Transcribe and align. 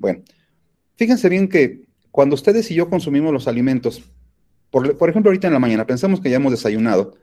Bueno, 0.00 0.22
fíjense 0.96 1.28
bien 1.28 1.46
que 1.46 1.82
cuando 2.10 2.34
ustedes 2.34 2.70
y 2.70 2.74
yo 2.74 2.88
consumimos 2.88 3.32
los 3.32 3.46
alimentos, 3.46 4.02
por, 4.70 5.10
ejemplo, 5.10 5.30
ahorita 5.30 5.46
en 5.46 5.52
la 5.52 5.58
mañana, 5.58 5.86
pensamos 5.86 6.20
que 6.20 6.30
ya 6.30 6.36
hemos 6.36 6.52
desayunado, 6.52 7.14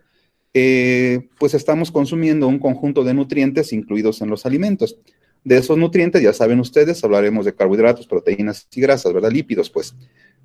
eh, 0.54 1.28
pues 1.40 1.54
estamos 1.54 1.92
consumiendo 1.92 2.48
un 2.48 2.60
conjunto 2.60 3.04
de 3.04 3.14
nutrientes 3.14 3.74
incluidos 3.74 4.22
en 4.22 4.30
los 4.30 4.46
alimentos. 4.46 5.00
De 5.44 5.58
esos 5.58 5.78
nutrientes, 5.78 6.22
ya 6.22 6.34
saben 6.34 6.60
ustedes, 6.60 7.04
hablaremos 7.04 7.46
de 7.46 7.56
carbohidratos, 7.56 8.06
proteínas 8.06 8.68
y 8.74 8.82
grasas, 8.82 9.14
¿verdad? 9.14 9.32
Lípidos, 9.32 9.70
pues. 9.70 9.96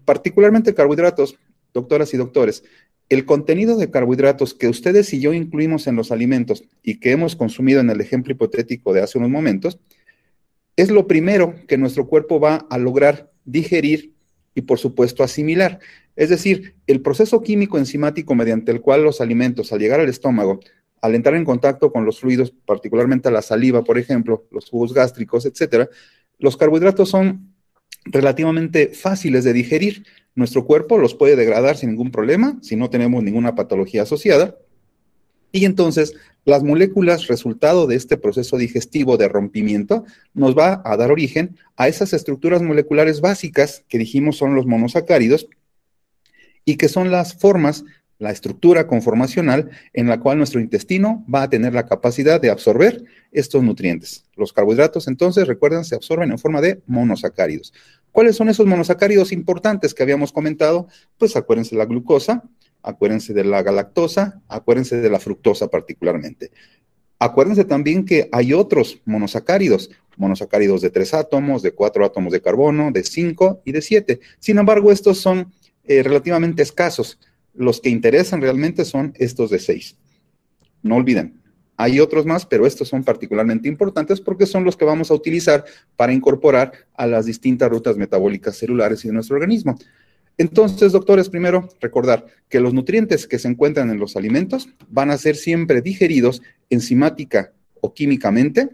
Particularmente 0.04 0.74
carbohidratos, 0.74 1.36
doctoras 1.74 2.14
y 2.14 2.16
doctores, 2.16 2.64
el 3.08 3.26
contenido 3.26 3.76
de 3.76 3.90
carbohidratos 3.90 4.54
que 4.54 4.68
ustedes 4.68 5.12
y 5.12 5.20
yo 5.20 5.34
incluimos 5.34 5.86
en 5.86 5.96
los 5.96 6.12
alimentos 6.12 6.64
y 6.82 6.98
que 6.98 7.10
hemos 7.10 7.36
consumido 7.36 7.80
en 7.80 7.90
el 7.90 8.00
ejemplo 8.00 8.32
hipotético 8.32 8.92
de 8.92 9.02
hace 9.02 9.18
unos 9.18 9.30
momentos, 9.30 9.78
es 10.76 10.90
lo 10.90 11.06
primero 11.06 11.54
que 11.68 11.78
nuestro 11.78 12.06
cuerpo 12.06 12.40
va 12.40 12.66
a 12.70 12.78
lograr 12.78 13.30
digerir 13.44 14.14
y 14.54 14.62
por 14.62 14.78
supuesto 14.78 15.22
asimilar. 15.22 15.80
Es 16.16 16.28
decir, 16.28 16.76
el 16.86 17.00
proceso 17.00 17.42
químico 17.42 17.78
enzimático 17.78 18.34
mediante 18.34 18.72
el 18.72 18.80
cual 18.80 19.02
los 19.02 19.20
alimentos 19.20 19.72
al 19.72 19.80
llegar 19.80 20.00
al 20.00 20.08
estómago, 20.08 20.60
al 21.00 21.14
entrar 21.14 21.34
en 21.34 21.44
contacto 21.44 21.92
con 21.92 22.04
los 22.04 22.20
fluidos, 22.20 22.52
particularmente 22.64 23.30
la 23.30 23.42
saliva, 23.42 23.82
por 23.82 23.98
ejemplo, 23.98 24.46
los 24.50 24.70
jugos 24.70 24.94
gástricos, 24.94 25.46
etcétera, 25.46 25.88
los 26.38 26.56
carbohidratos 26.56 27.08
son 27.08 27.54
relativamente 28.04 28.88
fáciles 28.88 29.44
de 29.44 29.52
digerir. 29.52 30.04
Nuestro 30.34 30.64
cuerpo 30.64 30.98
los 30.98 31.14
puede 31.14 31.36
degradar 31.36 31.76
sin 31.76 31.90
ningún 31.90 32.10
problema, 32.10 32.58
si 32.62 32.76
no 32.76 32.90
tenemos 32.90 33.22
ninguna 33.22 33.54
patología 33.54 34.02
asociada. 34.02 34.56
Y 35.50 35.66
entonces 35.66 36.14
las 36.44 36.62
moléculas 36.62 37.28
resultado 37.28 37.86
de 37.86 37.96
este 37.96 38.16
proceso 38.16 38.56
digestivo 38.56 39.16
de 39.16 39.28
rompimiento 39.28 40.04
nos 40.34 40.56
va 40.56 40.82
a 40.84 40.96
dar 40.96 41.10
origen 41.10 41.56
a 41.76 41.88
esas 41.88 42.12
estructuras 42.12 42.62
moleculares 42.62 43.20
básicas 43.20 43.84
que 43.88 43.98
dijimos 43.98 44.36
son 44.36 44.54
los 44.54 44.66
monosacáridos 44.66 45.48
y 46.64 46.76
que 46.76 46.88
son 46.88 47.10
las 47.10 47.34
formas, 47.34 47.84
la 48.22 48.30
estructura 48.30 48.86
conformacional 48.86 49.70
en 49.92 50.06
la 50.06 50.20
cual 50.20 50.38
nuestro 50.38 50.60
intestino 50.60 51.24
va 51.32 51.42
a 51.42 51.50
tener 51.50 51.74
la 51.74 51.86
capacidad 51.86 52.40
de 52.40 52.50
absorber 52.50 53.04
estos 53.32 53.64
nutrientes. 53.64 54.26
Los 54.36 54.52
carbohidratos 54.52 55.08
entonces, 55.08 55.48
recuerden, 55.48 55.84
se 55.84 55.96
absorben 55.96 56.30
en 56.30 56.38
forma 56.38 56.60
de 56.60 56.80
monosacáridos. 56.86 57.74
¿Cuáles 58.12 58.36
son 58.36 58.48
esos 58.48 58.64
monosacáridos 58.64 59.32
importantes 59.32 59.92
que 59.92 60.04
habíamos 60.04 60.30
comentado? 60.30 60.86
Pues 61.18 61.34
acuérdense 61.34 61.74
la 61.74 61.84
glucosa, 61.84 62.44
acuérdense 62.84 63.34
de 63.34 63.42
la 63.42 63.60
galactosa, 63.62 64.40
acuérdense 64.46 65.00
de 65.00 65.10
la 65.10 65.18
fructosa 65.18 65.66
particularmente. 65.66 66.52
Acuérdense 67.18 67.64
también 67.64 68.04
que 68.04 68.28
hay 68.30 68.52
otros 68.52 69.00
monosacáridos, 69.04 69.90
monosacáridos 70.16 70.80
de 70.80 70.90
tres 70.90 71.12
átomos, 71.12 71.60
de 71.62 71.72
cuatro 71.72 72.04
átomos 72.04 72.32
de 72.32 72.40
carbono, 72.40 72.92
de 72.92 73.02
cinco 73.02 73.62
y 73.64 73.72
de 73.72 73.82
siete. 73.82 74.20
Sin 74.38 74.58
embargo, 74.58 74.92
estos 74.92 75.18
son 75.18 75.52
eh, 75.84 76.04
relativamente 76.04 76.62
escasos. 76.62 77.18
Los 77.54 77.80
que 77.80 77.90
interesan 77.90 78.40
realmente 78.40 78.84
son 78.84 79.12
estos 79.16 79.50
de 79.50 79.58
seis. 79.58 79.96
No 80.82 80.96
olviden, 80.96 81.42
hay 81.76 82.00
otros 82.00 82.26
más, 82.26 82.46
pero 82.46 82.66
estos 82.66 82.88
son 82.88 83.02
particularmente 83.02 83.68
importantes 83.68 84.20
porque 84.20 84.46
son 84.46 84.64
los 84.64 84.76
que 84.76 84.84
vamos 84.84 85.10
a 85.10 85.14
utilizar 85.14 85.64
para 85.96 86.12
incorporar 86.12 86.72
a 86.94 87.06
las 87.06 87.26
distintas 87.26 87.70
rutas 87.70 87.96
metabólicas 87.96 88.56
celulares 88.56 89.02
de 89.02 89.12
nuestro 89.12 89.36
organismo. 89.36 89.76
Entonces, 90.38 90.92
doctores, 90.92 91.28
primero 91.28 91.68
recordar 91.80 92.26
que 92.48 92.60
los 92.60 92.72
nutrientes 92.72 93.26
que 93.26 93.38
se 93.38 93.48
encuentran 93.48 93.90
en 93.90 93.98
los 93.98 94.16
alimentos 94.16 94.68
van 94.88 95.10
a 95.10 95.18
ser 95.18 95.36
siempre 95.36 95.82
digeridos 95.82 96.42
enzimática 96.70 97.52
o 97.80 97.92
químicamente, 97.92 98.70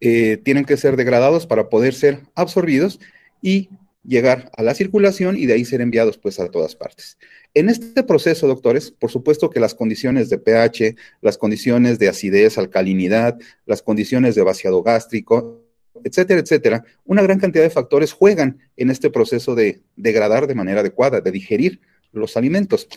eh, 0.00 0.36
tienen 0.44 0.64
que 0.64 0.76
ser 0.76 0.96
degradados 0.96 1.46
para 1.46 1.68
poder 1.68 1.92
ser 1.92 2.20
absorbidos 2.36 3.00
y 3.42 3.68
llegar 4.08 4.50
a 4.56 4.62
la 4.62 4.74
circulación 4.74 5.36
y 5.36 5.44
de 5.44 5.52
ahí 5.52 5.64
ser 5.66 5.82
enviados 5.82 6.16
pues 6.16 6.40
a 6.40 6.48
todas 6.48 6.74
partes. 6.74 7.18
En 7.52 7.68
este 7.68 8.02
proceso, 8.02 8.46
doctores, 8.46 8.90
por 8.90 9.10
supuesto 9.10 9.50
que 9.50 9.60
las 9.60 9.74
condiciones 9.74 10.30
de 10.30 10.38
pH, 10.38 10.96
las 11.20 11.36
condiciones 11.36 11.98
de 11.98 12.08
acidez, 12.08 12.56
alcalinidad, 12.56 13.38
las 13.66 13.82
condiciones 13.82 14.34
de 14.34 14.42
vaciado 14.42 14.82
gástrico, 14.82 15.62
etcétera, 16.02 16.40
etcétera, 16.40 16.84
una 17.04 17.22
gran 17.22 17.38
cantidad 17.38 17.62
de 17.62 17.70
factores 17.70 18.12
juegan 18.12 18.58
en 18.78 18.88
este 18.90 19.10
proceso 19.10 19.54
de 19.54 19.82
degradar 19.96 20.46
de 20.46 20.54
manera 20.54 20.80
adecuada, 20.80 21.20
de 21.20 21.30
digerir 21.30 21.80
los 22.12 22.38
alimentos. 22.38 22.88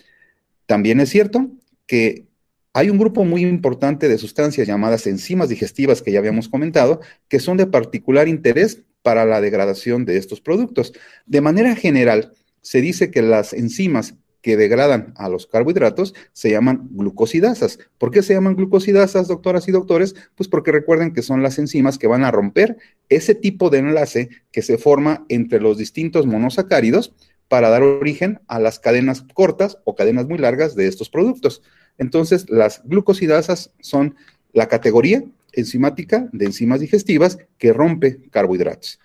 También 0.66 1.02
es 1.02 1.10
cierto 1.10 1.52
que 1.88 2.26
hay 2.72 2.90
un 2.90 2.98
grupo 2.98 3.26
muy 3.26 3.42
importante 3.42 4.08
de 4.08 4.18
sustancias 4.18 4.66
llamadas 4.66 5.08
enzimas 5.08 5.50
digestivas 5.50 6.02
que 6.02 6.14
ya 6.14 6.20
habíamos 6.20 6.48
comentado, 6.48 7.02
que 7.28 7.40
son 7.40 7.58
de 7.58 7.68
particular 7.68 8.30
interés 8.30 8.84
para 9.02 9.26
la 9.26 9.42
degradación 9.42 10.06
de 10.06 10.18
estos 10.18 10.42
productos. 10.42 10.94
De 11.26 11.42
manera 11.42 11.76
general, 11.76 12.34
se 12.62 12.82
dice 12.82 13.12
que 13.12 13.22
las 13.22 13.54
enzimas 13.54 14.16
que 14.42 14.58
degradan 14.58 15.14
a 15.18 15.30
los 15.30 15.46
carbohidratos 15.46 16.14
se 16.34 16.50
llaman 16.50 16.90
glucosidasas. 16.92 17.80
¿Por 17.98 18.12
qué 18.12 18.24
se 18.24 18.34
llaman 18.34 18.56
glucosidasas, 18.56 19.28
doctoras 19.28 19.68
y 19.68 19.72
doctores? 19.72 20.16
Pues 20.36 20.50
porque 20.50 20.72
recuerden 20.72 21.14
que 21.14 21.22
son 21.22 21.44
las 21.44 21.60
enzimas 21.60 21.98
que 21.98 22.08
van 22.08 22.24
a 22.24 22.32
romper 22.32 22.78
ese 23.10 23.36
tipo 23.36 23.70
de 23.70 23.80
enlace 23.80 24.30
que 24.52 24.62
se 24.62 24.78
forma 24.78 25.26
entre 25.30 25.62
los 25.62 25.78
distintos 25.78 26.26
monosacáridos 26.26 27.14
para 27.48 27.70
dar 27.70 27.84
origen 27.84 28.40
a 28.48 28.60
las 28.60 28.80
cadenas 28.80 29.26
cortas 29.34 29.78
o 29.84 29.96
cadenas 29.96 30.28
muy 30.28 30.38
largas 30.38 30.76
de 30.76 30.88
estos 30.88 31.10
productos. 31.10 31.62
Entonces, 31.98 32.50
las 32.50 32.82
glucosidasas 32.86 33.72
son 33.82 34.16
la 34.54 34.68
categoría 34.68 35.24
enzimática 35.54 36.30
de 36.32 36.46
enzimas 36.46 36.80
digestivas 36.80 37.38
que 37.58 37.74
rompe 37.74 38.20
carbohidratos. 38.30 39.00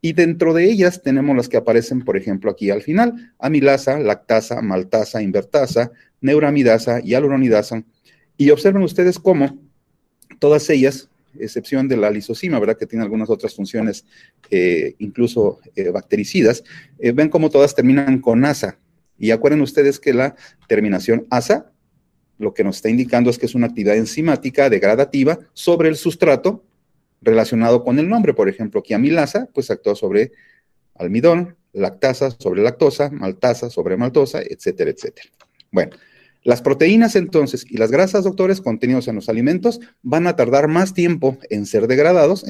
Y 0.00 0.12
dentro 0.12 0.54
de 0.54 0.64
ellas 0.64 1.02
tenemos 1.02 1.36
las 1.36 1.48
que 1.48 1.56
aparecen, 1.56 2.04
por 2.04 2.16
ejemplo, 2.16 2.50
aquí 2.50 2.70
al 2.70 2.82
final, 2.82 3.34
amilasa, 3.38 3.98
lactasa, 3.98 4.62
maltasa, 4.62 5.22
invertasa, 5.22 5.90
neuramidasa 6.20 7.00
y 7.02 7.14
aluronidasa. 7.14 7.82
Y 8.36 8.50
observen 8.50 8.82
ustedes 8.82 9.18
cómo 9.18 9.58
todas 10.38 10.70
ellas, 10.70 11.08
excepción 11.38 11.88
de 11.88 11.96
la 11.96 12.10
lisocima, 12.10 12.60
¿verdad? 12.60 12.76
Que 12.78 12.86
tiene 12.86 13.04
algunas 13.04 13.28
otras 13.28 13.54
funciones, 13.54 14.04
eh, 14.50 14.94
incluso 14.98 15.58
eh, 15.74 15.90
bactericidas, 15.90 16.62
eh, 16.98 17.12
ven 17.12 17.28
cómo 17.28 17.50
todas 17.50 17.74
terminan 17.74 18.20
con 18.20 18.44
asa. 18.44 18.78
Y 19.18 19.32
acuerden 19.32 19.60
ustedes 19.62 19.98
que 19.98 20.14
la 20.14 20.36
terminación 20.68 21.26
asa 21.28 21.72
lo 22.38 22.54
que 22.54 22.64
nos 22.64 22.76
está 22.76 22.88
indicando 22.88 23.30
es 23.30 23.38
que 23.38 23.46
es 23.46 23.54
una 23.54 23.66
actividad 23.66 23.96
enzimática 23.96 24.70
degradativa 24.70 25.38
sobre 25.52 25.88
el 25.88 25.96
sustrato 25.96 26.64
relacionado 27.20 27.84
con 27.84 27.98
el 27.98 28.08
nombre. 28.08 28.34
Por 28.34 28.48
ejemplo, 28.48 28.80
aquí 28.80 28.94
amilasa, 28.94 29.48
pues 29.52 29.70
actúa 29.70 29.94
sobre 29.94 30.32
almidón, 30.94 31.56
lactasa 31.72 32.30
sobre 32.30 32.62
lactosa, 32.62 33.10
maltasa 33.10 33.70
sobre 33.70 33.96
maltosa, 33.96 34.40
etcétera, 34.40 34.90
etcétera. 34.90 35.28
Bueno, 35.70 35.92
las 36.44 36.62
proteínas 36.62 37.16
entonces 37.16 37.66
y 37.68 37.76
las 37.76 37.90
grasas, 37.90 38.24
doctores, 38.24 38.60
contenidos 38.60 39.08
en 39.08 39.16
los 39.16 39.28
alimentos, 39.28 39.80
van 40.02 40.26
a 40.26 40.36
tardar 40.36 40.68
más 40.68 40.94
tiempo 40.94 41.36
en 41.50 41.66
ser 41.66 41.86
degradados, 41.88 42.44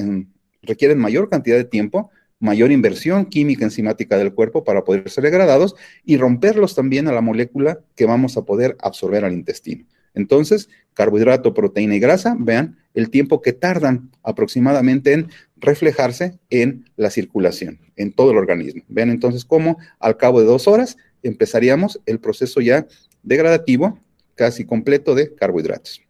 requieren 0.61 0.99
mayor 0.99 1.29
cantidad 1.29 1.57
de 1.57 1.65
tiempo, 1.65 2.11
mayor 2.39 2.71
inversión 2.71 3.25
química 3.25 3.65
enzimática 3.65 4.17
del 4.17 4.33
cuerpo 4.33 4.63
para 4.63 4.83
poder 4.83 5.09
ser 5.09 5.25
degradados 5.25 5.75
y 6.05 6.17
romperlos 6.17 6.75
también 6.75 7.07
a 7.07 7.11
la 7.11 7.21
molécula 7.21 7.79
que 7.95 8.05
vamos 8.05 8.37
a 8.37 8.43
poder 8.43 8.77
absorber 8.79 9.25
al 9.25 9.33
intestino. 9.33 9.85
Entonces, 10.15 10.69
carbohidrato, 10.93 11.53
proteína 11.53 11.95
y 11.95 11.99
grasa, 11.99 12.35
vean 12.39 12.77
el 12.93 13.09
tiempo 13.09 13.41
que 13.41 13.53
tardan 13.53 14.09
aproximadamente 14.23 15.13
en 15.13 15.29
reflejarse 15.57 16.39
en 16.49 16.85
la 16.95 17.09
circulación, 17.09 17.79
en 17.95 18.11
todo 18.11 18.31
el 18.31 18.37
organismo. 18.37 18.83
Vean 18.87 19.09
entonces 19.09 19.45
cómo 19.45 19.77
al 19.99 20.17
cabo 20.17 20.39
de 20.39 20.47
dos 20.47 20.67
horas 20.67 20.97
empezaríamos 21.23 22.01
el 22.05 22.19
proceso 22.19 22.61
ya 22.61 22.87
degradativo 23.23 23.99
casi 24.35 24.65
completo 24.65 25.15
de 25.15 25.35
carbohidratos. 25.35 26.01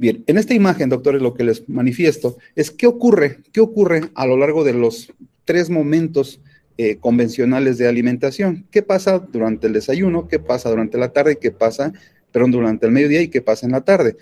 Bien, 0.00 0.24
en 0.26 0.38
esta 0.38 0.54
imagen, 0.54 0.88
doctores, 0.88 1.20
lo 1.20 1.34
que 1.34 1.44
les 1.44 1.68
manifiesto 1.68 2.38
es 2.56 2.70
qué 2.70 2.86
ocurre, 2.86 3.40
qué 3.52 3.60
ocurre 3.60 4.00
a 4.14 4.26
lo 4.26 4.38
largo 4.38 4.64
de 4.64 4.72
los 4.72 5.12
tres 5.44 5.68
momentos 5.68 6.40
eh, 6.78 6.96
convencionales 6.96 7.76
de 7.76 7.86
alimentación. 7.86 8.66
¿Qué 8.70 8.80
pasa 8.82 9.18
durante 9.18 9.66
el 9.66 9.74
desayuno? 9.74 10.26
¿Qué 10.26 10.38
pasa 10.38 10.70
durante 10.70 10.96
la 10.96 11.12
tarde? 11.12 11.36
¿Qué 11.38 11.50
pasa, 11.50 11.92
durante 12.32 12.86
el 12.86 12.92
mediodía 12.92 13.20
y 13.20 13.28
qué 13.28 13.42
pasa 13.42 13.66
en 13.66 13.72
la 13.72 13.82
tarde? 13.82 14.16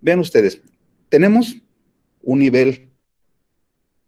Vean 0.00 0.18
ustedes, 0.18 0.62
tenemos 1.08 1.58
un 2.22 2.40
nivel 2.40 2.88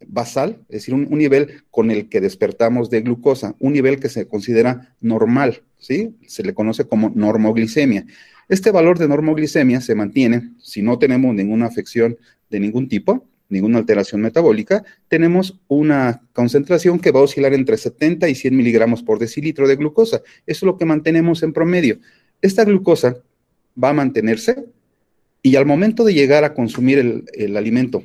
basal, 0.05 0.57
es 0.67 0.81
decir, 0.81 0.93
un, 0.93 1.07
un, 1.09 1.19
nivel 1.19 1.63
con 1.71 1.89
el 1.89 2.09
que 2.09 2.19
despertamos 2.19 2.89
de 2.89 2.99
glucosa, 2.99 3.55
un 3.59 3.71
nivel 3.71 4.01
que 4.01 4.09
se 4.09 4.27
considera 4.27 4.93
normal, 4.99 5.63
¿sí? 5.77 6.17
Se 6.27 6.43
le 6.43 6.53
conoce 6.53 6.83
como 6.83 7.13
normoglicemia. 7.15 8.05
Este 8.49 8.71
valor 8.71 8.99
de 8.99 9.07
normoglicemia 9.07 9.81
se 9.81 9.95
mantiene 9.95 10.51
si 10.59 10.81
no 10.81 10.99
tenemos 10.99 11.33
ninguna 11.33 11.65
afección 11.65 12.17
de 12.49 12.59
ningún 12.59 12.87
tipo, 12.87 13.27
ninguna 13.49 13.77
alteración 13.77 14.21
metabólica, 14.21 14.83
tenemos 15.07 15.59
una 15.67 16.21
concentración 16.33 16.99
que 16.99 17.11
va 17.11 17.19
a 17.21 17.23
oscilar 17.23 17.53
entre 17.53 17.77
70 17.77 18.27
y 18.27 18.35
100 18.35 18.55
miligramos 18.55 19.03
por 19.03 19.19
decilitro 19.19 19.67
de 19.67 19.75
glucosa. 19.75 20.17
Eso 20.17 20.25
es 20.45 20.63
lo 20.63 20.77
que 20.77 20.85
mantenemos 20.85 21.43
en 21.43 21.53
promedio. 21.53 21.99
Esta 22.41 22.65
glucosa 22.65 23.17
va 23.81 23.89
a 23.89 23.93
mantenerse 23.93 24.65
y 25.41 25.55
al 25.55 25.65
momento 25.65 26.03
de 26.03 26.13
llegar 26.13 26.43
a 26.43 26.53
consumir 26.53 27.25
el, 27.33 27.57
alimento 27.57 28.03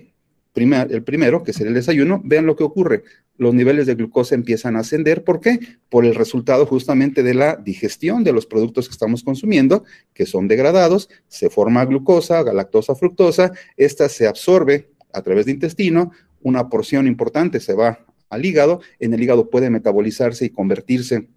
el 0.54 1.02
primero, 1.04 1.42
que 1.42 1.52
es 1.52 1.60
el 1.60 1.74
desayuno, 1.74 2.20
vean 2.24 2.46
lo 2.46 2.56
que 2.56 2.64
ocurre. 2.64 3.04
Los 3.36 3.54
niveles 3.54 3.86
de 3.86 3.94
glucosa 3.94 4.34
empiezan 4.34 4.76
a 4.76 4.80
ascender. 4.80 5.22
¿Por 5.22 5.40
qué? 5.40 5.60
Por 5.88 6.04
el 6.04 6.14
resultado 6.14 6.66
justamente 6.66 7.22
de 7.22 7.34
la 7.34 7.56
digestión 7.56 8.24
de 8.24 8.32
los 8.32 8.46
productos 8.46 8.88
que 8.88 8.92
estamos 8.92 9.22
consumiendo, 9.22 9.84
que 10.12 10.26
son 10.26 10.48
degradados, 10.48 11.08
se 11.28 11.48
forma 11.48 11.84
glucosa, 11.84 12.42
galactosa, 12.42 12.94
fructosa, 12.94 13.52
esta 13.76 14.08
se 14.08 14.26
absorbe 14.26 14.90
a 15.12 15.22
través 15.22 15.46
del 15.46 15.54
intestino, 15.54 16.10
una 16.42 16.68
porción 16.68 17.06
importante 17.06 17.60
se 17.60 17.74
va 17.74 18.04
al 18.28 18.44
hígado, 18.44 18.80
en 18.98 19.14
el 19.14 19.22
hígado 19.22 19.50
puede 19.50 19.70
metabolizarse 19.70 20.44
y 20.44 20.50
convertirse 20.50 21.28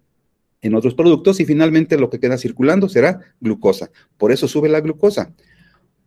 en 0.62 0.74
otros 0.74 0.94
productos 0.94 1.40
y 1.40 1.44
finalmente 1.44 1.98
lo 1.98 2.08
que 2.08 2.20
queda 2.20 2.38
circulando 2.38 2.88
será 2.88 3.20
glucosa. 3.40 3.90
Por 4.16 4.32
eso 4.32 4.46
sube 4.48 4.68
la 4.68 4.80
glucosa. 4.80 5.32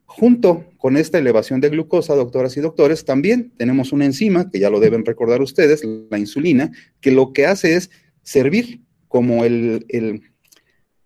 Junto 0.06 0.66
con 0.78 0.98
esta 0.98 1.18
elevación 1.18 1.62
de 1.62 1.70
glucosa, 1.70 2.16
doctoras 2.16 2.56
y 2.58 2.62
doctores, 2.62 3.06
también 3.06 3.52
tenemos 3.58 3.92
una 3.92 4.06
enzima, 4.06 4.50
que 4.52 4.60
ya 4.60 4.70
lo 4.70 4.80
deben 4.80 5.04
recordar 5.04 5.42
ustedes, 5.42 5.84
la 5.84 6.20
insulina, 6.20 6.72
que 7.02 7.12
lo 7.12 7.34
que 7.34 7.48
hace 7.48 7.76
es 7.76 7.90
servir 8.22 8.82
como 9.08 9.46
el, 9.46 9.86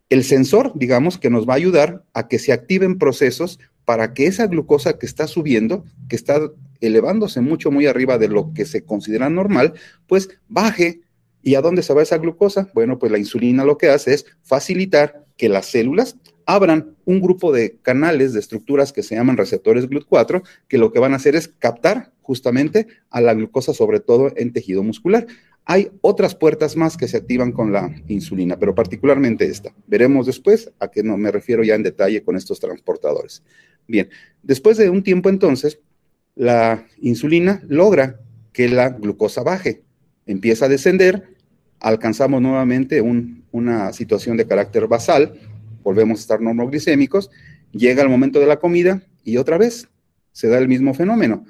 el, 0.10 0.24
sensor, 0.24 0.74
digamos, 0.76 1.18
que 1.18 1.30
nos 1.30 1.48
va 1.48 1.54
a 1.54 1.58
ayudar 1.58 2.04
a 2.14 2.28
que 2.28 2.40
se 2.40 2.52
activen 2.52 2.98
procesos 2.98 3.60
para 3.86 4.14
que 4.14 4.28
esa 4.28 4.48
glucosa 4.48 4.98
que 4.98 5.06
está 5.06 5.28
subiendo, 5.28 5.86
que 6.10 6.16
está 6.16 6.42
elevándose 6.82 7.42
mucho, 7.42 7.72
muy 7.72 7.86
arriba 7.86 8.18
de 8.18 8.28
lo 8.28 8.54
que 8.54 8.66
se 8.66 8.84
considera 8.84 9.30
normal, 9.30 9.74
pues 10.08 10.30
baje. 10.48 11.02
¿Y 11.42 11.56
a 11.56 11.62
dónde 11.62 11.84
se 11.84 11.94
va 11.94 12.02
esa 12.02 12.18
glucosa? 12.18 12.70
Bueno, 12.74 13.00
pues 13.00 13.12
la 13.12 13.18
insulina 13.18 13.64
lo 13.64 13.78
que 13.78 13.90
hace 13.90 14.14
es 14.14 14.26
facilitar 14.44 15.26
que 15.40 15.50
las 15.50 15.68
células 15.68 16.18
abran 16.46 16.98
un 17.06 17.22
grupo 17.22 17.54
de 17.54 17.78
canales 17.82 18.34
de 18.34 18.42
estructuras 18.42 18.92
que 18.92 19.04
se 19.04 19.16
llaman 19.16 19.38
receptores 19.38 19.90
GLUT4, 19.90 20.44
que 20.68 20.78
lo 20.78 20.92
que 20.92 21.00
van 21.00 21.14
a 21.14 21.16
hacer 21.16 21.36
es 21.36 21.48
captar 21.48 22.12
justamente 22.22 22.88
a 23.10 23.22
la 23.22 23.34
glucosa, 23.34 23.74
sobre 23.74 24.02
todo 24.02 24.34
en 24.36 24.52
tejido 24.52 24.84
muscular. 24.84 25.28
Hay 25.64 25.92
otras 26.02 26.36
puertas 26.36 26.76
más 26.76 26.98
que 26.98 27.08
se 27.08 27.18
activan 27.18 27.54
con 27.54 27.72
la 27.72 27.96
insulina, 28.10 28.60
pero 28.60 28.76
particularmente 28.76 29.46
esta. 29.46 29.74
Veremos 29.88 30.26
después 30.26 30.72
a 30.80 30.90
qué 30.90 31.04
no 31.04 31.16
me 31.18 31.32
refiero 31.32 31.64
ya 31.64 31.76
en 31.76 31.84
detalle 31.84 32.22
con 32.22 32.36
estos 32.36 32.60
transportadores. 32.60 33.42
Bien, 33.88 34.10
después 34.44 34.78
de 34.78 34.90
un 34.90 35.04
tiempo 35.04 35.30
entonces, 35.30 35.80
la 36.36 36.86
insulina 37.00 37.64
logra 37.68 38.20
que 38.52 38.68
la 38.68 38.90
glucosa 38.90 39.42
baje, 39.42 39.84
empieza 40.26 40.66
a 40.66 40.70
descender, 40.70 41.39
alcanzamos 41.80 42.42
nuevamente 42.42 43.02
una 43.52 43.94
situación 43.94 44.38
de 44.38 44.48
carácter 44.48 44.88
basal, 44.88 45.34
volvemos 45.84 46.20
a 46.20 46.22
estar 46.22 46.42
normoglicémicos, 46.42 47.30
llega 47.72 48.04
el 48.04 48.10
momento 48.10 48.40
de 48.40 48.48
la 48.48 48.60
comida 48.60 49.02
y 49.24 49.38
otra 49.38 49.58
vez 49.58 49.88
se 50.32 50.48
da 50.48 50.58
el 50.58 50.68
mismo 50.68 50.94
fenómeno. 50.94 51.46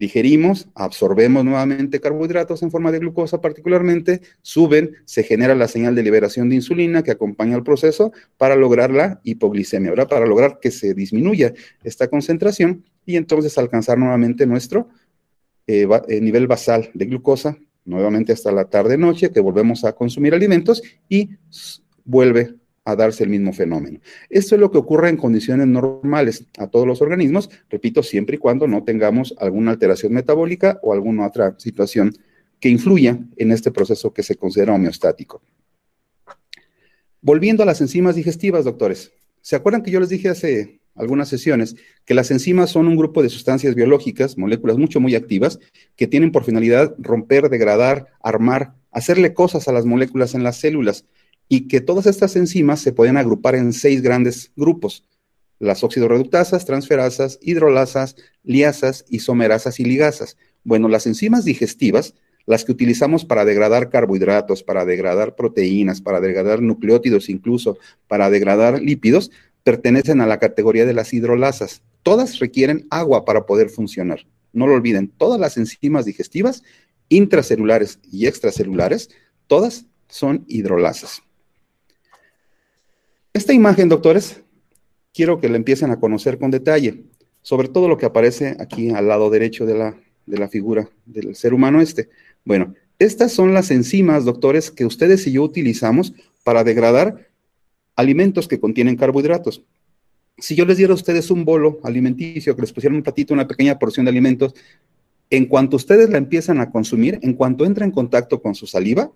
Digerimos, 0.00 0.66
absorbemos 0.74 1.44
nuevamente 1.44 2.00
carbohidratos 2.00 2.62
en 2.62 2.70
forma 2.70 2.90
de 2.90 3.00
glucosa 3.00 3.42
particularmente, 3.42 4.22
suben, 4.40 4.92
se 5.04 5.22
genera 5.22 5.54
la 5.54 5.68
señal 5.68 5.94
de 5.94 6.02
liberación 6.02 6.48
de 6.48 6.54
insulina 6.54 7.02
que 7.02 7.10
acompaña 7.10 7.54
el 7.54 7.62
proceso 7.62 8.10
para 8.38 8.56
lograr 8.56 8.90
la 8.90 9.20
hipoglicemia, 9.24 9.90
¿verdad? 9.90 10.08
Para 10.08 10.24
lograr 10.24 10.58
que 10.58 10.70
se 10.70 10.94
disminuya 10.94 11.52
esta 11.84 12.08
concentración 12.08 12.82
y 13.04 13.16
entonces 13.16 13.58
alcanzar 13.58 13.98
nuevamente 13.98 14.46
nuestro 14.46 14.88
eh, 15.66 15.86
eh, 16.08 16.20
nivel 16.22 16.46
basal 16.46 16.90
de 16.94 17.04
glucosa, 17.04 17.58
nuevamente 17.90 18.32
hasta 18.32 18.52
la 18.52 18.64
tarde-noche, 18.64 19.30
que 19.30 19.40
volvemos 19.40 19.84
a 19.84 19.92
consumir 19.92 20.32
alimentos 20.32 20.82
y 21.08 21.30
vuelve 22.04 22.54
a 22.84 22.96
darse 22.96 23.24
el 23.24 23.30
mismo 23.30 23.52
fenómeno. 23.52 24.00
Esto 24.30 24.54
es 24.54 24.60
lo 24.60 24.70
que 24.70 24.78
ocurre 24.78 25.10
en 25.10 25.16
condiciones 25.16 25.66
normales 25.66 26.46
a 26.58 26.66
todos 26.68 26.86
los 26.86 27.02
organismos, 27.02 27.50
repito, 27.68 28.02
siempre 28.02 28.36
y 28.36 28.38
cuando 28.38 28.66
no 28.66 28.84
tengamos 28.84 29.34
alguna 29.38 29.72
alteración 29.72 30.12
metabólica 30.12 30.78
o 30.82 30.92
alguna 30.92 31.26
otra 31.26 31.54
situación 31.58 32.12
que 32.58 32.68
influya 32.68 33.18
en 33.36 33.52
este 33.52 33.70
proceso 33.70 34.12
que 34.12 34.22
se 34.22 34.36
considera 34.36 34.74
homeostático. 34.74 35.42
Volviendo 37.20 37.62
a 37.62 37.66
las 37.66 37.80
enzimas 37.80 38.16
digestivas, 38.16 38.64
doctores, 38.64 39.12
¿se 39.42 39.56
acuerdan 39.56 39.82
que 39.82 39.90
yo 39.90 40.00
les 40.00 40.08
dije 40.08 40.28
hace 40.30 40.79
algunas 41.00 41.28
sesiones 41.28 41.76
que 42.04 42.14
las 42.14 42.30
enzimas 42.30 42.70
son 42.70 42.86
un 42.86 42.96
grupo 42.96 43.22
de 43.22 43.28
sustancias 43.28 43.74
biológicas, 43.74 44.38
moléculas 44.38 44.78
mucho, 44.78 45.00
muy 45.00 45.14
activas, 45.14 45.58
que 45.96 46.06
tienen 46.06 46.30
por 46.30 46.44
finalidad 46.44 46.94
romper, 46.98 47.48
degradar, 47.48 48.06
armar, 48.22 48.74
hacerle 48.92 49.34
cosas 49.34 49.66
a 49.66 49.72
las 49.72 49.86
moléculas 49.86 50.34
en 50.34 50.44
las 50.44 50.56
células? 50.56 51.04
y 51.52 51.66
que 51.66 51.80
todas 51.80 52.06
estas 52.06 52.36
enzimas 52.36 52.80
se 52.80 52.92
pueden 52.92 53.16
agrupar 53.16 53.56
en 53.56 53.72
seis 53.72 54.02
grandes 54.02 54.52
grupos. 54.54 55.04
Las 55.58 55.82
oxidorreductasas, 55.82 56.64
transferasas, 56.64 57.40
hidrolasas, 57.42 58.14
liasas, 58.44 59.04
isomerasas 59.08 59.80
y 59.80 59.84
ligasas. 59.84 60.36
Bueno, 60.62 60.88
las 60.88 61.08
enzimas 61.08 61.44
digestivas, 61.44 62.14
las 62.46 62.64
que 62.64 62.70
utilizamos 62.70 63.24
para 63.24 63.44
degradar 63.44 63.90
carbohidratos, 63.90 64.62
para 64.62 64.84
degradar 64.84 65.34
proteínas, 65.34 66.00
para 66.00 66.20
degradar 66.20 66.62
nucleótidos 66.62 67.28
incluso, 67.28 67.78
para 68.06 68.30
degradar 68.30 68.80
lípidos, 68.80 69.32
pertenecen 69.62 70.20
a 70.20 70.26
la 70.26 70.38
categoría 70.38 70.86
de 70.86 70.94
las 70.94 71.12
hidrolasas. 71.12 71.82
Todas 72.02 72.38
requieren 72.38 72.86
agua 72.90 73.24
para 73.24 73.46
poder 73.46 73.70
funcionar. 73.70 74.26
No 74.52 74.66
lo 74.66 74.74
olviden, 74.74 75.08
todas 75.08 75.38
las 75.38 75.56
enzimas 75.56 76.04
digestivas, 76.04 76.62
intracelulares 77.08 78.00
y 78.10 78.26
extracelulares, 78.26 79.10
todas 79.46 79.86
son 80.08 80.44
hidrolasas. 80.48 81.22
Esta 83.32 83.52
imagen, 83.52 83.88
doctores, 83.88 84.42
quiero 85.14 85.40
que 85.40 85.48
la 85.48 85.56
empiecen 85.56 85.90
a 85.90 86.00
conocer 86.00 86.38
con 86.38 86.50
detalle, 86.50 87.04
sobre 87.42 87.68
todo 87.68 87.88
lo 87.88 87.96
que 87.96 88.06
aparece 88.06 88.56
aquí 88.58 88.90
al 88.90 89.08
lado 89.08 89.30
derecho 89.30 89.66
de 89.66 89.74
la, 89.74 89.96
de 90.26 90.38
la 90.38 90.48
figura 90.48 90.88
del 91.06 91.36
ser 91.36 91.54
humano 91.54 91.80
este. 91.80 92.08
Bueno, 92.44 92.74
estas 92.98 93.32
son 93.32 93.54
las 93.54 93.70
enzimas, 93.70 94.24
doctores, 94.24 94.70
que 94.70 94.84
ustedes 94.84 95.26
y 95.26 95.32
yo 95.32 95.42
utilizamos 95.42 96.12
para 96.44 96.64
degradar 96.64 97.29
alimentos 97.96 98.48
que 98.48 98.60
contienen 98.60 98.96
carbohidratos. 98.96 99.64
Si 100.38 100.54
yo 100.54 100.64
les 100.64 100.78
diera 100.78 100.92
a 100.92 100.96
ustedes 100.96 101.30
un 101.30 101.44
bolo 101.44 101.80
alimenticio, 101.84 102.54
que 102.54 102.62
les 102.62 102.72
pusieran 102.72 102.96
un 102.96 103.02
platito, 103.02 103.34
una 103.34 103.46
pequeña 103.46 103.78
porción 103.78 104.06
de 104.06 104.10
alimentos, 104.10 104.54
en 105.28 105.46
cuanto 105.46 105.76
ustedes 105.76 106.10
la 106.10 106.18
empiezan 106.18 106.60
a 106.60 106.70
consumir, 106.70 107.18
en 107.22 107.34
cuanto 107.34 107.64
entra 107.64 107.84
en 107.84 107.92
contacto 107.92 108.42
con 108.42 108.54
su 108.54 108.66
saliva, 108.66 109.12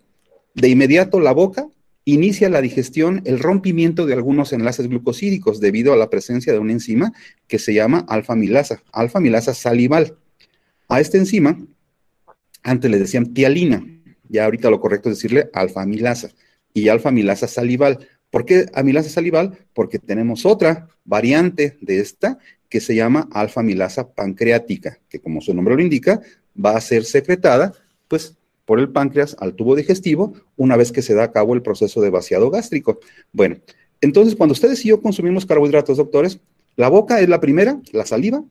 de 0.53 0.69
inmediato 0.69 1.19
la 1.19 1.33
boca 1.33 1.67
inicia 2.05 2.49
la 2.49 2.61
digestión 2.61 3.21
el 3.25 3.39
rompimiento 3.39 4.05
de 4.05 4.13
algunos 4.13 4.53
enlaces 4.53 4.87
glucosídicos 4.87 5.59
debido 5.59 5.91
a 5.91 5.97
la 5.97 6.09
presencia 6.09 6.53
de 6.53 6.59
una 6.59 6.71
enzima 6.71 7.11
que 7.47 7.59
se 7.59 7.73
llama 7.73 8.05
alfa-milasa, 8.07 8.83
alfa-milasa 8.93 9.53
salival. 9.53 10.15
A 10.87 11.01
esta 11.01 11.17
enzima, 11.17 11.57
antes 12.63 12.89
le 12.91 12.99
decían 12.99 13.33
tialina, 13.33 13.83
ya 14.29 14.45
ahorita 14.45 14.69
lo 14.69 14.79
correcto 14.79 15.09
es 15.09 15.17
decirle 15.17 15.49
alfa-milasa 15.53 16.29
y 16.73 16.89
alfa-milasa 16.89 17.47
salival. 17.47 18.07
¿Por 18.35 18.43
qué 18.43 18.65
amilasa 18.73 19.07
salival? 19.07 19.57
Porque 19.73 19.97
tenemos 19.97 20.45
otra 20.45 20.89
variante 21.05 21.77
de 21.79 22.01
esta 22.01 22.37
que 22.67 22.81
se 22.81 22.93
llama 22.93 23.29
alfa-milasa 23.31 24.11
pancreática, 24.11 24.99
que 25.07 25.21
como 25.21 25.39
su 25.39 25.53
nombre 25.53 25.73
lo 25.73 25.81
indica, 25.81 26.19
va 26.53 26.75
a 26.75 26.81
ser 26.81 27.05
secretada, 27.05 27.71
pues 28.09 28.35
por 28.65 28.81
el 28.81 28.89
páncreas 28.89 29.37
al 29.39 29.55
tubo 29.55 29.73
digestivo 29.73 30.33
una 30.57 30.75
vez 30.75 30.91
que 30.91 31.01
se 31.01 31.13
da 31.13 31.23
a 31.23 31.31
cabo 31.31 31.53
el 31.53 31.61
proceso 31.61 32.01
de 32.01 32.09
vaciado 32.09 32.49
gástrico. 32.49 32.99
Bueno, 33.31 33.55
entonces 34.01 34.35
cuando 34.35 34.51
ustedes 34.51 34.83
y 34.83 34.89
yo 34.89 35.01
consumimos 35.01 35.45
carbohidratos, 35.45 35.95
doctores, 35.95 36.41
la 36.75 36.89
boca 36.89 37.21
es 37.21 37.29
la 37.29 37.39
primera, 37.39 37.79
la 37.93 38.05
saliva, 38.05 38.43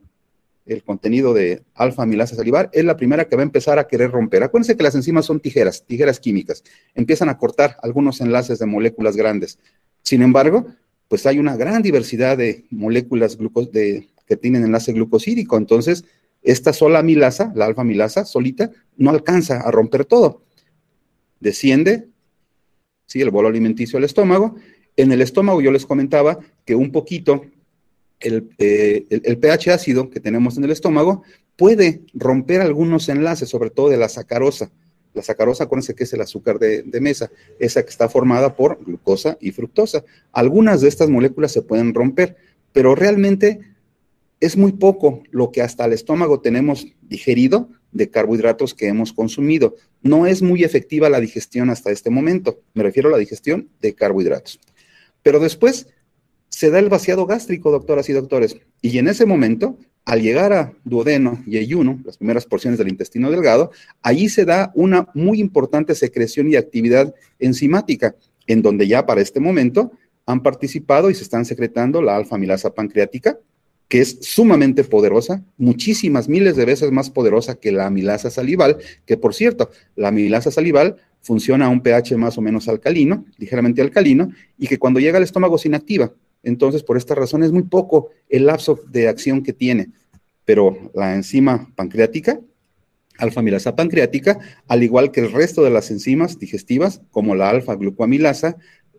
el 0.66 0.82
contenido 0.82 1.34
de 1.34 1.62
alfa 1.74 2.04
amilasa 2.04 2.36
salivar, 2.36 2.70
es 2.72 2.84
la 2.84 2.96
primera 2.96 3.26
que 3.26 3.36
va 3.36 3.42
a 3.42 3.44
empezar 3.44 3.78
a 3.78 3.86
querer 3.86 4.10
romper. 4.10 4.42
Acuérdense 4.42 4.76
que 4.76 4.82
las 4.82 4.94
enzimas 4.94 5.26
son 5.26 5.40
tijeras, 5.40 5.84
tijeras 5.84 6.20
químicas. 6.20 6.64
Empiezan 6.94 7.28
a 7.28 7.36
cortar 7.36 7.76
algunos 7.82 8.20
enlaces 8.20 8.58
de 8.58 8.66
moléculas 8.66 9.16
grandes. 9.16 9.58
Sin 10.02 10.22
embargo, 10.22 10.66
pues 11.08 11.26
hay 11.26 11.38
una 11.38 11.56
gran 11.56 11.82
diversidad 11.82 12.38
de 12.38 12.64
moléculas 12.70 13.36
de, 13.72 14.08
que 14.26 14.36
tienen 14.36 14.64
enlace 14.64 14.92
glucosídico. 14.92 15.56
Entonces, 15.56 16.04
esta 16.42 16.72
sola 16.72 17.00
amilasa, 17.00 17.52
la 17.54 17.66
alfa 17.66 17.82
amilasa 17.82 18.24
solita, 18.24 18.70
no 18.96 19.10
alcanza 19.10 19.60
a 19.60 19.70
romper 19.70 20.04
todo. 20.04 20.44
Desciende, 21.40 22.08
¿sí? 23.06 23.20
el 23.20 23.30
bolo 23.30 23.48
alimenticio 23.48 23.98
al 23.98 24.04
estómago. 24.04 24.56
En 24.96 25.12
el 25.12 25.20
estómago 25.20 25.60
yo 25.60 25.72
les 25.72 25.86
comentaba 25.86 26.38
que 26.64 26.74
un 26.74 26.90
poquito 26.92 27.46
el, 28.24 28.48
eh, 28.58 29.36
pH 29.36 29.72
ácido 29.72 30.10
que 30.10 30.20
tenemos 30.20 30.56
en 30.56 30.64
el 30.64 30.70
estómago 30.70 31.22
puede 31.56 32.02
romper 32.14 32.60
algunos 32.60 33.08
enlaces, 33.08 33.48
sobre 33.48 33.70
todo 33.70 33.88
de 33.88 33.96
la 33.96 34.08
sacarosa. 34.08 34.70
La 35.12 35.22
sacarosa, 35.22 35.64
acuérdense 35.64 35.94
que 35.94 36.04
es 36.04 36.12
el 36.12 36.20
azúcar 36.20 36.58
de, 36.58 36.84
mesa, 37.00 37.30
esa 37.60 37.84
que 37.84 37.90
está 37.90 38.08
formada 38.08 38.56
por 38.56 38.84
glucosa 38.84 39.36
y 39.40 39.52
fructosa. 39.52 40.04
Algunas 40.32 40.80
de 40.80 40.88
estas 40.88 41.08
moléculas 41.08 41.52
se 41.52 41.62
pueden 41.62 41.94
romper, 41.94 42.36
pero 42.72 42.96
realmente 42.96 43.60
es 44.40 44.56
muy 44.56 44.72
poco 44.72 45.22
lo 45.30 45.52
que 45.52 45.62
hasta 45.62 45.84
el 45.84 45.92
estómago 45.92 46.40
tenemos 46.40 46.88
digerido 47.02 47.68
de 47.92 48.10
carbohidratos 48.10 48.74
que 48.74 48.88
hemos 48.88 49.12
consumido. 49.12 49.76
No 50.02 50.26
es 50.26 50.42
muy 50.42 50.64
efectiva 50.64 51.08
la 51.08 51.20
digestión 51.20 51.70
hasta 51.70 51.92
este 51.92 52.10
momento. 52.10 52.58
Me 52.74 52.82
refiero 52.82 53.08
a 53.08 53.12
la 53.12 53.18
digestión 53.18 53.68
de 53.80 53.94
carbohidratos. 53.94 54.58
Pero 55.22 55.38
después 55.38 55.86
se 56.54 56.70
da 56.70 56.78
el 56.78 56.88
vaciado 56.88 57.26
gástrico, 57.26 57.72
doctoras 57.72 58.08
y 58.08 58.12
doctores. 58.12 58.56
Y 58.80 58.96
en 58.98 59.08
ese 59.08 59.26
momento, 59.26 59.76
al 60.04 60.22
llegar 60.22 60.52
a 60.52 60.72
duodeno 60.84 61.42
y 61.48 61.58
ayuno, 61.58 62.00
las 62.04 62.16
primeras 62.16 62.46
porciones 62.46 62.78
del 62.78 62.88
intestino 62.88 63.28
delgado, 63.28 63.72
allí 64.02 64.28
se 64.28 64.44
da 64.44 64.70
una 64.76 65.08
muy 65.14 65.40
importante 65.40 65.96
secreción 65.96 66.48
y 66.48 66.54
actividad 66.54 67.12
enzimática, 67.40 68.14
en 68.46 68.62
donde 68.62 68.86
ya 68.86 69.04
para 69.04 69.20
este 69.20 69.40
momento 69.40 69.90
han 70.26 70.44
participado 70.44 71.10
y 71.10 71.14
se 71.16 71.24
están 71.24 71.44
secretando 71.44 72.00
la 72.00 72.14
alfa-amilasa 72.14 72.72
pancreática, 72.72 73.36
que 73.88 74.00
es 74.00 74.18
sumamente 74.20 74.84
poderosa, 74.84 75.42
muchísimas 75.58 76.28
miles 76.28 76.54
de 76.54 76.66
veces 76.66 76.92
más 76.92 77.10
poderosa 77.10 77.56
que 77.56 77.72
la 77.72 77.86
amilasa 77.86 78.30
salival, 78.30 78.78
que 79.06 79.16
por 79.16 79.34
cierto, 79.34 79.70
la 79.96 80.08
amilasa 80.08 80.52
salival 80.52 80.98
funciona 81.20 81.66
a 81.66 81.68
un 81.68 81.80
pH 81.80 82.16
más 82.16 82.38
o 82.38 82.40
menos 82.40 82.68
alcalino, 82.68 83.24
ligeramente 83.38 83.82
alcalino, 83.82 84.30
y 84.56 84.68
que 84.68 84.78
cuando 84.78 85.00
llega 85.00 85.16
al 85.16 85.24
estómago 85.24 85.58
se 85.58 85.66
inactiva. 85.66 86.12
Entonces, 86.44 86.82
por 86.82 86.96
esta 86.96 87.14
razón 87.14 87.42
es 87.42 87.52
muy 87.52 87.62
poco 87.62 88.10
el 88.28 88.46
lapso 88.46 88.78
de 88.90 89.08
acción 89.08 89.42
que 89.42 89.52
tiene. 89.52 89.88
Pero 90.44 90.90
la 90.94 91.14
enzima 91.14 91.70
pancreática, 91.74 92.40
alfa-amilasa 93.18 93.76
pancreática, 93.76 94.38
al 94.68 94.82
igual 94.82 95.10
que 95.10 95.20
el 95.20 95.32
resto 95.32 95.62
de 95.62 95.70
las 95.70 95.90
enzimas 95.90 96.38
digestivas, 96.38 97.00
como 97.10 97.34
la 97.34 97.50
alfa-glucoamilasa, 97.50 98.56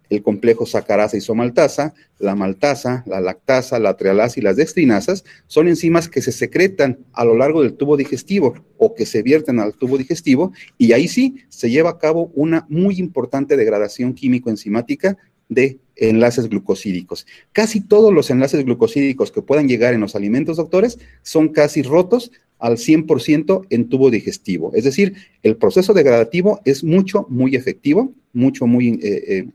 el 0.09 0.21
complejo 0.21 0.65
sacarasa 0.65 1.17
isomaltasa, 1.17 1.93
la 2.19 2.35
maltasa, 2.35 3.03
la 3.07 3.19
lactasa, 3.19 3.79
la 3.79 3.97
trialasa 3.97 4.39
y 4.39 4.43
las 4.43 4.55
dextrinasas 4.55 5.23
son 5.47 5.67
enzimas 5.67 6.09
que 6.09 6.21
se 6.21 6.31
secretan 6.31 6.99
a 7.13 7.25
lo 7.25 7.35
largo 7.35 7.63
del 7.63 7.73
tubo 7.73 7.97
digestivo 7.97 8.53
o 8.77 8.93
que 8.93 9.05
se 9.05 9.23
vierten 9.23 9.59
al 9.59 9.73
tubo 9.73 9.97
digestivo 9.97 10.51
y 10.77 10.93
ahí 10.93 11.07
sí 11.07 11.43
se 11.49 11.69
lleva 11.69 11.91
a 11.91 11.97
cabo 11.97 12.31
una 12.35 12.65
muy 12.69 12.99
importante 12.99 13.57
degradación 13.57 14.13
químico-enzimática 14.13 15.17
de 15.49 15.79
enlaces 15.95 16.49
glucosídicos. 16.49 17.25
Casi 17.51 17.81
todos 17.81 18.13
los 18.13 18.29
enlaces 18.29 18.63
glucosídicos 18.65 19.31
que 19.31 19.41
puedan 19.41 19.67
llegar 19.67 19.93
en 19.93 20.01
los 20.01 20.15
alimentos, 20.15 20.57
doctores, 20.57 20.99
son 21.21 21.49
casi 21.49 21.81
rotos 21.83 22.31
al 22.59 22.77
100% 22.77 23.67
en 23.69 23.89
tubo 23.89 24.09
digestivo. 24.09 24.71
Es 24.73 24.83
decir, 24.83 25.15
el 25.43 25.57
proceso 25.57 25.93
degradativo 25.93 26.61
es 26.65 26.83
mucho, 26.83 27.25
muy 27.29 27.55
efectivo, 27.55 28.13
mucho, 28.33 28.65
muy 28.65 28.99
eh, 29.01 29.23
eh, 29.27 29.47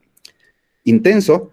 intenso, 0.85 1.51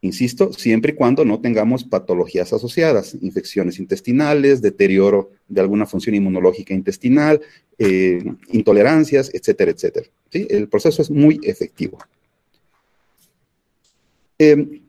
insisto, 0.00 0.52
siempre 0.52 0.92
y 0.92 0.94
cuando 0.94 1.24
no 1.24 1.40
tengamos 1.40 1.84
patologías 1.84 2.52
asociadas, 2.52 3.16
infecciones 3.20 3.78
intestinales, 3.78 4.62
deterioro 4.62 5.30
de 5.48 5.60
alguna 5.60 5.86
función 5.86 6.14
inmunológica 6.14 6.74
intestinal, 6.74 7.40
eh, 7.78 8.22
intolerancias, 8.52 9.30
etcétera, 9.32 9.70
etcétera. 9.72 10.06
El 10.32 10.68
proceso 10.68 11.02
es 11.02 11.10
muy 11.10 11.40
efectivo. 11.42 11.98
Em, 14.38 14.82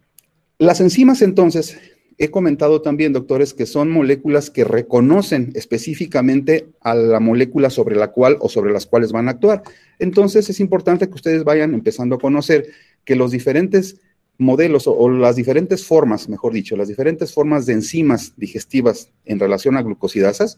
las 0.57 0.81
enzimas, 0.81 1.21
entonces, 1.21 1.77
he 2.17 2.29
comentado 2.29 2.81
también, 2.81 3.13
doctores, 3.13 3.53
que 3.53 3.65
son 3.65 3.89
moléculas 3.89 4.49
que 4.49 4.65
reconocen 4.65 5.51
específicamente 5.55 6.67
a 6.81 6.93
la 6.93 7.19
molécula 7.19 7.69
sobre 7.69 7.95
la 7.95 8.11
cual 8.11 8.37
o 8.41 8.49
sobre 8.49 8.73
las 8.73 8.85
cuales 8.85 9.13
van 9.13 9.27
a 9.27 9.31
actuar. 9.31 9.63
Entonces, 9.99 10.49
es 10.49 10.59
importante 10.59 11.07
que 11.07 11.15
ustedes 11.15 11.45
vayan 11.45 11.73
empezando 11.73 12.15
a 12.15 12.19
conocer 12.19 12.67
que 13.05 13.15
los 13.15 13.31
diferentes 13.31 14.01
modelos 14.37 14.85
o, 14.87 15.09
las 15.09 15.35
diferentes 15.35 15.85
formas, 15.85 16.27
mejor 16.29 16.53
dicho, 16.53 16.75
las 16.75 16.87
diferentes 16.87 17.33
formas 17.33 17.65
de 17.65 17.73
enzimas 17.73 18.33
digestivas 18.37 19.11
en 19.25 19.39
relación 19.39 19.77
a 19.77 19.81
glucosidasas 19.81 20.57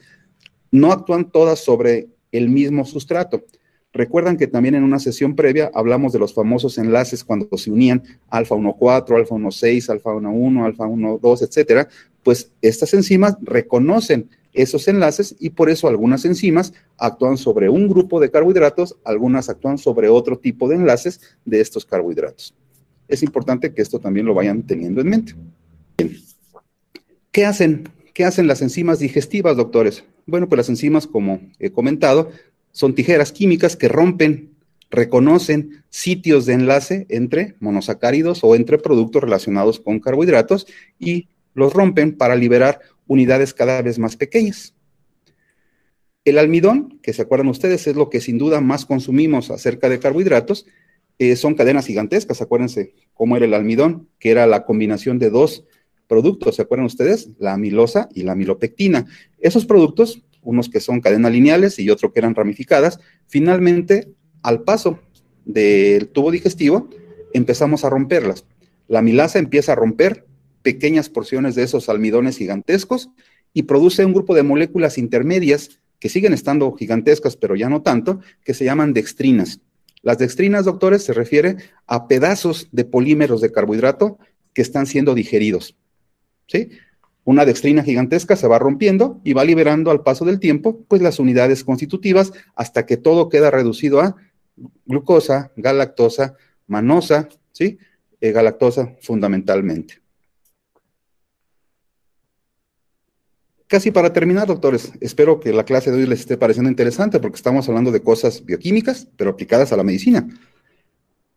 no 0.72 0.92
actúan 0.92 1.32
todas 1.32 1.60
sobre 1.60 2.10
el 2.32 2.50
mismo 2.50 2.86
sustrato. 2.86 3.44
Recuerdan 3.94 4.38
que 4.38 4.48
también 4.48 4.76
en 4.76 4.84
una 4.84 5.00
sesión 5.00 5.36
previa 5.36 5.70
hablamos 5.74 6.14
de 6.14 6.20
los 6.20 6.34
famosos 6.34 6.78
enlaces 6.78 7.24
cuando 7.24 7.58
se 7.58 7.72
unían 7.72 8.04
alfa 8.30 8.56
1,4, 8.56 9.18
alfa 9.18 9.36
1,6, 9.36 9.90
alfa 9.90 10.12
1,1, 10.12 10.66
alfa 10.66 10.86
1,2, 10.86 11.42
etcétera. 11.42 11.90
Pues 12.24 12.52
estas 12.62 12.94
enzimas 12.94 13.36
reconocen 13.42 14.30
esos 14.54 14.88
enlaces 14.88 15.36
y 15.40 15.52
por 15.52 15.70
eso 15.70 15.88
algunas 15.88 16.24
enzimas 16.26 16.74
actúan 16.98 17.38
sobre 17.38 17.70
un 17.70 17.88
grupo 17.88 18.20
de 18.20 18.32
carbohidratos, 18.32 18.98
algunas 19.04 19.50
actúan 19.50 19.78
sobre 19.78 20.08
otro 20.10 20.38
tipo 20.38 20.70
de 20.70 20.76
enlaces 20.76 21.22
de 21.46 21.60
estos 21.60 21.86
carbohidratos. 21.86 22.54
Es 23.08 23.24
importante 23.24 23.74
que 23.74 23.82
esto 23.82 24.00
también 24.00 24.26
lo 24.26 24.34
vayan 24.34 24.64
teniendo 24.64 25.02
en 25.02 25.10
mente. 25.10 25.36
¿Qué 27.32 27.46
hacen? 27.46 27.90
¿Qué 28.14 28.26
hacen 28.26 28.48
las 28.48 28.62
enzimas 28.62 29.00
digestivas, 29.00 29.56
doctores? 29.56 30.04
Bueno, 30.26 30.48
pues 30.48 30.58
las 30.58 30.70
enzimas, 30.70 31.08
como 31.08 31.42
he 31.60 31.72
comentado, 31.72 32.30
son 32.72 32.96
tijeras 32.96 33.32
químicas 33.32 33.76
que 33.76 33.88
rompen, 33.88 34.52
reconocen 34.90 35.84
sitios 35.90 36.46
de 36.46 36.54
enlace 36.54 37.06
entre 37.10 37.56
monosacáridos 37.60 38.44
o 38.44 38.56
entre 38.56 38.78
productos 38.78 39.24
relacionados 39.24 39.80
con 39.80 40.00
carbohidratos 40.00 40.68
y 41.00 41.30
los 41.54 41.74
rompen 41.74 42.18
para 42.18 42.36
liberar 42.36 42.80
unidades 43.08 43.54
cada 43.54 43.82
vez 43.82 44.00
más 44.00 44.16
pequeñas. 44.16 44.74
El 46.24 46.38
almidón, 46.38 47.00
que 47.02 47.14
se 47.14 47.24
acuerdan 47.24 47.48
ustedes, 47.48 47.88
es 47.88 47.96
lo 47.96 48.10
que 48.10 48.22
sin 48.22 48.38
duda 48.38 48.62
más 48.62 48.86
consumimos 48.86 49.50
acerca 49.50 49.90
de 49.90 50.00
carbohidratos, 50.00 50.68
eh, 51.18 51.36
son 51.36 51.56
cadenas 51.56 51.88
gigantescas, 51.88 52.42
acuérdense 52.42 52.94
cómo 53.14 53.36
era 53.38 53.46
el 53.46 53.54
almidón, 53.54 54.08
que 54.20 54.32
era 54.32 54.46
la 54.46 54.66
combinación 54.66 55.20
de 55.20 55.30
dos 55.30 55.66
productos, 56.08 56.56
¿se 56.56 56.64
acuerdan 56.64 56.86
ustedes? 56.86 57.30
La 57.40 57.54
amilosa 57.54 58.10
y 58.14 58.24
la 58.24 58.34
amilopectina. 58.34 59.08
Esos 59.40 59.66
productos 59.66 60.24
unos 60.42 60.70
que 60.70 60.80
son 60.80 61.02
cadenas 61.02 61.32
lineales 61.32 61.80
y 61.80 61.90
otros 61.90 62.12
que 62.12 62.20
eran 62.20 62.36
ramificadas, 62.36 63.00
finalmente 63.28 64.10
al 64.42 64.64
paso 64.64 65.00
del 65.46 66.08
tubo 66.10 66.32
digestivo 66.32 66.90
empezamos 67.34 67.86
a 67.86 67.90
romperlas. 67.90 68.46
La 68.88 69.02
milasa 69.02 69.40
empieza 69.40 69.74
a 69.74 69.76
romper 69.76 70.26
pequeñas 70.62 71.10
porciones 71.10 71.56
de 71.56 71.64
esos 71.64 71.90
almidones 71.90 72.38
gigantescos 72.38 73.10
y 73.54 73.64
produce 73.64 74.06
un 74.06 74.14
grupo 74.14 74.36
de 74.36 74.44
moléculas 74.44 74.98
intermedias 74.98 75.80
que 76.00 76.10
siguen 76.10 76.34
estando 76.34 76.72
gigantescas, 76.74 77.36
pero 77.38 77.56
ya 77.56 77.70
no 77.70 77.82
tanto, 77.82 78.20
que 78.44 78.54
se 78.54 78.66
llaman 78.66 78.94
dextrinas. 78.94 79.62
Las 80.02 80.18
dextrinas, 80.18 80.66
doctores, 80.66 81.04
se 81.04 81.14
refiere 81.14 81.58
a 81.86 82.08
pedazos 82.08 82.68
de 82.72 82.86
polímeros 82.86 83.40
de 83.40 83.52
carbohidrato 83.52 84.18
que 84.54 84.64
están 84.64 84.88
siendo 84.88 85.14
digeridos. 85.14 85.78
¿Sí? 86.48 86.70
Una 87.24 87.46
dextrina 87.46 87.84
gigantesca 87.84 88.36
se 88.36 88.48
va 88.48 88.58
rompiendo 88.58 89.22
y 89.24 89.34
va 89.34 89.46
liberando 89.46 89.92
al 89.92 90.02
paso 90.02 90.26
del 90.26 90.40
tiempo, 90.40 90.84
pues 90.88 91.02
las 91.02 91.20
unidades 91.20 91.64
constitutivas 91.64 92.34
hasta 92.56 92.86
que 92.86 92.98
todo 92.98 93.30
queda 93.30 93.52
reducido 93.52 94.02
a 94.02 94.16
glucosa, 94.86 95.52
galactosa, 95.56 96.36
manosa, 96.68 97.30
¿sí? 97.52 97.78
Eh, 98.20 98.32
galactosa 98.32 98.96
fundamentalmente. 99.02 100.02
Casi 103.68 103.90
para 103.90 104.12
terminar, 104.12 104.48
doctores, 104.48 104.92
espero 105.00 105.40
que 105.40 105.54
la 105.54 105.64
clase 105.64 105.92
de 105.92 105.98
hoy 105.98 106.06
les 106.06 106.20
esté 106.20 106.38
pareciendo 106.38 106.70
interesante 106.70 107.22
porque 107.22 107.38
estamos 107.38 107.70
hablando 107.70 107.92
de 107.92 108.02
cosas 108.02 108.44
bioquímicas, 108.44 109.08
pero 109.16 109.30
aplicadas 109.30 109.72
a 109.72 109.78
la 109.78 109.84
medicina. 109.84 110.28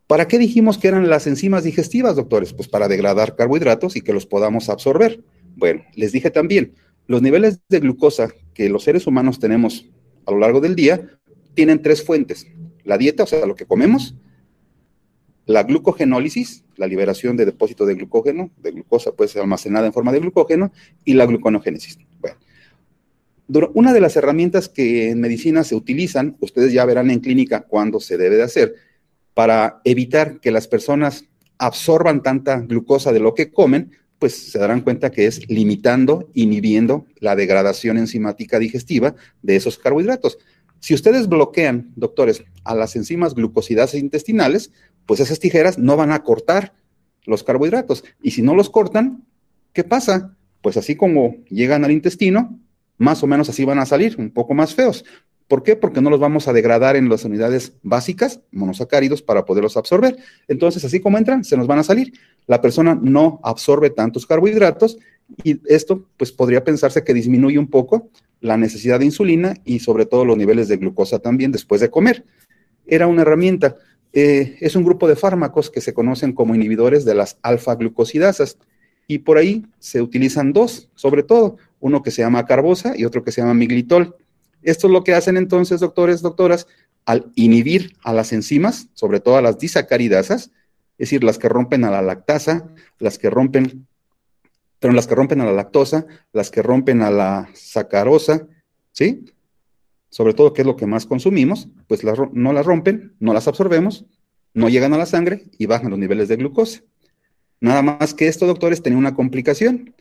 ¿Para 0.08 0.26
qué 0.26 0.38
dijimos 0.38 0.76
que 0.76 0.88
eran 0.88 1.08
las 1.08 1.28
enzimas 1.28 1.62
digestivas, 1.62 2.16
doctores? 2.16 2.52
Pues 2.52 2.68
para 2.68 2.88
degradar 2.88 3.36
carbohidratos 3.36 3.94
y 3.94 4.00
que 4.00 4.12
los 4.12 4.26
podamos 4.26 4.68
absorber. 4.68 5.22
Bueno, 5.56 5.84
les 5.94 6.12
dije 6.12 6.30
también, 6.30 6.74
los 7.06 7.22
niveles 7.22 7.60
de 7.68 7.80
glucosa 7.80 8.30
que 8.54 8.68
los 8.68 8.84
seres 8.84 9.06
humanos 9.06 9.38
tenemos 9.38 9.86
a 10.26 10.32
lo 10.32 10.38
largo 10.38 10.60
del 10.60 10.74
día 10.74 11.18
tienen 11.54 11.82
tres 11.82 12.02
fuentes. 12.02 12.46
La 12.82 12.98
dieta, 12.98 13.22
o 13.24 13.26
sea, 13.26 13.46
lo 13.46 13.54
que 13.54 13.66
comemos, 13.66 14.14
la 15.46 15.62
glucogenólisis, 15.62 16.64
la 16.76 16.86
liberación 16.86 17.36
de 17.36 17.44
depósito 17.44 17.86
de 17.86 17.94
glucógeno, 17.94 18.50
de 18.56 18.72
glucosa 18.72 19.12
puede 19.12 19.28
ser 19.28 19.42
almacenada 19.42 19.86
en 19.86 19.92
forma 19.92 20.12
de 20.12 20.20
glucógeno, 20.20 20.72
y 21.04 21.14
la 21.14 21.26
gluconogénesis. 21.26 21.98
Bueno, 22.18 23.70
una 23.74 23.92
de 23.92 24.00
las 24.00 24.16
herramientas 24.16 24.68
que 24.68 25.10
en 25.10 25.20
medicina 25.20 25.64
se 25.64 25.74
utilizan, 25.74 26.36
ustedes 26.40 26.72
ya 26.72 26.84
verán 26.84 27.10
en 27.10 27.20
clínica 27.20 27.62
cuándo 27.62 28.00
se 28.00 28.16
debe 28.16 28.36
de 28.36 28.42
hacer, 28.42 28.74
para 29.34 29.80
evitar 29.84 30.40
que 30.40 30.50
las 30.50 30.66
personas 30.66 31.26
absorban 31.58 32.22
tanta 32.22 32.60
glucosa 32.60 33.12
de 33.12 33.20
lo 33.20 33.34
que 33.34 33.50
comen, 33.50 33.92
pues 34.24 34.52
se 34.52 34.58
darán 34.58 34.80
cuenta 34.80 35.10
que 35.10 35.26
es 35.26 35.50
limitando, 35.50 36.30
inhibiendo 36.32 37.04
la 37.18 37.36
degradación 37.36 37.98
enzimática 37.98 38.58
digestiva 38.58 39.14
de 39.42 39.54
esos 39.54 39.76
carbohidratos. 39.76 40.38
Si 40.80 40.94
ustedes 40.94 41.28
bloquean, 41.28 41.92
doctores, 41.94 42.42
a 42.64 42.74
las 42.74 42.96
enzimas 42.96 43.34
glucosidasas 43.34 44.00
intestinales, 44.00 44.72
pues 45.04 45.20
esas 45.20 45.40
tijeras 45.40 45.76
no 45.76 45.98
van 45.98 46.10
a 46.10 46.22
cortar 46.22 46.72
los 47.26 47.44
carbohidratos. 47.44 48.02
Y 48.22 48.30
si 48.30 48.40
no 48.40 48.54
los 48.54 48.70
cortan, 48.70 49.26
¿qué 49.74 49.84
pasa? 49.84 50.34
Pues 50.62 50.78
así 50.78 50.96
como 50.96 51.36
llegan 51.50 51.84
al 51.84 51.90
intestino, 51.90 52.58
más 52.96 53.22
o 53.22 53.26
menos 53.26 53.50
así 53.50 53.66
van 53.66 53.78
a 53.78 53.84
salir, 53.84 54.16
un 54.18 54.30
poco 54.30 54.54
más 54.54 54.74
feos. 54.74 55.04
¿Por 55.48 55.62
qué? 55.62 55.76
Porque 55.76 56.00
no 56.00 56.08
los 56.08 56.20
vamos 56.20 56.48
a 56.48 56.54
degradar 56.54 56.96
en 56.96 57.10
las 57.10 57.24
unidades 57.26 57.74
básicas, 57.82 58.40
monosacáridos, 58.50 59.20
para 59.20 59.44
poderlos 59.44 59.76
absorber. 59.76 60.16
Entonces, 60.48 60.82
así 60.82 61.00
como 61.00 61.18
entran, 61.18 61.44
se 61.44 61.58
nos 61.58 61.66
van 61.66 61.80
a 61.80 61.82
salir. 61.82 62.14
La 62.46 62.60
persona 62.60 62.98
no 63.00 63.40
absorbe 63.42 63.90
tantos 63.90 64.26
carbohidratos 64.26 64.98
y 65.42 65.60
esto, 65.66 66.06
pues, 66.16 66.32
podría 66.32 66.64
pensarse 66.64 67.04
que 67.04 67.14
disminuye 67.14 67.58
un 67.58 67.68
poco 67.68 68.10
la 68.40 68.56
necesidad 68.56 68.98
de 68.98 69.06
insulina 69.06 69.54
y 69.64 69.78
sobre 69.78 70.04
todo 70.04 70.24
los 70.24 70.36
niveles 70.36 70.68
de 70.68 70.76
glucosa 70.76 71.18
también 71.18 71.50
después 71.50 71.80
de 71.80 71.90
comer. 71.90 72.24
Era 72.86 73.06
una 73.06 73.22
herramienta. 73.22 73.76
Eh, 74.12 74.58
es 74.60 74.76
un 74.76 74.84
grupo 74.84 75.08
de 75.08 75.16
fármacos 75.16 75.70
que 75.70 75.80
se 75.80 75.94
conocen 75.94 76.34
como 76.34 76.54
inhibidores 76.54 77.04
de 77.04 77.14
las 77.14 77.38
alfa-glucosidasas 77.42 78.58
y 79.06 79.18
por 79.18 79.38
ahí 79.38 79.64
se 79.78 80.02
utilizan 80.02 80.52
dos, 80.52 80.90
sobre 80.94 81.22
todo. 81.22 81.56
uno 81.80 82.02
que 82.02 82.10
se 82.10 82.22
llama 82.22 82.46
carbosa 82.46 82.94
y 82.96 83.04
otro 83.04 83.22
que 83.22 83.32
se 83.32 83.42
llama 83.42 83.52
miglitol. 83.52 84.16
Esto 84.62 84.86
es 84.86 84.92
lo 84.92 85.04
que 85.04 85.12
hacen 85.12 85.36
entonces, 85.36 85.80
doctores, 85.80 86.22
doctoras, 86.22 86.66
al 87.04 87.30
inhibir 87.34 87.94
a 88.02 88.14
las 88.14 88.32
enzimas, 88.32 88.88
sobre 88.94 89.20
todo 89.20 89.36
a 89.36 89.42
las 89.42 89.58
disacaridasas, 89.58 90.50
es 90.98 91.08
decir, 91.08 91.24
las 91.24 91.38
que 91.38 91.48
rompen 91.48 91.84
a 91.84 91.90
la 91.90 92.02
lactasa, 92.02 92.68
las 92.98 93.18
que 93.18 93.30
rompen, 93.30 93.86
pero 94.78 94.92
las 94.92 95.06
que 95.06 95.14
rompen 95.14 95.40
a 95.40 95.44
la 95.44 95.52
lactosa, 95.52 96.06
las 96.32 96.50
que 96.50 96.62
rompen 96.62 97.02
a 97.02 97.10
la 97.10 97.48
sacarosa, 97.54 98.46
¿sí? 98.92 99.24
Sobre 100.10 100.34
todo, 100.34 100.52
¿qué 100.52 100.62
es 100.62 100.66
lo 100.66 100.76
que 100.76 100.86
más 100.86 101.06
consumimos? 101.06 101.68
Pues 101.88 102.02
no 102.04 102.52
las 102.52 102.66
rompen, 102.66 103.14
no 103.18 103.34
las 103.34 103.48
absorbemos, 103.48 104.04
no 104.52 104.68
llegan 104.68 104.94
a 104.94 104.98
la 104.98 105.06
sangre 105.06 105.46
y 105.58 105.66
bajan 105.66 105.90
los 105.90 105.98
niveles 105.98 106.28
de 106.28 106.36
glucosa. 106.36 106.82
Nada 107.60 107.82
más 107.82 108.14
que 108.14 108.28
esto, 108.28 108.46
doctores, 108.46 108.82
tenía 108.82 108.98
una 108.98 109.14
complicación. 109.14 109.94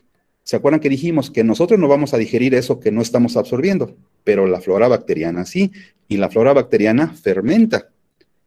¿Se 0.43 0.57
acuerdan 0.57 0.81
que 0.81 0.89
dijimos 0.89 1.31
que 1.31 1.43
nosotros 1.43 1.79
no 1.79 1.87
vamos 1.87 2.13
a 2.13 2.17
digerir 2.17 2.53
eso 2.53 2.79
que 2.79 2.91
no 2.91 3.01
estamos 3.01 3.37
absorbiendo? 3.37 3.95
Pero 4.23 4.45
la 4.45 4.61
flora 4.61 4.87
bacteriana 4.87 5.45
sí, 5.45 5.71
y 6.07 6.17
la 6.17 6.29
flora 6.29 6.53
bacteriana 6.53 7.07
fermenta. 7.13 7.92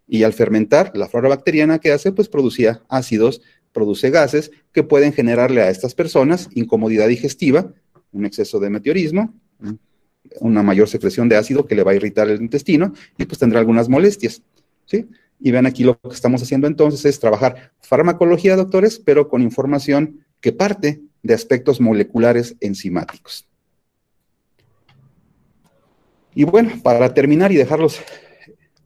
Y 0.08 0.22
al 0.22 0.32
fermentar, 0.32 0.92
la 0.94 1.08
flora 1.08 1.28
bacteriana 1.28 1.78
que 1.78 1.92
hace, 1.92 2.12
pues 2.12 2.28
producía 2.28 2.82
ácidos, 2.88 3.42
produce 3.72 4.10
gases 4.10 4.52
que 4.72 4.82
pueden 4.82 5.12
generarle 5.12 5.62
a 5.62 5.70
estas 5.70 5.94
personas 5.94 6.48
incomodidad 6.54 7.08
digestiva, 7.08 7.72
un 8.12 8.24
exceso 8.24 8.58
de 8.60 8.70
meteorismo, 8.70 9.34
una 10.40 10.62
mayor 10.62 10.88
secreción 10.88 11.28
de 11.28 11.36
ácido 11.36 11.66
que 11.66 11.74
le 11.74 11.82
va 11.82 11.92
a 11.92 11.94
irritar 11.94 12.28
el 12.28 12.40
intestino 12.40 12.92
y 13.18 13.24
pues 13.26 13.38
tendrá 13.38 13.60
algunas 13.60 13.88
molestias, 13.88 14.42
¿sí? 14.86 15.08
Y 15.38 15.50
vean 15.50 15.66
aquí 15.66 15.84
lo 15.84 15.98
que 15.98 16.14
estamos 16.14 16.42
haciendo 16.42 16.66
entonces 16.66 17.04
es 17.04 17.20
trabajar 17.20 17.72
farmacología, 17.80 18.56
doctores, 18.56 18.98
pero 18.98 19.28
con 19.28 19.42
información 19.42 20.24
que 20.40 20.52
parte 20.52 21.02
de 21.22 21.34
aspectos 21.34 21.80
moleculares 21.80 22.56
enzimáticos. 22.60 23.46
Y 26.34 26.44
bueno, 26.44 26.70
para 26.82 27.12
terminar 27.12 27.52
y 27.52 27.56
dejarlos 27.56 28.00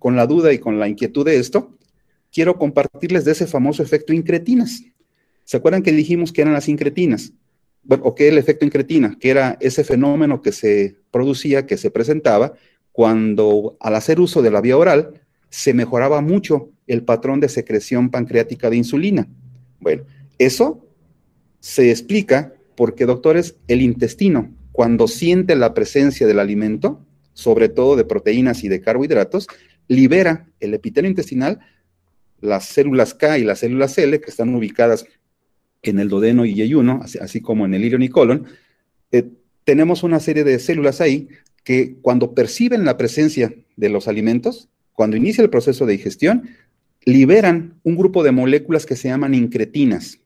con 0.01 0.17
la 0.17 0.27
duda 0.27 0.53
y 0.53 0.59
con 0.59 0.81
la 0.81 0.89
inquietud 0.89 1.25
de 1.25 1.37
esto, 1.37 1.77
quiero 2.33 2.57
compartirles 2.59 3.25
de 3.25 3.33
ese 3.33 3.47
famoso 3.47 3.85
efecto 3.85 4.13
incretinas. 4.13 4.83
¿Se 5.45 5.59
acuerdan 5.59 5.83
que 5.83 5.93
dijimos 5.93 6.33
que 6.33 6.41
eran 6.41 6.55
las 6.55 6.69
incretinas? 6.69 7.33
Bueno, 7.85 8.05
o 8.07 8.15
que 8.15 8.29
el 8.29 8.39
efecto 8.39 8.65
incretina, 8.65 9.17
que 9.21 9.31
era 9.31 9.57
ese 9.61 9.85
fenómeno 9.85 10.43
que 10.43 10.53
se 10.53 10.97
producía, 11.11 11.67
que 11.67 11.77
se 11.77 11.91
presentaba 11.91 12.55
cuando 12.93 13.77
al 13.79 13.95
hacer 13.95 14.21
uso 14.21 14.43
de 14.43 14.51
la 14.51 14.61
vía 14.61 14.77
oral 14.77 15.21
se 15.51 15.75
mejoraba 15.75 16.21
mucho 16.21 16.71
el 16.87 17.05
patrón 17.05 17.41
de 17.41 17.49
secreción 17.49 18.11
pancreática 18.11 18.71
de 18.71 18.77
insulina. 18.77 19.29
Bueno, 19.81 20.05
eso 20.39 20.87
se 21.61 21.91
explica 21.91 22.55
porque, 22.75 23.05
doctores, 23.05 23.57
el 23.69 23.83
intestino, 23.83 24.51
cuando 24.73 25.09
siente 25.09 25.57
la 25.57 25.75
presencia 25.75 26.27
del 26.27 26.39
alimento, 26.39 27.05
sobre 27.35 27.69
todo 27.69 27.97
de 27.97 28.05
proteínas 28.05 28.65
y 28.65 28.69
de 28.69 28.81
carbohidratos, 28.81 29.47
libera 29.91 30.47
el 30.61 30.73
epitelio 30.73 31.11
intestinal, 31.11 31.59
las 32.41 32.67
células 32.67 33.13
K 33.13 33.39
y 33.39 33.45
las 33.45 33.59
células 33.59 33.99
L, 33.99 34.21
que 34.21 34.31
están 34.31 34.55
ubicadas 34.55 35.05
en 35.83 35.99
el 35.99 36.09
dodeno 36.09 36.45
y 36.45 36.55
yeyuno, 36.55 37.01
así, 37.03 37.41
como 37.41 37.65
en 37.65 37.75
el 37.75 37.85
ilion 37.85 38.03
y 38.05 38.09
colon, 38.09 38.47
eh, 39.11 39.29
tenemos 39.65 40.05
una 40.05 40.21
serie 40.21 40.45
de 40.45 40.61
células 40.61 41.01
ahí 41.01 41.29
que 41.65 41.97
cuando 42.03 42.35
perciben 42.35 42.85
la 42.85 42.97
presencia 42.97 43.53
de 43.77 43.89
los 43.89 44.07
alimentos, 44.07 44.69
cuando 44.93 45.17
inicia 45.17 45.43
el 45.43 45.51
proceso 45.51 45.87
de 45.87 45.93
digestión, 45.93 46.49
liberan 47.05 47.81
un 47.83 47.97
grupo 47.97 48.23
de 48.23 48.31
moléculas 48.31 48.87
que 48.87 48.95
se 48.95 49.09
llaman 49.09 49.35
incretinas. 49.35 50.21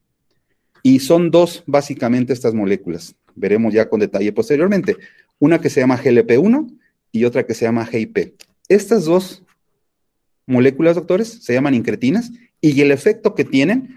Y 0.82 0.98
son 0.98 1.30
dos 1.30 1.64
básicamente 1.66 2.34
estas 2.34 2.52
moléculas. 2.52 3.14
Veremos 3.34 3.72
ya 3.72 3.88
con 3.88 4.00
detalle 4.00 4.30
posteriormente. 4.32 4.98
Una 5.38 5.58
que 5.58 5.70
se 5.70 5.80
llama 5.80 5.98
GLP-1 5.98 6.78
y 7.12 7.24
otra 7.24 7.46
que 7.46 7.54
se 7.54 7.64
llama 7.64 7.86
GIP. 7.86 8.34
Estas 8.68 9.06
dos 9.06 9.44
moléculas, 10.46 10.96
doctores, 10.96 11.28
se 11.42 11.52
llaman 11.52 11.74
incretinas 11.74 12.32
y 12.60 12.80
el 12.80 12.90
efecto 12.90 13.34
que 13.34 13.44
tienen 13.44 13.96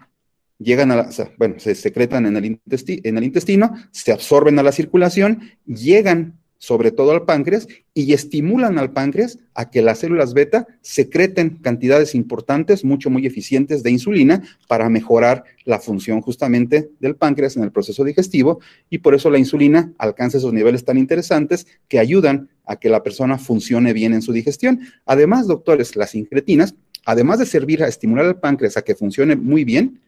llegan 0.59 0.91
a 0.91 0.95
la, 0.95 1.09
bueno, 1.37 1.59
se 1.59 1.75
secretan 1.75 2.25
en 2.25 2.37
el, 2.37 2.59
en 2.65 3.17
el 3.17 3.23
intestino, 3.23 3.73
se 3.91 4.11
absorben 4.11 4.57
a 4.59 4.63
la 4.63 4.71
circulación, 4.71 5.51
llegan 5.65 6.39
sobre 6.57 6.91
todo 6.91 7.11
al 7.11 7.25
páncreas, 7.25 7.67
y 7.93 8.13
estimulan 8.13 8.77
al 8.77 8.91
páncreas 8.91 9.39
a 9.53 9.69
que 9.69 9.81
las 9.81 9.99
células 9.99 10.33
beta 10.33 10.67
secreten 10.81 11.57
cantidades 11.61 12.15
importantes, 12.15 12.83
mucho, 12.83 13.09
muy 13.09 13.25
eficientes 13.25 13.83
de 13.83 13.91
insulina 13.91 14.43
para 14.67 14.89
mejorar 14.89 15.43
la 15.65 15.79
función 15.79 16.21
justamente 16.21 16.89
del 16.99 17.15
páncreas 17.15 17.57
en 17.57 17.63
el 17.63 17.71
proceso 17.71 18.03
digestivo, 18.03 18.59
y 18.89 18.99
por 18.99 19.15
eso 19.15 19.29
la 19.29 19.39
insulina 19.39 19.93
alcanza 19.97 20.37
esos 20.37 20.53
niveles 20.53 20.85
tan 20.85 20.97
interesantes 20.97 21.67
que 21.87 21.99
ayudan 21.99 22.49
a 22.65 22.75
que 22.75 22.89
la 22.89 23.03
persona 23.03 23.37
funcione 23.37 23.93
bien 23.93 24.13
en 24.13 24.21
su 24.21 24.33
digestión. 24.33 24.81
Además, 25.05 25.47
doctores, 25.47 25.95
las 25.95 26.15
incretinas, 26.15 26.75
además 27.05 27.39
de 27.39 27.45
servir 27.45 27.83
a 27.83 27.87
estimular 27.87 28.25
al 28.25 28.39
páncreas 28.39 28.77
a 28.77 28.81
que 28.81 28.95
funcione 28.95 29.35
muy 29.35 29.63
bien, 29.63 30.01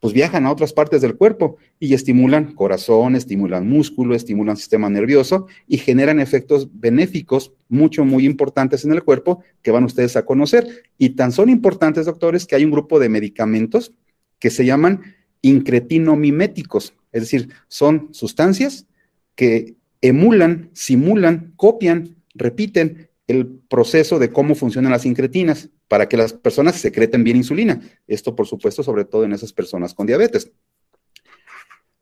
pues 0.00 0.14
viajan 0.14 0.46
a 0.46 0.52
otras 0.52 0.72
partes 0.72 1.02
del 1.02 1.16
cuerpo 1.16 1.56
y 1.80 1.94
estimulan 1.94 2.54
corazón, 2.54 3.16
estimulan 3.16 3.68
músculo, 3.68 4.14
estimulan 4.14 4.56
sistema 4.56 4.88
nervioso 4.88 5.46
y 5.66 5.78
generan 5.78 6.20
efectos 6.20 6.68
benéficos 6.72 7.52
mucho, 7.68 8.04
muy 8.04 8.24
importantes 8.24 8.84
en 8.84 8.92
el 8.92 9.02
cuerpo 9.02 9.42
que 9.62 9.70
van 9.70 9.84
ustedes 9.84 10.16
a 10.16 10.24
conocer. 10.24 10.84
Y 10.98 11.10
tan 11.10 11.32
son 11.32 11.48
importantes, 11.48 12.06
doctores, 12.06 12.46
que 12.46 12.54
hay 12.54 12.64
un 12.64 12.70
grupo 12.70 12.98
de 12.98 13.08
medicamentos 13.08 13.92
que 14.38 14.50
se 14.50 14.64
llaman 14.64 15.02
incretinomiméticos, 15.42 16.94
es 17.12 17.22
decir, 17.22 17.48
son 17.68 18.08
sustancias 18.12 18.86
que 19.34 19.76
emulan, 20.00 20.70
simulan, 20.74 21.52
copian, 21.56 22.16
repiten 22.34 23.08
el 23.26 23.46
proceso 23.46 24.18
de 24.18 24.30
cómo 24.30 24.54
funcionan 24.54 24.92
las 24.92 25.06
incretinas 25.06 25.70
para 25.88 26.08
que 26.08 26.16
las 26.16 26.34
personas 26.34 26.76
secreten 26.76 27.24
bien 27.24 27.38
insulina. 27.38 27.80
Esto, 28.06 28.36
por 28.36 28.46
supuesto, 28.46 28.82
sobre 28.82 29.04
todo 29.04 29.24
en 29.24 29.32
esas 29.32 29.52
personas 29.52 29.94
con 29.94 30.06
diabetes. 30.06 30.52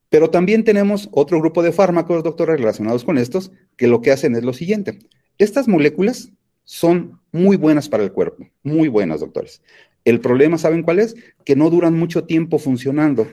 Pero 0.08 0.30
también 0.30 0.64
tenemos 0.64 1.08
otro 1.12 1.40
grupo 1.40 1.62
de 1.62 1.72
fármacos, 1.72 2.22
doctores, 2.22 2.58
relacionados 2.58 3.04
con 3.04 3.18
estos, 3.18 3.52
que 3.76 3.86
lo 3.86 4.02
que 4.02 4.10
hacen 4.10 4.34
es 4.36 4.44
lo 4.44 4.52
siguiente. 4.52 4.98
Estas 5.38 5.68
moléculas 5.68 6.32
son 6.64 7.20
muy 7.32 7.56
buenas 7.56 7.88
para 7.88 8.02
el 8.02 8.12
cuerpo, 8.12 8.48
muy 8.62 8.88
buenas, 8.88 9.20
doctores. 9.20 9.62
El 10.04 10.20
problema, 10.20 10.58
¿saben 10.58 10.82
cuál 10.82 10.98
es? 10.98 11.16
Que 11.44 11.56
no 11.56 11.70
duran 11.70 11.94
mucho 11.94 12.24
tiempo 12.24 12.58
funcionando. 12.58 13.28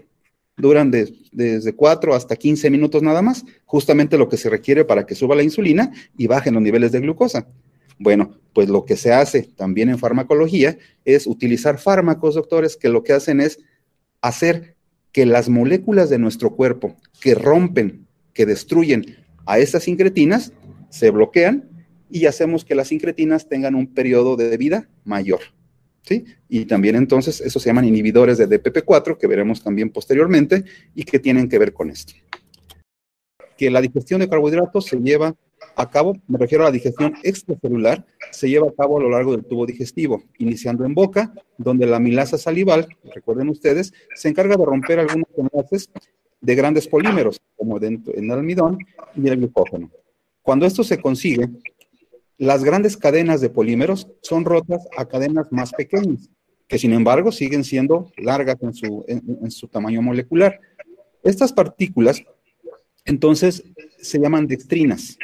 Duran 0.57 0.91
desde 0.91 1.73
4 1.73 2.13
hasta 2.13 2.35
15 2.35 2.69
minutos 2.69 3.01
nada 3.01 3.23
más, 3.23 3.43
justamente 3.65 4.17
lo 4.17 4.29
que 4.29 4.37
se 4.37 4.49
requiere 4.49 4.85
para 4.85 5.05
que 5.05 5.15
suba 5.15 5.35
la 5.35 5.43
insulina 5.43 5.91
y 6.15 6.27
bajen 6.27 6.53
los 6.53 6.63
niveles 6.63 6.91
de 6.91 6.99
glucosa. 6.99 7.47
Bueno, 8.03 8.37
pues 8.51 8.67
lo 8.67 8.83
que 8.83 8.97
se 8.97 9.13
hace 9.13 9.43
también 9.43 9.87
en 9.87 9.97
farmacología 9.97 10.77
es 11.05 11.25
utilizar 11.25 11.79
fármacos, 11.79 12.35
doctores, 12.35 12.75
que 12.75 12.89
lo 12.89 13.01
que 13.01 13.13
hacen 13.13 13.39
es 13.39 13.59
hacer 14.21 14.75
que 15.13 15.25
las 15.25 15.47
moléculas 15.47 16.09
de 16.09 16.19
nuestro 16.19 16.53
cuerpo 16.53 16.97
que 17.21 17.33
rompen, 17.33 18.05
que 18.33 18.45
destruyen 18.45 19.15
a 19.45 19.57
estas 19.57 19.87
incretinas, 19.87 20.51
se 20.89 21.11
bloquean 21.11 21.69
y 22.09 22.25
hacemos 22.25 22.65
que 22.65 22.75
las 22.75 22.91
incretinas 22.91 23.47
tengan 23.47 23.73
un 23.73 23.87
periodo 23.87 24.35
de 24.35 24.57
vida 24.57 24.89
mayor. 25.05 25.39
¿Sí? 26.01 26.25
Y 26.49 26.65
también 26.65 26.97
entonces, 26.97 27.39
eso 27.39 27.61
se 27.61 27.69
llaman 27.69 27.85
inhibidores 27.85 28.37
de 28.37 28.49
DPP4, 28.49 29.17
que 29.17 29.27
veremos 29.27 29.63
también 29.63 29.89
posteriormente, 29.89 30.65
y 30.93 31.05
que 31.05 31.19
tienen 31.19 31.47
que 31.47 31.57
ver 31.57 31.71
con 31.71 31.89
esto. 31.89 32.11
Que 33.57 33.71
la 33.71 33.79
digestión 33.79 34.19
de 34.19 34.27
carbohidratos 34.27 34.87
se 34.87 34.97
lleva 34.97 35.33
a 35.75 35.89
cabo, 35.89 36.15
me 36.27 36.37
refiero 36.37 36.63
a 36.63 36.67
la 36.67 36.71
digestión 36.71 37.13
extracelular, 37.23 38.05
se 38.31 38.49
lleva 38.49 38.67
a 38.67 38.73
cabo 38.73 38.97
a 38.97 39.01
lo 39.01 39.09
largo 39.09 39.31
del 39.31 39.45
tubo 39.45 39.65
digestivo, 39.65 40.23
iniciando 40.37 40.85
en 40.85 40.93
boca, 40.93 41.33
donde 41.57 41.85
la 41.85 41.99
milasa 41.99 42.37
salival, 42.37 42.87
recuerden 43.13 43.49
ustedes, 43.49 43.93
se 44.15 44.29
encarga 44.29 44.55
de 44.55 44.65
romper 44.65 44.99
algunos 44.99 45.27
enlaces 45.37 45.89
de 46.41 46.55
grandes 46.55 46.87
polímeros, 46.87 47.41
como 47.55 47.77
en 47.81 48.03
el 48.15 48.31
almidón 48.31 48.77
y 49.15 49.27
el 49.27 49.37
glucógeno. 49.37 49.91
Cuando 50.41 50.65
esto 50.65 50.83
se 50.83 51.01
consigue, 51.01 51.49
las 52.37 52.63
grandes 52.63 52.97
cadenas 52.97 53.41
de 53.41 53.49
polímeros 53.49 54.07
son 54.21 54.43
rotas 54.43 54.85
a 54.97 55.05
cadenas 55.05 55.51
más 55.51 55.71
pequeñas, 55.71 56.29
que 56.67 56.77
sin 56.77 56.93
embargo 56.93 57.31
siguen 57.31 57.63
siendo 57.63 58.11
largas 58.17 58.57
en 58.61 58.73
su, 58.73 59.05
en 59.07 59.51
su 59.51 59.67
tamaño 59.67 60.01
molecular. 60.01 60.59
Estas 61.23 61.53
partículas, 61.53 62.23
entonces, 63.05 63.63
se 64.01 64.19
llaman 64.19 64.47
dextrinas 64.47 65.17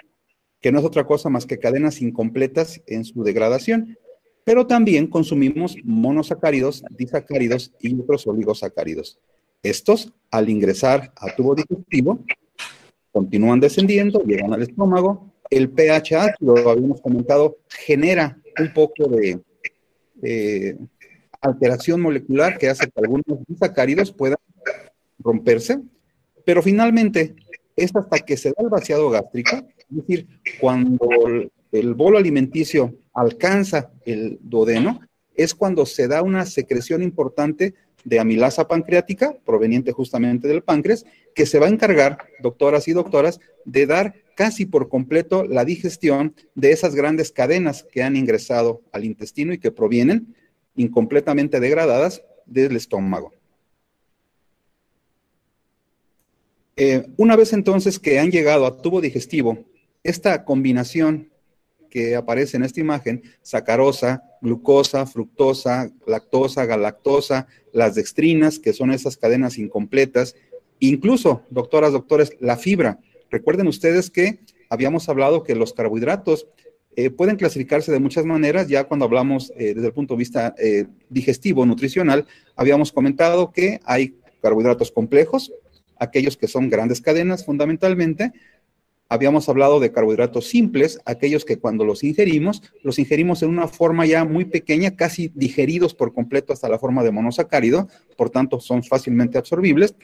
que 0.62 0.72
no 0.72 0.80
es 0.80 0.86
otra 0.86 1.06
cosa 1.06 1.30
más 1.30 1.46
que 1.46 1.60
cadenas 1.60 2.02
incompletas 2.02 2.82
en 2.88 3.06
su 3.06 3.24
degradación, 3.24 3.98
pero 4.44 4.68
también 4.68 5.08
consumimos 5.08 5.76
monosacáridos, 5.84 6.84
disacáridos 6.90 7.72
y 7.80 8.00
otros 8.00 8.26
oligosacáridos. 8.28 9.20
Estos, 9.62 10.14
al 10.32 10.50
ingresar 10.50 11.14
a 11.16 11.36
tubo 11.36 11.56
digestivo, 11.56 12.20
continúan 13.12 13.60
descendiendo, 13.60 14.22
llegan 14.24 14.54
al 14.54 14.64
estómago, 14.64 15.34
el 15.50 15.70
pH 15.70 16.36
lo 16.40 16.70
habíamos 16.70 17.02
comentado, 17.02 17.58
genera 17.70 18.38
un 18.60 18.74
poco 18.74 19.08
de 19.08 20.78
alteración 21.42 22.02
molecular 22.02 22.58
que 22.58 22.70
hace 22.70 22.88
que 22.88 23.00
algunos 23.00 23.26
disacáridos 23.48 24.12
puedan 24.12 24.38
romperse, 25.20 25.80
pero 26.46 26.62
finalmente 26.62 27.36
es 27.76 27.96
hasta 27.96 28.20
que 28.20 28.38
se 28.38 28.50
da 28.50 28.56
el 28.60 28.70
vaciado 28.70 29.10
gástrico, 29.10 29.68
es 29.92 29.98
decir, 29.98 30.28
cuando 30.60 31.08
el 31.72 31.94
bolo 31.94 32.18
alimenticio 32.18 32.96
alcanza 33.14 33.92
el 34.06 34.40
duodeno, 34.42 35.02
es 35.36 35.56
cuando 35.56 35.86
se 35.86 36.08
da 36.08 36.22
una 36.22 36.46
secreción 36.46 37.02
importante 37.02 37.74
de 38.04 38.20
amilasa 38.20 38.68
pancreática, 38.68 39.36
proveniente 39.46 39.92
justamente 39.92 40.48
del 40.48 40.64
páncreas, 40.64 41.06
que 41.36 41.46
se 41.46 41.60
va 41.60 41.68
a 41.68 41.70
encargar, 41.70 42.18
doctoras 42.42 42.88
y 42.88 42.94
doctoras, 42.94 43.40
de 43.66 43.86
dar 43.86 44.16
casi 44.36 44.66
por 44.66 44.90
completo 44.90 45.44
la 45.44 45.66
digestión 45.66 46.34
de 46.56 46.72
esas 46.72 46.96
grandes 46.96 47.32
cadenas 47.32 47.84
que 47.84 48.04
han 48.04 48.16
ingresado 48.16 48.82
al 48.92 49.06
intestino 49.06 49.54
y 49.54 49.60
que 49.60 49.72
provienen 49.72 50.36
incompletamente 50.76 51.60
degradadas 51.60 52.24
del 52.46 52.76
estómago. 52.76 53.34
Eh, 56.78 57.08
una 57.18 57.36
vez 57.36 57.52
entonces 57.52 58.00
que 58.00 58.20
han 58.20 58.32
llegado 58.32 58.66
a 58.66 58.78
tubo 58.82 59.02
digestivo, 59.02 59.66
esta 60.04 60.46
combinación 60.46 61.30
que 61.90 62.16
aparece 62.16 62.58
en 62.58 62.64
esta 62.64 62.80
imagen, 62.80 63.24
sacarosa, 63.42 64.24
glucosa, 64.42 65.06
fructosa, 65.06 65.92
lactosa, 66.06 66.66
galactosa, 66.66 67.48
las 67.74 67.96
dextrinas, 67.96 68.60
que 68.60 68.74
son 68.74 68.92
esas 68.92 69.18
cadenas 69.18 69.58
incompletas, 69.58 70.36
incluso, 70.80 71.44
doctoras, 71.50 71.92
doctores, 71.92 72.32
la 72.40 72.58
fibra. 72.58 73.00
Recuerden 73.30 73.68
ustedes 73.68 74.10
que 74.10 74.40
habíamos 74.70 75.10
hablado 75.10 75.44
que 75.44 75.56
los 75.56 75.74
carbohidratos 75.74 76.48
eh, 76.96 77.10
pueden 77.10 77.36
clasificarse 77.36 77.92
de 77.92 78.00
muchas 78.00 78.26
maneras, 78.26 78.68
ya 78.68 78.84
cuando 78.86 79.06
hablamos 79.06 79.52
eh, 79.56 79.74
desde 79.74 79.88
el 79.88 79.94
punto 79.94 80.16
de 80.16 80.20
vista 80.20 80.56
eh, 80.58 80.86
digestivo, 81.10 81.66
nutricional, 81.66 82.26
habíamos 82.56 82.92
comentado 82.92 83.52
que 83.52 83.80
hay 83.86 84.16
carbohidratos 84.42 84.92
complejos, 84.92 85.52
aquellos 85.98 86.38
que 86.38 86.48
son 86.48 86.70
grandes 86.70 87.02
cadenas 87.02 87.46
fundamentalmente, 87.46 88.32
habíamos 89.10 89.50
hablado 89.50 89.80
de 89.80 89.92
carbohidratos 89.92 90.48
simples, 90.48 91.00
aquellos 91.04 91.44
que 91.44 91.58
cuando 91.58 91.84
los 91.84 92.04
ingerimos, 92.04 92.62
los 92.84 93.00
ingerimos 93.00 93.42
en 93.42 93.50
una 93.50 93.68
forma 93.68 94.06
ya 94.06 94.24
muy 94.24 94.46
pequeña, 94.46 94.96
casi 94.96 95.32
digeridos 95.34 95.96
por 95.96 96.14
completo 96.14 96.54
hasta 96.54 96.70
la 96.70 96.78
forma 96.78 97.04
de 97.04 97.12
monosacárido, 97.12 97.90
por 98.16 98.30
tanto 98.30 98.60
son 98.60 98.84
fácilmente 98.84 99.40
absorbibles, 99.40 99.96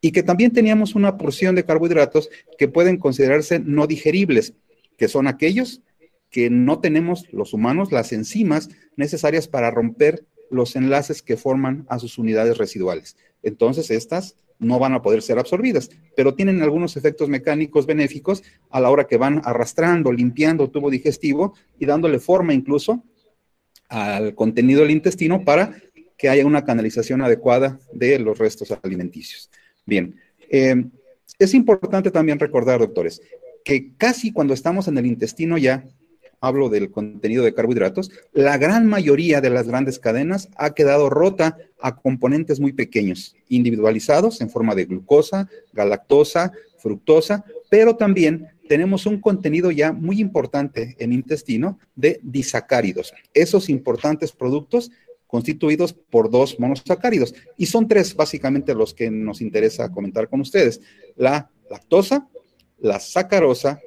y 0.00 0.12
que 0.12 0.22
también 0.22 0.52
teníamos 0.52 0.94
una 0.94 1.16
porción 1.16 1.56
de 1.56 1.64
carbohidratos 1.64 2.30
que 2.56 2.68
pueden 2.68 2.96
considerarse 2.96 3.58
no 3.58 3.86
digeribles, 3.88 4.54
que 4.96 5.08
son 5.08 5.26
aquellos 5.26 5.82
que 6.30 6.48
no 6.48 6.78
tenemos 6.80 7.26
los 7.32 7.54
humanos 7.54 7.90
las 7.90 8.12
enzimas 8.12 8.68
necesarias 8.96 9.48
para 9.48 9.70
romper 9.70 10.24
los 10.50 10.76
enlaces 10.76 11.22
que 11.22 11.36
forman 11.36 11.86
a 11.88 11.98
sus 11.98 12.18
unidades 12.18 12.58
residuales. 12.58 13.16
Entonces, 13.42 13.90
estas 13.90 14.36
no 14.58 14.78
van 14.78 14.94
a 14.94 15.02
poder 15.02 15.22
ser 15.22 15.38
absorbidas, 15.38 15.90
pero 16.16 16.34
tienen 16.34 16.62
algunos 16.62 16.96
efectos 16.96 17.28
mecánicos 17.28 17.86
benéficos 17.86 18.42
a 18.70 18.80
la 18.80 18.90
hora 18.90 19.06
que 19.06 19.16
van 19.16 19.42
arrastrando, 19.44 20.12
limpiando 20.12 20.64
el 20.64 20.70
tubo 20.70 20.90
digestivo 20.90 21.54
y 21.78 21.86
dándole 21.86 22.18
forma 22.18 22.54
incluso 22.54 23.02
al 23.88 24.34
contenido 24.34 24.82
del 24.82 24.90
intestino 24.90 25.44
para 25.44 25.74
que 26.16 26.28
haya 26.28 26.46
una 26.46 26.64
canalización 26.64 27.22
adecuada 27.22 27.78
de 27.92 28.18
los 28.18 28.38
restos 28.38 28.72
alimenticios. 28.82 29.50
Bien, 29.84 30.14
eh, 30.50 30.84
es 31.38 31.54
importante 31.54 32.10
también 32.10 32.38
recordar, 32.38 32.80
doctores, 32.80 33.20
que 33.64 33.94
casi 33.96 34.32
cuando 34.32 34.54
estamos 34.54 34.88
en 34.88 34.98
el 34.98 35.06
intestino 35.06 35.58
ya 35.58 35.84
hablo 36.46 36.68
del 36.68 36.90
contenido 36.90 37.44
de 37.44 37.54
carbohidratos, 37.54 38.10
la 38.32 38.58
gran 38.58 38.86
mayoría 38.86 39.40
de 39.40 39.50
las 39.50 39.66
grandes 39.66 39.98
cadenas 39.98 40.48
ha 40.56 40.74
quedado 40.74 41.10
rota 41.10 41.56
a 41.80 41.96
componentes 41.96 42.60
muy 42.60 42.72
pequeños, 42.72 43.34
individualizados 43.48 44.40
en 44.40 44.50
forma 44.50 44.74
de 44.74 44.84
glucosa, 44.84 45.48
galactosa, 45.72 46.52
fructosa, 46.78 47.44
pero 47.70 47.96
también 47.96 48.48
tenemos 48.68 49.06
un 49.06 49.20
contenido 49.20 49.70
ya 49.70 49.92
muy 49.92 50.20
importante 50.20 50.96
en 50.98 51.12
intestino 51.12 51.78
de 51.94 52.20
disacáridos, 52.22 53.12
esos 53.32 53.68
importantes 53.68 54.32
productos 54.32 54.90
constituidos 55.26 55.92
por 55.92 56.30
dos 56.30 56.60
monosacáridos. 56.60 57.34
Y 57.56 57.66
son 57.66 57.88
tres 57.88 58.14
básicamente 58.14 58.74
los 58.74 58.94
que 58.94 59.10
nos 59.10 59.40
interesa 59.40 59.90
comentar 59.90 60.28
con 60.28 60.40
ustedes. 60.40 60.80
La 61.16 61.50
lactosa, 61.68 62.28
la 62.78 63.00
sacarosa 63.00 63.80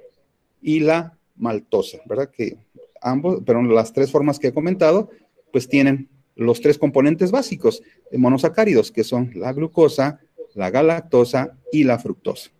y 0.61 0.81
la 0.81 1.16
maltosa, 1.37 1.99
¿verdad? 2.05 2.29
Que 2.29 2.57
ambos, 3.01 3.41
pero 3.45 3.61
las 3.63 3.93
tres 3.93 4.11
formas 4.11 4.39
que 4.39 4.47
he 4.47 4.53
comentado, 4.53 5.09
pues 5.51 5.67
tienen 5.67 6.09
los 6.35 6.61
tres 6.61 6.77
componentes 6.77 7.31
básicos 7.31 7.81
de 8.11 8.17
monosacáridos, 8.17 8.91
que 8.91 9.03
son 9.03 9.31
la 9.35 9.53
glucosa, 9.53 10.19
la 10.53 10.69
galactosa 10.69 11.57
y 11.71 11.83
la 11.83 11.99
fructosa. 11.99 12.51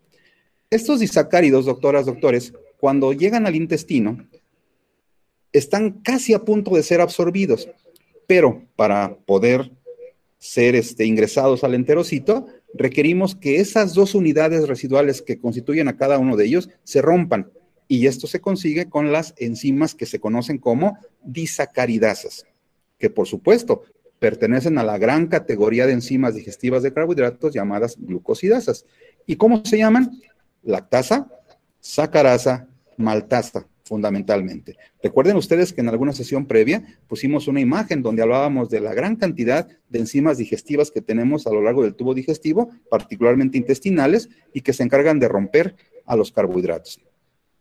Estos 0.69 0.99
disacáridos, 0.99 1.65
doctoras, 1.65 2.05
doctores, 2.05 2.53
cuando 2.79 3.13
llegan 3.13 3.45
al 3.45 3.55
intestino, 3.55 4.27
están 5.53 6.01
casi 6.01 6.33
a 6.33 6.43
punto 6.43 6.75
de 6.75 6.83
ser 6.83 7.01
absorbidos, 7.01 7.69
pero 8.27 8.63
para 8.75 9.15
poder 9.25 9.71
ser 10.37 10.75
este, 10.75 11.05
ingresados 11.05 11.63
al 11.63 11.73
enterocito, 11.73 12.47
requerimos 12.73 13.35
que 13.35 13.59
esas 13.59 13.93
dos 13.93 14.13
unidades 14.13 14.67
residuales 14.67 15.21
que 15.21 15.39
constituyen 15.39 15.87
a 15.87 15.97
cada 15.97 16.19
uno 16.19 16.35
de 16.35 16.45
ellos 16.45 16.69
se 16.83 17.01
rompan 17.01 17.51
y 17.87 18.07
esto 18.07 18.27
se 18.27 18.41
consigue 18.41 18.89
con 18.89 19.11
las 19.11 19.33
enzimas 19.37 19.95
que 19.95 20.05
se 20.05 20.19
conocen 20.19 20.57
como 20.57 20.97
disacaridasas, 21.23 22.45
que 22.97 23.09
por 23.09 23.27
supuesto 23.27 23.83
pertenecen 24.19 24.77
a 24.77 24.83
la 24.83 24.97
gran 24.97 25.27
categoría 25.27 25.85
de 25.85 25.93
enzimas 25.93 26.35
digestivas 26.35 26.83
de 26.83 26.93
carbohidratos 26.93 27.53
llamadas 27.53 27.97
glucosidasas. 27.99 28.85
¿Y 29.25 29.35
cómo 29.35 29.63
se 29.63 29.77
llaman? 29.77 30.19
Lactasa, 30.63 31.31
sacarasa, 31.79 32.67
maltasa, 32.97 33.67
fundamentalmente. 33.83 34.75
Recuerden 35.01 35.37
ustedes 35.37 35.71
que 35.71 35.81
en 35.81 35.89
alguna 35.89 36.13
sesión 36.13 36.45
previa 36.45 36.83
pusimos 37.07 37.47
una 37.47 37.61
imagen 37.61 38.01
donde 38.01 38.23
hablábamos 38.23 38.69
de 38.69 38.81
la 38.81 38.93
gran 38.93 39.15
cantidad 39.15 39.67
de 39.89 39.99
enzimas 39.99 40.37
digestivas 40.37 40.91
que 40.91 41.01
tenemos 41.01 41.47
a 41.47 41.51
lo 41.51 41.61
largo 41.61 41.83
del 41.83 41.95
tubo 41.95 42.13
digestivo, 42.13 42.71
particularmente 42.89 43.57
intestinales, 43.57 44.29
y 44.51 44.61
que 44.61 44.73
se 44.73 44.83
encargan 44.83 45.19
de 45.19 45.27
romper 45.27 45.75
a 46.05 46.15
los 46.15 46.31
carbohidratos. 46.31 46.99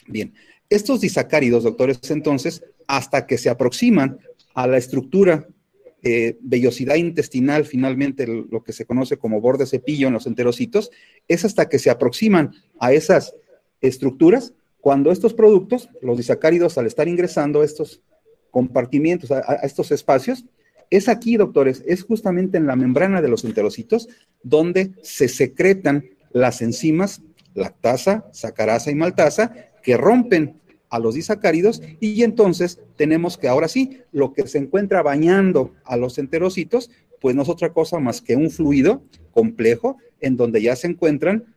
Bien, 0.09 0.33
estos 0.69 1.01
disacáridos, 1.01 1.65
doctores, 1.65 1.99
entonces, 2.11 2.65
hasta 2.87 3.27
que 3.27 3.39
se 3.39 3.49
aproximan 3.51 4.19
a 4.55 4.67
la 4.67 4.79
estructura 4.79 5.47
eh, 6.03 6.39
vellosidad 6.41 6.95
intestinal, 6.97 7.65
finalmente 7.65 8.27
lo 8.27 8.63
que 8.63 8.73
se 8.73 8.85
conoce 8.85 9.17
como 9.17 9.41
borde 9.41 9.67
cepillo 9.67 10.07
en 10.07 10.15
los 10.15 10.27
enterocitos, 10.27 10.91
es 11.27 11.45
hasta 11.45 11.69
que 11.69 11.79
se 11.79 11.91
aproximan 11.91 12.55
a 12.79 12.93
esas 12.93 13.35
estructuras 13.81 14.53
cuando 14.81 15.11
estos 15.11 15.35
productos, 15.35 15.89
los 16.01 16.17
disacáridos, 16.17 16.79
al 16.79 16.87
estar 16.87 17.09
ingresando 17.09 17.61
a 17.61 17.65
estos 17.65 18.03
compartimientos, 18.53 19.33
a, 19.33 19.41
estos 19.65 19.91
espacios, 19.91 20.45
es 20.91 21.09
aquí, 21.09 21.37
doctores, 21.37 21.83
es 21.87 22.05
justamente 22.05 22.57
en 22.57 22.67
la 22.69 22.77
membrana 22.77 23.21
de 23.21 23.29
los 23.29 23.45
enterocitos 23.45 24.09
donde 24.45 24.93
se 25.03 25.27
secretan 25.27 26.05
las 26.31 26.63
enzimas 26.63 27.23
lactasa, 27.55 28.29
sacarasa 28.33 28.91
y 28.91 28.95
maltasa 28.95 29.71
que 29.87 29.97
rompen 29.97 30.61
a 30.91 30.99
los 30.99 31.15
disacáridos 31.15 31.81
y 32.01 32.25
entonces 32.25 32.81
tenemos 32.97 33.39
que 33.39 33.47
ahora 33.47 33.69
sí, 33.69 34.01
lo 34.11 34.33
que 34.33 34.49
se 34.49 34.59
encuentra 34.59 35.01
bañando 35.01 35.75
a 35.85 35.97
los 35.97 36.19
enterocitos, 36.19 36.91
pues 37.21 37.37
no 37.37 37.43
es 37.43 37.49
otra 37.49 37.73
cosa 37.73 38.01
más 38.01 38.21
que 38.21 38.35
un 38.35 38.51
fluido 38.51 39.05
complejo 39.31 39.97
en 40.21 40.37
donde 40.37 40.61
ya 40.61 40.75
se 40.75 40.89
encuentran 40.89 41.55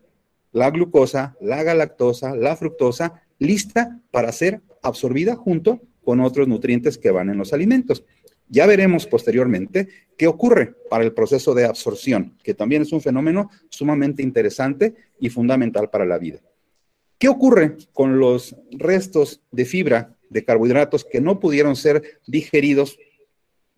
la 0.52 0.70
glucosa, 0.70 1.36
la 1.42 1.64
galactosa, 1.64 2.36
la 2.36 2.56
fructosa, 2.56 3.24
lista 3.40 4.00
para 4.12 4.32
ser 4.32 4.62
absorbida 4.84 5.36
junto 5.36 5.82
con 6.04 6.20
otros 6.20 6.48
nutrientes 6.48 7.00
que 7.00 7.10
van 7.10 7.32
en 7.32 7.38
los 7.40 7.52
alimentos. 7.52 8.04
Ya 8.48 8.68
veremos 8.68 9.08
posteriormente 9.08 9.88
qué 10.18 10.28
ocurre 10.28 10.76
para 10.88 11.04
el 11.04 11.14
proceso 11.14 11.56
de 11.56 11.66
absorción, 11.66 12.38
que 12.44 12.54
también 12.54 12.84
es 12.84 12.92
un 12.92 13.02
fenómeno 13.02 13.50
sumamente 13.70 14.22
interesante 14.22 14.94
y 15.20 15.30
fundamental 15.30 15.90
para 15.90 16.06
la 16.06 16.20
vida. 16.20 16.42
¿Qué 17.20 17.28
ocurre 17.28 17.76
con 17.92 18.18
los 18.18 18.56
restos 18.72 19.42
de 19.52 19.66
fibra 19.66 20.16
de 20.30 20.46
carbohidratos 20.46 21.04
que 21.04 21.20
no 21.20 21.42
pudieron 21.42 21.76
ser 21.76 22.22
digeridos? 22.26 22.98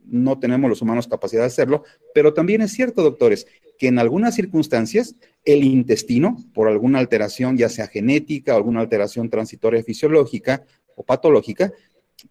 No 0.06 0.38
tenemos 0.38 0.70
los 0.70 0.84
humanos 0.84 1.08
capacidad 1.08 1.42
de 1.42 1.48
hacerlo, 1.48 1.84
pero 2.14 2.36
también 2.36 2.62
es 2.62 2.72
cierto, 2.72 3.02
doctores, 3.02 3.48
que 3.80 3.88
en 3.88 3.98
algunas 3.98 4.36
circunstancias 4.36 5.16
el 5.44 5.64
intestino, 5.64 6.38
por 6.54 6.68
alguna 6.68 7.00
alteración, 7.00 7.58
ya 7.58 7.70
sea 7.70 7.88
genética 7.88 8.56
alguna 8.56 8.82
alteración 8.82 9.32
transitoria 9.32 9.84
fisiológica 9.84 10.64
o 10.96 11.04
patológica, 11.04 11.74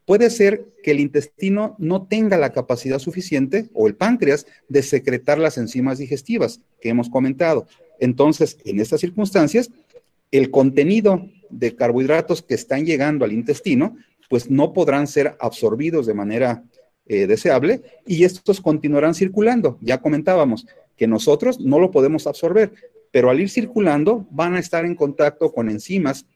puede 0.05 0.31
ser 0.31 0.67
que 0.85 0.93
el 0.93 1.01
intestino 1.01 1.75
no 1.81 2.07
tenga 2.07 2.37
la 2.37 2.53
capacidad 2.53 3.01
suficiente 3.01 3.69
o 3.73 3.89
el 3.89 3.97
páncreas 3.97 4.47
de 4.69 4.85
secretar 4.85 5.41
las 5.41 5.59
enzimas 5.59 5.99
digestivas 5.99 6.61
que 6.81 6.91
hemos 6.91 7.11
comentado. 7.11 7.67
Entonces, 7.99 8.59
en 8.65 8.79
estas 8.81 9.01
circunstancias, 9.01 9.71
el 10.31 10.51
contenido 10.51 11.29
de 11.51 11.75
carbohidratos 11.75 12.43
que 12.43 12.55
están 12.55 12.85
llegando 12.87 13.25
al 13.25 13.33
intestino, 13.33 13.97
pues 14.29 14.51
no 14.51 14.73
podrán 14.73 15.07
ser 15.07 15.37
absorbidos 15.41 16.07
de 16.07 16.15
manera 16.15 16.65
eh, 17.07 17.27
deseable 17.27 17.83
y 18.07 18.25
estos 18.25 18.61
continuarán 18.61 19.15
circulando. 19.15 19.79
Ya 19.81 20.01
comentábamos 20.01 20.67
que 20.97 21.09
nosotros 21.09 21.59
no 21.59 21.81
lo 21.81 21.91
podemos 21.91 22.27
absorber, 22.27 22.73
pero 23.11 23.31
al 23.31 23.41
ir 23.41 23.51
circulando 23.51 24.27
van 24.31 24.55
a 24.55 24.61
estar 24.61 24.85
en 24.85 24.95
contacto 24.95 25.53
con 25.53 25.69
enzimas 25.69 26.27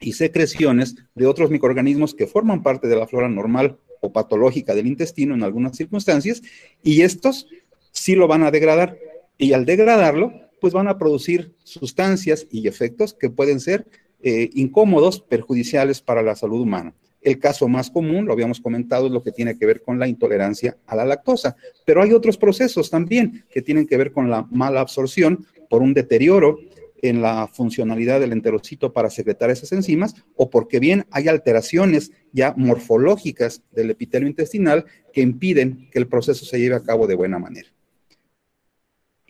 y 0.00 0.12
secreciones 0.12 0.96
de 1.14 1.26
otros 1.26 1.50
microorganismos 1.50 2.14
que 2.14 2.26
forman 2.26 2.62
parte 2.62 2.88
de 2.88 2.96
la 2.96 3.06
flora 3.06 3.28
normal 3.28 3.78
o 4.00 4.12
patológica 4.12 4.74
del 4.74 4.88
intestino 4.88 5.34
en 5.34 5.44
algunas 5.44 5.76
circunstancias, 5.76 6.42
y 6.82 7.02
estos 7.02 7.46
sí 7.92 8.16
lo 8.16 8.26
van 8.26 8.42
a 8.42 8.50
degradar. 8.50 8.98
Y 9.38 9.52
al 9.52 9.64
degradarlo, 9.64 10.32
pues 10.62 10.72
van 10.72 10.86
a 10.86 10.96
producir 10.96 11.52
sustancias 11.64 12.46
y 12.48 12.68
efectos 12.68 13.14
que 13.14 13.28
pueden 13.28 13.58
ser 13.58 13.84
eh, 14.22 14.48
incómodos, 14.54 15.20
perjudiciales 15.20 16.00
para 16.00 16.22
la 16.22 16.36
salud 16.36 16.60
humana. 16.60 16.94
El 17.20 17.40
caso 17.40 17.66
más 17.66 17.90
común, 17.90 18.26
lo 18.26 18.32
habíamos 18.32 18.60
comentado, 18.60 19.06
es 19.06 19.12
lo 19.12 19.24
que 19.24 19.32
tiene 19.32 19.58
que 19.58 19.66
ver 19.66 19.82
con 19.82 19.98
la 19.98 20.06
intolerancia 20.06 20.76
a 20.86 20.94
la 20.94 21.04
lactosa, 21.04 21.56
pero 21.84 22.00
hay 22.00 22.12
otros 22.12 22.38
procesos 22.38 22.90
también 22.90 23.44
que 23.50 23.60
tienen 23.60 23.88
que 23.88 23.96
ver 23.96 24.12
con 24.12 24.30
la 24.30 24.46
mala 24.52 24.80
absorción 24.80 25.44
por 25.68 25.82
un 25.82 25.94
deterioro 25.94 26.58
en 27.02 27.22
la 27.22 27.48
funcionalidad 27.48 28.20
del 28.20 28.30
enterocito 28.30 28.92
para 28.92 29.10
secretar 29.10 29.50
esas 29.50 29.72
enzimas 29.72 30.14
o 30.36 30.48
porque 30.48 30.78
bien 30.78 31.06
hay 31.10 31.26
alteraciones 31.26 32.12
ya 32.30 32.54
morfológicas 32.56 33.62
del 33.72 33.90
epitelio 33.90 34.28
intestinal 34.28 34.84
que 35.12 35.22
impiden 35.22 35.90
que 35.90 35.98
el 35.98 36.06
proceso 36.06 36.44
se 36.44 36.60
lleve 36.60 36.76
a 36.76 36.84
cabo 36.84 37.08
de 37.08 37.16
buena 37.16 37.40
manera. 37.40 37.68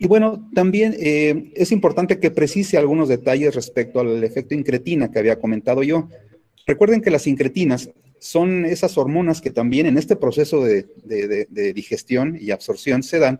Y 0.03 0.07
bueno, 0.07 0.49
también 0.53 0.97
eh, 0.99 1.53
es 1.55 1.71
importante 1.71 2.19
que 2.19 2.29
precise 2.29 2.77
algunos 2.77 3.07
detalles 3.07 3.55
respecto 3.55 4.01
al 4.01 4.21
efecto 4.25 4.53
incretina 4.53 5.09
que 5.09 5.19
había 5.19 5.39
comentado 5.39 5.81
yo. 5.81 6.09
Recuerden 6.67 6.99
que 6.99 7.09
las 7.09 7.25
incretinas 7.25 7.89
son 8.19 8.65
esas 8.65 8.97
hormonas 8.97 9.39
que 9.39 9.49
también 9.49 9.85
en 9.85 9.97
este 9.97 10.17
proceso 10.17 10.61
de, 10.61 10.87
de 11.05 11.73
digestión 11.73 12.37
y 12.37 12.51
absorción 12.51 13.01
se 13.01 13.19
dan 13.19 13.39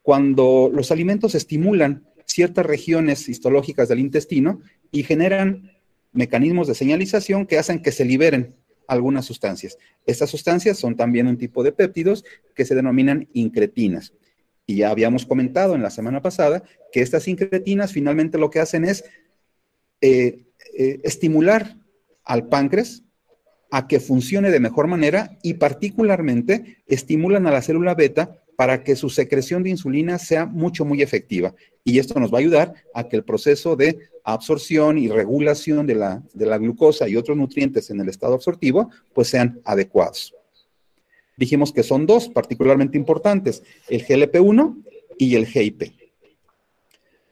cuando 0.00 0.70
los 0.72 0.90
alimentos 0.90 1.34
estimulan 1.34 2.06
ciertas 2.24 2.64
regiones 2.64 3.28
histológicas 3.28 3.90
del 3.90 3.98
intestino 3.98 4.62
y 4.90 5.02
generan 5.02 5.72
mecanismos 6.12 6.68
de 6.68 6.74
señalización 6.74 7.44
que 7.44 7.58
hacen 7.58 7.82
que 7.82 7.92
se 7.92 8.06
liberen 8.06 8.54
algunas 8.86 9.26
sustancias. 9.26 9.76
Estas 10.06 10.30
sustancias 10.30 10.78
son 10.78 10.96
también 10.96 11.26
un 11.26 11.36
tipo 11.36 11.62
de 11.62 11.72
péptidos 11.72 12.24
que 12.54 12.64
se 12.64 12.74
denominan 12.74 13.28
incretinas. 13.34 14.14
Y 14.70 14.76
ya 14.76 14.90
habíamos 14.90 15.24
comentado 15.24 15.74
en 15.74 15.82
la 15.82 15.88
semana 15.88 16.20
pasada 16.20 16.62
que 16.92 17.00
estas 17.00 17.26
incretinas 17.26 17.90
finalmente 17.90 18.36
lo 18.36 18.50
que 18.50 18.60
hacen 18.60 18.84
es 18.84 19.02
eh, 20.02 20.44
eh, 20.78 21.00
estimular 21.04 21.78
al 22.22 22.48
páncreas 22.48 23.02
a 23.70 23.88
que 23.88 23.98
funcione 23.98 24.50
de 24.50 24.60
mejor 24.60 24.86
manera 24.86 25.38
y 25.42 25.54
particularmente 25.54 26.82
estimulan 26.86 27.46
a 27.46 27.50
la 27.50 27.62
célula 27.62 27.94
beta 27.94 28.42
para 28.56 28.84
que 28.84 28.94
su 28.94 29.08
secreción 29.08 29.62
de 29.62 29.70
insulina 29.70 30.18
sea 30.18 30.44
mucho, 30.44 30.84
muy 30.84 31.00
efectiva. 31.00 31.54
Y 31.82 31.98
esto 31.98 32.20
nos 32.20 32.30
va 32.30 32.36
a 32.36 32.40
ayudar 32.40 32.74
a 32.92 33.08
que 33.08 33.16
el 33.16 33.24
proceso 33.24 33.74
de 33.74 33.98
absorción 34.22 34.98
y 34.98 35.08
regulación 35.08 35.86
de 35.86 35.94
la, 35.94 36.22
de 36.34 36.44
la 36.44 36.58
glucosa 36.58 37.08
y 37.08 37.16
otros 37.16 37.38
nutrientes 37.38 37.88
en 37.88 38.00
el 38.00 38.10
estado 38.10 38.34
absortivo, 38.34 38.90
pues 39.14 39.28
sean 39.28 39.62
adecuados. 39.64 40.34
Dijimos 41.38 41.72
que 41.72 41.84
son 41.84 42.04
dos 42.04 42.28
particularmente 42.28 42.98
importantes, 42.98 43.62
el 43.88 44.04
GLP-1 44.04 44.84
y 45.16 45.36
el 45.36 45.46
GIP. 45.46 45.92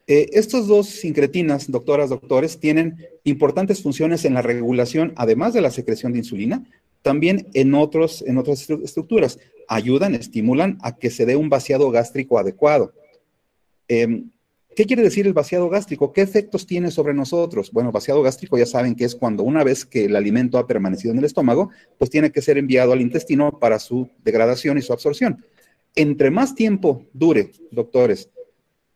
Eh, 0.08 0.30
estos 0.32 0.68
dos 0.68 0.86
sincretinas, 0.86 1.68
doctoras, 1.70 2.08
doctores, 2.10 2.60
tienen 2.60 3.08
importantes 3.24 3.82
funciones 3.82 4.24
en 4.24 4.34
la 4.34 4.42
regulación, 4.42 5.12
además 5.16 5.52
de 5.52 5.60
la 5.60 5.72
secreción 5.72 6.12
de 6.12 6.20
insulina, 6.20 6.64
también 7.02 7.48
en, 7.54 7.74
otros, 7.74 8.22
en 8.24 8.38
otras 8.38 8.70
estructuras. 8.70 9.40
Ayudan, 9.68 10.14
estimulan 10.14 10.78
a 10.82 10.96
que 10.96 11.10
se 11.10 11.26
dé 11.26 11.34
un 11.34 11.48
vaciado 11.48 11.90
gástrico 11.90 12.38
adecuado. 12.38 12.92
Em, 13.88 14.30
¿Qué 14.76 14.84
quiere 14.84 15.02
decir 15.02 15.26
el 15.26 15.32
vaciado 15.32 15.70
gástrico? 15.70 16.12
¿Qué 16.12 16.20
efectos 16.20 16.66
tiene 16.66 16.90
sobre 16.90 17.14
nosotros? 17.14 17.72
Bueno, 17.72 17.92
vaciado 17.92 18.20
gástrico 18.20 18.58
ya 18.58 18.66
saben 18.66 18.94
que 18.94 19.06
es 19.06 19.14
cuando 19.14 19.42
una 19.42 19.64
vez 19.64 19.86
que 19.86 20.04
el 20.04 20.14
alimento 20.14 20.58
ha 20.58 20.66
permanecido 20.66 21.12
en 21.12 21.18
el 21.18 21.24
estómago, 21.24 21.70
pues 21.96 22.10
tiene 22.10 22.30
que 22.30 22.42
ser 22.42 22.58
enviado 22.58 22.92
al 22.92 23.00
intestino 23.00 23.58
para 23.58 23.78
su 23.78 24.10
degradación 24.22 24.76
y 24.76 24.82
su 24.82 24.92
absorción. 24.92 25.42
Entre 25.94 26.30
más 26.30 26.54
tiempo 26.54 27.06
dure, 27.14 27.52
doctores, 27.70 28.28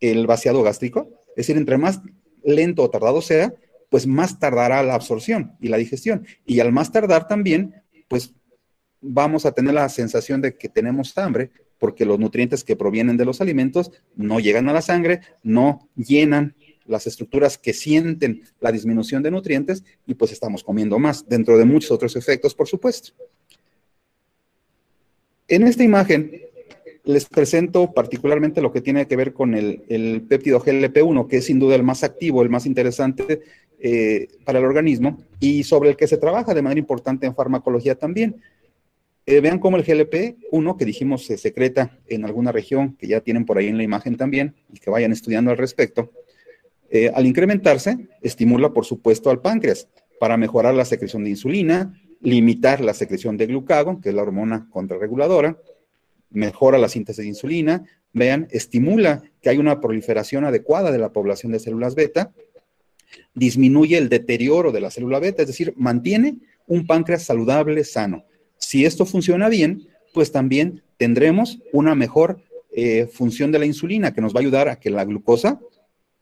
el 0.00 0.26
vaciado 0.26 0.62
gástrico, 0.62 1.08
es 1.30 1.46
decir, 1.46 1.56
entre 1.56 1.78
más 1.78 2.02
lento 2.44 2.82
o 2.82 2.90
tardado 2.90 3.22
sea, 3.22 3.54
pues 3.88 4.06
más 4.06 4.38
tardará 4.38 4.82
la 4.82 4.94
absorción 4.94 5.56
y 5.62 5.68
la 5.68 5.78
digestión. 5.78 6.26
Y 6.44 6.60
al 6.60 6.72
más 6.72 6.92
tardar 6.92 7.26
también, 7.26 7.74
pues 8.06 8.34
vamos 9.00 9.46
a 9.46 9.52
tener 9.52 9.72
la 9.72 9.88
sensación 9.88 10.42
de 10.42 10.58
que 10.58 10.68
tenemos 10.68 11.16
hambre 11.16 11.50
porque 11.80 12.04
los 12.04 12.20
nutrientes 12.20 12.62
que 12.62 12.76
provienen 12.76 13.16
de 13.16 13.24
los 13.24 13.40
alimentos 13.40 13.90
no 14.14 14.38
llegan 14.38 14.68
a 14.68 14.72
la 14.72 14.82
sangre, 14.82 15.22
no 15.42 15.88
llenan 15.96 16.54
las 16.86 17.06
estructuras 17.06 17.56
que 17.58 17.72
sienten 17.72 18.42
la 18.60 18.70
disminución 18.70 19.22
de 19.22 19.30
nutrientes 19.30 19.82
y 20.06 20.14
pues 20.14 20.30
estamos 20.30 20.62
comiendo 20.62 20.98
más, 20.98 21.28
dentro 21.28 21.56
de 21.58 21.64
muchos 21.64 21.90
otros 21.90 22.14
efectos, 22.16 22.54
por 22.54 22.68
supuesto. 22.68 23.12
En 25.48 25.66
esta 25.66 25.82
imagen 25.82 26.30
les 27.04 27.24
presento 27.24 27.92
particularmente 27.92 28.60
lo 28.60 28.72
que 28.72 28.82
tiene 28.82 29.06
que 29.06 29.16
ver 29.16 29.32
con 29.32 29.54
el, 29.54 30.22
péptido 30.28 30.60
GLP-1, 30.60 31.26
que 31.26 31.38
es 31.38 31.46
sin 31.46 31.58
duda 31.58 31.76
el 31.76 31.82
más 31.82 32.04
activo, 32.04 32.42
el 32.42 32.50
más 32.50 32.66
interesante 32.66 33.40
eh, 33.80 34.28
para 34.44 34.58
el 34.58 34.66
organismo 34.66 35.18
y 35.40 35.64
sobre 35.64 35.90
el 35.90 35.96
que 35.96 36.06
se 36.06 36.18
trabaja 36.18 36.52
de 36.52 36.62
manera 36.62 36.78
importante 36.78 37.26
en 37.26 37.34
farmacología 37.34 37.94
también. 37.94 38.36
Eh, 39.30 39.40
vean 39.40 39.60
cómo 39.60 39.76
el 39.76 39.84
GLP-1 39.84 40.76
que 40.76 40.84
dijimos 40.84 41.24
se 41.24 41.38
secreta 41.38 41.96
en 42.08 42.24
alguna 42.24 42.50
región, 42.50 42.96
que 42.96 43.06
ya 43.06 43.20
tienen 43.20 43.46
por 43.46 43.58
ahí 43.58 43.68
en 43.68 43.76
la 43.76 43.84
imagen 43.84 44.16
también, 44.16 44.56
y 44.72 44.80
que 44.80 44.90
vayan 44.90 45.12
estudiando 45.12 45.52
al 45.52 45.56
respecto, 45.56 46.10
eh, 46.90 47.12
al 47.14 47.26
incrementarse, 47.26 48.08
estimula 48.22 48.72
por 48.72 48.86
supuesto 48.86 49.30
al 49.30 49.40
páncreas 49.40 49.86
para 50.18 50.36
mejorar 50.36 50.74
la 50.74 50.84
secreción 50.84 51.22
de 51.22 51.30
insulina, 51.30 51.94
limitar 52.20 52.80
la 52.80 52.92
secreción 52.92 53.36
de 53.36 53.46
glucagón, 53.46 54.00
que 54.00 54.08
es 54.08 54.16
la 54.16 54.22
hormona 54.22 54.66
contrarreguladora, 54.68 55.60
mejora 56.30 56.76
la 56.76 56.88
síntesis 56.88 57.22
de 57.22 57.28
insulina, 57.28 57.84
vean, 58.12 58.48
estimula 58.50 59.22
que 59.40 59.50
hay 59.50 59.58
una 59.58 59.80
proliferación 59.80 60.44
adecuada 60.44 60.90
de 60.90 60.98
la 60.98 61.12
población 61.12 61.52
de 61.52 61.60
células 61.60 61.94
beta, 61.94 62.32
disminuye 63.34 63.96
el 63.96 64.08
deterioro 64.08 64.72
de 64.72 64.80
la 64.80 64.90
célula 64.90 65.20
beta, 65.20 65.42
es 65.42 65.48
decir, 65.48 65.72
mantiene 65.76 66.38
un 66.66 66.84
páncreas 66.84 67.22
saludable, 67.22 67.84
sano. 67.84 68.24
Si 68.70 68.84
esto 68.84 69.04
funciona 69.04 69.48
bien, 69.48 69.88
pues 70.14 70.30
también 70.30 70.84
tendremos 70.96 71.58
una 71.72 71.96
mejor 71.96 72.40
eh, 72.70 73.08
función 73.12 73.50
de 73.50 73.58
la 73.58 73.66
insulina 73.66 74.14
que 74.14 74.20
nos 74.20 74.32
va 74.32 74.38
a 74.38 74.42
ayudar 74.42 74.68
a 74.68 74.78
que 74.78 74.90
la 74.90 75.04
glucosa 75.04 75.58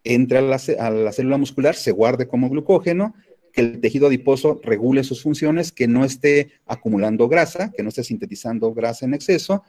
entre 0.03 0.39
a 0.39 0.41
la, 0.41 1.13
célula 1.13 1.37
muscular, 1.37 1.75
se 1.75 1.91
guarde 1.91 2.27
como 2.27 2.49
glucógeno, 2.49 3.15
que 3.53 3.61
el 3.61 3.83
tejido 3.83 4.07
adiposo 4.07 4.63
regule 4.63 5.05
sus 5.05 5.23
funciones, 5.23 5.73
que 5.73 5.89
no 5.89 6.07
esté 6.07 6.53
acumulando 6.65 7.29
grasa, 7.29 7.71
que 7.77 7.83
no 7.83 7.91
esté 7.91 8.03
sintetizando 8.03 8.73
grasa 8.73 9.05
en 9.05 9.13
exceso, 9.13 9.63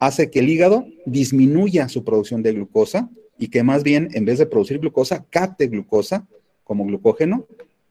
hace 0.00 0.32
que 0.32 0.40
el 0.40 0.48
hígado 0.48 0.86
disminuya 1.06 1.88
su 1.88 2.02
producción 2.02 2.42
de 2.42 2.54
glucosa 2.54 3.08
y 3.38 3.50
que 3.50 3.62
más 3.62 3.84
bien, 3.84 4.08
en 4.14 4.24
vez 4.24 4.38
de 4.40 4.46
producir 4.46 4.80
glucosa, 4.80 5.26
capte 5.30 5.68
glucosa 5.68 6.26
como 6.64 6.84
glucógeno, 6.86 7.46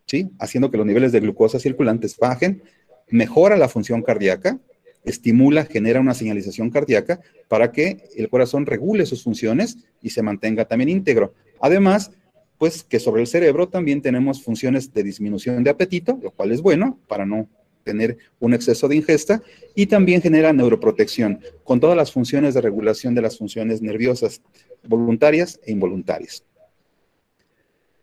¿sí? 0.07 0.29
haciendo 0.39 0.69
que 0.69 0.75
los 0.77 0.85
niveles 0.85 1.13
de 1.13 1.21
glucosa 1.21 1.57
circulantes 1.57 2.17
bajen, 2.17 2.63
mejora 3.09 3.57
la 3.57 3.69
función 3.69 4.01
cardíaca, 4.01 4.59
estimula, 5.03 5.65
genera 5.65 5.99
una 5.99 6.13
señalización 6.13 6.69
cardíaca 6.69 7.19
para 7.47 7.71
que 7.71 8.03
el 8.15 8.29
corazón 8.29 8.65
regule 8.65 9.05
sus 9.05 9.23
funciones 9.23 9.77
y 10.01 10.09
se 10.09 10.21
mantenga 10.21 10.65
también 10.65 10.89
íntegro. 10.89 11.33
Además, 11.61 12.11
pues 12.57 12.83
que 12.83 12.99
sobre 12.99 13.21
el 13.21 13.27
cerebro 13.27 13.69
también 13.69 14.01
tenemos 14.01 14.43
funciones 14.43 14.93
de 14.93 15.03
disminución 15.03 15.63
de 15.63 15.69
apetito, 15.69 16.19
lo 16.21 16.31
cual 16.31 16.51
es 16.51 16.61
bueno 16.61 16.99
para 17.07 17.25
no 17.25 17.47
tener 17.83 18.17
un 18.39 18.53
exceso 18.53 18.87
de 18.87 18.97
ingesta 18.97 19.41
y 19.73 19.87
también 19.87 20.21
genera 20.21 20.53
neuroprotección 20.53 21.39
con 21.63 21.79
todas 21.79 21.95
las 21.95 22.11
funciones 22.11 22.53
de 22.53 22.61
regulación 22.61 23.15
de 23.15 23.21
las 23.21 23.37
funciones 23.37 23.81
nerviosas 23.81 24.41
voluntarias 24.83 25.59
e 25.65 25.71
involuntarias. 25.71 26.43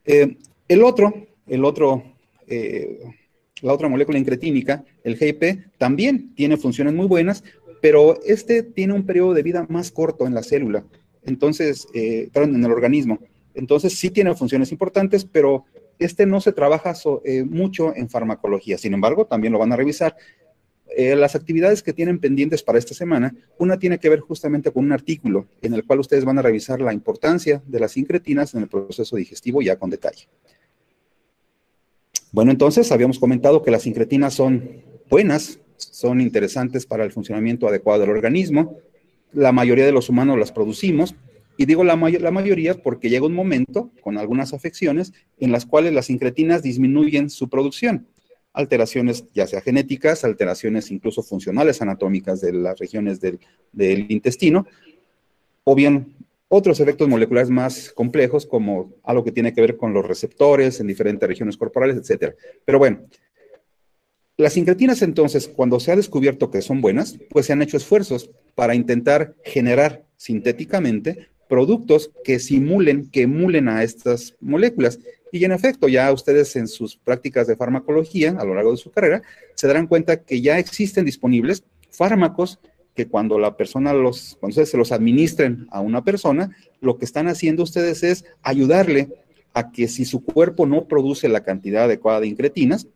Eh, 0.05 0.37
el 0.69 0.83
otro, 0.83 1.27
el 1.47 1.65
otro, 1.65 2.03
eh, 2.47 2.99
la 3.63 3.73
otra 3.73 3.89
molécula 3.89 4.19
incretínica, 4.19 4.85
el 5.03 5.17
GIP, 5.17 5.71
también 5.79 6.35
tiene 6.35 6.57
funciones 6.57 6.95
muy 6.95 7.07
buenas, 7.07 7.43
pero 7.81 8.21
este 8.25 8.63
tiene 8.63 8.93
un 8.93 9.07
periodo 9.07 9.35
de 9.35 9.43
vida 9.43 9.67
más 9.69 9.91
corto 9.91 10.27
en 10.27 10.35
la 10.35 10.43
célula, 10.43 10.85
entonces, 11.25 11.89
eh, 11.95 12.29
en 12.35 12.65
el 12.65 12.71
organismo. 12.71 13.19
Entonces 13.55 13.99
sí 13.99 14.11
tiene 14.11 14.35
funciones 14.35 14.71
importantes, 14.71 15.25
pero 15.25 15.65
este 15.99 16.27
no 16.27 16.41
se 16.41 16.53
trabaja 16.53 16.95
eh, 17.25 17.43
mucho 17.43 17.95
en 17.97 18.11
farmacología. 18.11 18.77
Sin 18.77 18.93
embargo, 18.93 19.27
también 19.27 19.53
lo 19.53 19.59
van 19.59 19.73
a 19.73 19.77
revisar. 19.77 20.17
las 20.97 21.35
actividades 21.35 21.83
que 21.83 21.93
tienen 21.93 22.21
pendientes 22.21 22.63
para 22.63 22.79
esta 22.79 22.95
semana, 22.95 23.35
una 23.59 23.79
tiene 23.79 23.99
que 23.99 24.09
ver 24.09 24.21
justamente 24.21 24.71
con 24.71 24.85
un 24.85 24.93
artículo 24.93 25.47
en 25.61 25.75
el 25.75 25.85
cual 25.85 26.01
ustedes 26.01 26.25
van 26.25 26.39
a 26.39 26.43
revisar 26.43 26.81
la 26.81 26.93
importancia 26.93 27.63
de 27.67 27.81
las 27.81 27.97
incretinas 27.97 28.55
en 28.55 28.63
el 28.63 28.69
proceso 28.69 29.17
digestivo 29.17 29.61
ya 29.63 29.77
con 29.77 29.91
detalle. 29.91 30.29
Bueno, 32.33 32.51
entonces 32.51 32.93
habíamos 32.93 33.19
comentado 33.19 33.63
que 33.63 33.71
las 33.71 33.87
incretinas 33.87 34.35
son 34.35 34.83
buenas, 35.09 35.59
son 35.77 36.21
interesantes 36.21 36.85
para 36.85 37.05
el 37.05 37.13
funcionamiento 37.13 37.69
adecuado 37.69 38.01
del 38.01 38.11
organismo. 38.11 38.79
La 39.33 39.53
mayoría 39.53 39.87
de 39.87 39.93
los 39.93 40.09
humanos 40.09 40.39
las 40.39 40.53
producimos, 40.53 41.15
Y 41.59 41.65
digo 41.65 41.85
la, 41.85 41.97
la 41.97 42.31
mayoría 42.31 42.75
porque 42.75 43.09
llega 43.09 43.27
un 43.27 43.35
momento, 43.35 43.91
con 44.03 44.19
algunas 44.19 44.53
afecciones, 44.53 45.13
en 45.39 45.53
las 45.53 45.65
cuales 45.65 45.93
las 45.95 46.11
incretinas 46.11 46.63
disminuyen 46.63 47.31
su 47.31 47.49
producción. 47.49 48.07
Alteraciones 48.53 49.25
ya 49.35 49.47
sea 49.47 49.61
genéticas, 49.61 50.25
alteraciones 50.25 50.91
incluso 50.91 51.23
funcionales 51.23 51.81
anatómicas 51.81 52.41
de 52.41 52.53
las 52.53 52.79
regiones 52.79 53.21
del, 53.21 53.39
del 53.73 54.11
intestino, 54.11 54.67
o 55.65 55.75
bien 55.75 56.15
otros 56.49 56.81
efectos 56.81 57.09
moleculares 57.09 57.51
más 57.51 57.91
complejos, 57.93 58.47
como 58.47 58.95
algo 59.03 59.25
que 59.25 59.33
tiene 59.33 59.53
que 59.53 59.61
ver 59.61 59.77
con 59.77 59.93
los 59.93 60.07
receptores 60.07 60.81
en 60.81 60.87
diferentes 60.87 61.29
regiones 61.29 61.57
corporales, 61.57 61.97
etc. 61.97 62.35
Pero 62.65 62.79
bueno, 62.79 63.07
las 64.37 64.57
incretinas 64.57 65.03
entonces, 65.03 65.49
cuando 65.49 65.81
se 65.81 65.93
ha 65.93 65.97
descubierto 65.97 66.51
que 66.51 66.63
son 66.63 66.81
buenas, 66.81 67.19
pues 67.31 67.47
se 67.47 67.53
han 67.53 67.63
hecho 67.63 67.77
esfuerzos 67.77 68.31
para 68.55 68.75
intentar 68.75 69.35
generar 69.45 70.05
sintéticamente 70.17 71.29
productos 71.49 72.11
que 72.25 72.39
simulen, 72.39 73.11
que 73.11 73.23
emulen 73.23 73.69
a 73.69 73.83
estas 73.83 74.35
moléculas. 74.41 74.99
Y 75.33 75.45
en 75.45 75.53
efecto, 75.53 75.89
ya 75.89 76.13
ustedes 76.13 76.55
en 76.57 76.69
sus 76.69 76.97
prácticas 76.97 77.47
de 77.47 77.57
farmacología 77.57 78.37
a 78.39 78.45
lo 78.45 78.55
largo 78.55 78.73
de 78.73 78.77
su 78.77 78.91
carrera 78.91 79.23
se 79.55 79.67
darán 79.67 79.87
cuenta 79.87 80.23
que 80.23 80.41
ya 80.41 80.59
existen 80.59 81.05
disponibles 81.05 81.65
fármacos 81.91 82.59
que 82.97 83.07
cuando 83.07 83.39
la 83.39 83.57
persona 83.57 83.93
los, 83.93 84.37
cuando 84.41 84.53
ustedes 84.53 84.71
se 84.71 84.79
los 84.79 84.91
administren 84.91 85.69
a 85.71 85.81
una 85.81 86.03
persona, 86.03 86.57
lo 86.81 86.99
que 86.99 87.05
están 87.05 87.29
haciendo 87.29 87.63
ustedes 87.63 88.03
es 88.03 88.25
ayudarle 88.43 89.09
a 89.53 89.71
que 89.71 89.87
si 89.87 90.05
su 90.05 90.25
cuerpo 90.25 90.67
no 90.67 90.87
produce 90.89 91.29
la 91.29 91.45
cantidad 91.45 91.85
adecuada 91.85 92.21
de 92.21 92.27
incretinas, 92.27 92.89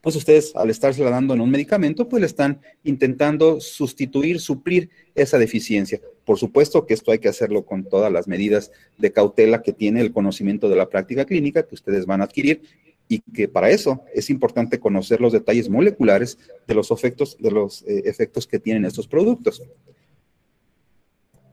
pues 0.00 0.16
ustedes 0.16 0.54
al 0.54 0.70
estársela 0.70 1.10
dando 1.10 1.34
en 1.34 1.40
un 1.40 1.50
medicamento, 1.50 2.08
pues 2.08 2.20
le 2.20 2.26
están 2.26 2.60
intentando 2.84 3.60
sustituir, 3.60 4.40
suplir 4.40 4.90
esa 5.14 5.38
deficiencia. 5.38 6.00
Por 6.24 6.38
supuesto 6.38 6.86
que 6.86 6.94
esto 6.94 7.10
hay 7.10 7.18
que 7.18 7.28
hacerlo 7.28 7.64
con 7.64 7.84
todas 7.84 8.12
las 8.12 8.28
medidas 8.28 8.70
de 8.98 9.12
cautela 9.12 9.62
que 9.62 9.72
tiene 9.72 10.00
el 10.00 10.12
conocimiento 10.12 10.68
de 10.68 10.76
la 10.76 10.88
práctica 10.88 11.24
clínica 11.24 11.64
que 11.64 11.74
ustedes 11.74 12.06
van 12.06 12.20
a 12.20 12.24
adquirir 12.24 12.62
y 13.08 13.20
que 13.20 13.48
para 13.48 13.70
eso 13.70 14.02
es 14.14 14.28
importante 14.28 14.78
conocer 14.78 15.20
los 15.20 15.32
detalles 15.32 15.68
moleculares 15.68 16.38
de 16.66 16.74
los 16.74 16.90
efectos, 16.90 17.36
de 17.40 17.50
los, 17.50 17.82
eh, 17.82 18.02
efectos 18.04 18.46
que 18.46 18.58
tienen 18.58 18.84
estos 18.84 19.08
productos. 19.08 19.62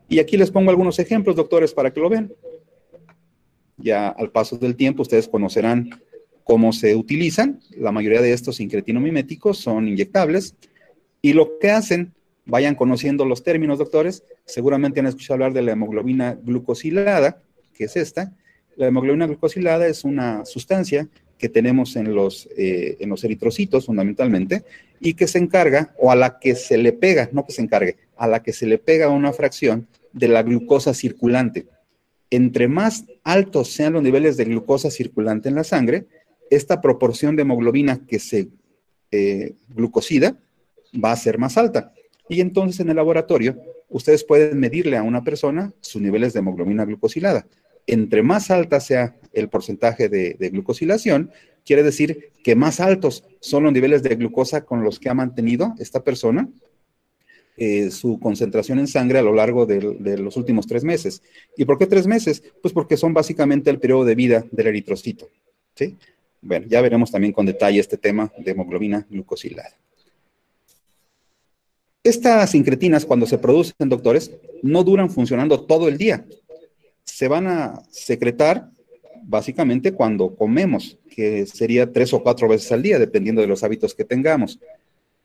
Y 0.10 0.20
aquí 0.20 0.38
les 0.38 0.52
pongo 0.52 0.70
algunos 0.70 1.00
ejemplos, 1.00 1.36
doctores, 1.36 1.74
para 1.74 1.92
que 1.92 2.00
lo 2.00 2.10
vean. 2.10 2.32
Ya 3.78 4.10
al 4.10 4.32
paso 4.32 4.58
del 4.58 4.76
tiempo 4.76 5.02
ustedes 5.02 5.28
conocerán 5.28 5.90
cómo 6.44 6.74
se 6.74 6.96
utilizan. 6.96 7.60
La 7.76 7.92
mayoría 7.92 8.22
de 8.22 8.34
estos 8.34 8.60
incretinomiméticos 8.60 9.58
son 9.58 9.88
inyectables 9.88 10.56
y 11.22 11.34
lo 11.34 11.58
que 11.58 11.72
hacen, 11.72 12.14
vayan 12.46 12.76
conociendo 12.76 13.26
los 13.26 13.44
términos, 13.44 13.80
doctores. 13.80 14.24
Seguramente 14.46 15.00
han 15.00 15.08
escuchado 15.08 15.36
hablar 15.36 15.54
de 15.54 15.64
la 15.64 15.72
hemoglobina 15.72 16.38
glucosilada, 16.44 17.42
que 17.74 17.86
es 17.86 17.96
esta. 17.96 18.34
La 18.76 18.88
hemoglobina 18.88 19.26
glucosilada 19.26 19.88
es 19.88 20.04
una 20.04 20.46
sustancia 20.46 21.10
que 21.38 21.50
tenemos 21.50 21.96
en 21.96 22.14
los, 22.14 22.48
eh, 22.58 22.98
en 23.00 23.10
los 23.10 23.24
eritrocitos 23.24 23.86
fundamentalmente 23.86 24.64
y 25.00 25.14
que 25.14 25.28
se 25.28 25.38
encarga, 25.38 25.94
o 25.98 26.12
a 26.12 26.16
la 26.16 26.40
que 26.40 26.56
se 26.56 26.78
le 26.78 26.94
pega, 26.94 27.30
no 27.32 27.46
que 27.46 27.52
se 27.52 27.62
encargue, 27.62 27.98
a 28.16 28.28
la 28.28 28.42
que 28.42 28.54
se 28.54 28.66
le 28.66 28.78
pega 28.78 29.10
una 29.10 29.34
fracción 29.34 29.88
de 30.14 30.28
la 30.30 30.44
glucosa 30.44 30.94
circulante. 30.94 31.68
Entre 32.30 32.68
más 32.68 33.06
altos 33.24 33.72
sean 33.72 33.94
los 33.94 34.04
niveles 34.04 34.38
de 34.38 34.46
glucosa 34.46 34.90
circulante 34.90 35.50
en 35.50 35.56
la 35.56 35.64
sangre, 35.64 36.06
esta 36.50 36.82
proporción 36.82 37.36
de 37.36 37.42
hemoglobina 37.42 38.00
que 38.08 38.20
se 38.20 38.50
eh, 39.12 39.54
glucosida 39.70 40.38
va 41.04 41.12
a 41.12 41.18
ser 41.18 41.38
más 41.38 41.58
alta. 41.58 41.94
Y 42.30 42.42
entonces 42.42 42.80
en 42.80 42.90
el 42.90 42.96
laboratorio 42.96 43.58
ustedes 43.90 44.24
pueden 44.24 44.60
medirle 44.60 44.98
a 44.98 45.04
una 45.04 45.24
persona 45.24 45.74
sus 45.82 46.02
niveles 46.02 46.34
de 46.34 46.40
hemoglobina 46.40 46.86
glucosilada. 46.86 47.46
Entre 47.88 48.24
más 48.24 48.50
alta 48.50 48.80
sea 48.80 49.16
el 49.36 49.50
porcentaje 49.50 50.10
de, 50.10 50.50
glucosilación, 50.50 51.32
quiere 51.66 51.84
decir 51.84 52.32
que 52.44 52.56
más 52.56 52.80
altos 52.80 53.24
son 53.40 53.64
los 53.64 53.74
niveles 53.74 54.02
de 54.02 54.16
glucosa 54.16 54.66
con 54.66 54.84
los 54.84 55.00
que 55.00 55.10
ha 55.10 55.14
mantenido 55.14 55.76
esta 55.80 56.04
persona 56.04 56.50
eh, 57.58 57.90
su 57.90 58.20
concentración 58.20 58.80
en 58.80 58.88
sangre 58.88 59.20
a 59.20 59.22
lo 59.22 59.34
largo 59.34 59.66
de, 59.66 60.18
los 60.18 60.36
últimos 60.36 60.68
tres 60.68 60.84
meses. 60.84 61.22
¿Y 61.56 61.64
por 61.64 61.78
qué 61.78 61.88
tres 61.88 62.06
meses? 62.06 62.44
Pues 62.62 62.74
porque 62.74 62.98
son 62.98 63.14
básicamente 63.14 63.70
el 63.70 63.80
periodo 63.80 64.04
de 64.04 64.16
vida 64.16 64.46
del 64.52 64.68
eritrocito. 64.68 65.30
¿sí? 65.74 65.96
Bueno, 66.42 66.68
ya 66.68 66.82
veremos 66.82 67.12
también 67.12 67.32
con 67.34 67.46
detalle 67.46 67.80
este 67.80 67.98
tema 67.98 68.32
de 68.38 68.52
hemoglobina 68.52 69.08
glucosilada. 69.10 69.76
Estas 72.04 72.54
incretinas, 72.54 73.04
cuando 73.04 73.26
se 73.26 73.40
producen, 73.40 73.90
doctores, 73.90 74.32
no 74.62 74.84
duran 74.84 75.10
funcionando 75.10 75.64
todo 75.66 75.88
el 75.88 75.98
día. 75.98 76.24
Se 77.04 77.28
van 77.28 77.48
a 77.48 77.82
secretar 77.90 78.70
básicamente 79.28 79.94
cuando 79.94 80.36
comemos, 80.36 80.98
que 81.10 81.46
sería 81.46 81.92
tres 81.92 82.14
o 82.14 82.22
cuatro 82.22 82.48
veces 82.48 82.72
al 82.72 82.82
día, 82.82 83.00
dependiendo 83.00 83.42
de 83.42 83.48
los 83.48 83.64
hábitos 83.64 83.94
que 83.96 84.06
tengamos. 84.06 84.60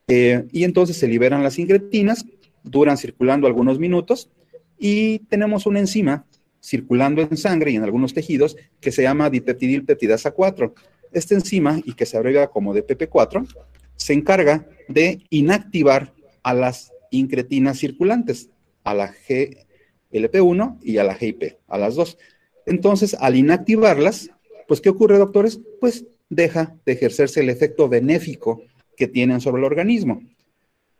Eh, 0.07 0.45
y 0.51 0.63
entonces 0.63 0.97
se 0.97 1.07
liberan 1.07 1.43
las 1.43 1.59
incretinas, 1.59 2.25
duran 2.63 2.97
circulando 2.97 3.47
algunos 3.47 3.79
minutos 3.79 4.29
y 4.77 5.19
tenemos 5.29 5.65
una 5.65 5.79
enzima 5.79 6.25
circulando 6.61 7.21
en 7.21 7.37
sangre 7.37 7.71
y 7.71 7.75
en 7.75 7.83
algunos 7.83 8.13
tejidos 8.13 8.55
que 8.79 8.91
se 8.91 9.03
llama 9.03 9.29
dipeptidilpeptidasa 9.29 10.31
4. 10.31 10.73
Esta 11.11 11.35
enzima, 11.35 11.81
y 11.83 11.93
que 11.93 12.05
se 12.05 12.17
abrevia 12.17 12.47
como 12.47 12.73
DPP4, 12.73 13.47
se 13.95 14.13
encarga 14.13 14.67
de 14.87 15.23
inactivar 15.29 16.13
a 16.43 16.53
las 16.53 16.91
incretinas 17.11 17.79
circulantes, 17.79 18.49
a 18.83 18.93
la 18.93 19.13
GLP1 19.13 20.79
y 20.81 20.97
a 20.97 21.03
la 21.03 21.15
GIP, 21.15 21.57
a 21.67 21.77
las 21.77 21.95
dos. 21.95 22.17
Entonces, 22.65 23.15
al 23.19 23.35
inactivarlas, 23.35 24.29
pues, 24.67 24.81
¿qué 24.81 24.89
ocurre, 24.89 25.17
doctores? 25.17 25.59
Pues 25.79 26.05
deja 26.29 26.75
de 26.85 26.93
ejercerse 26.93 27.41
el 27.41 27.49
efecto 27.49 27.89
benéfico 27.89 28.63
que 28.95 29.07
tienen 29.07 29.41
sobre 29.41 29.59
el 29.59 29.65
organismo. 29.65 30.21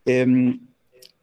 Em, 0.05 0.59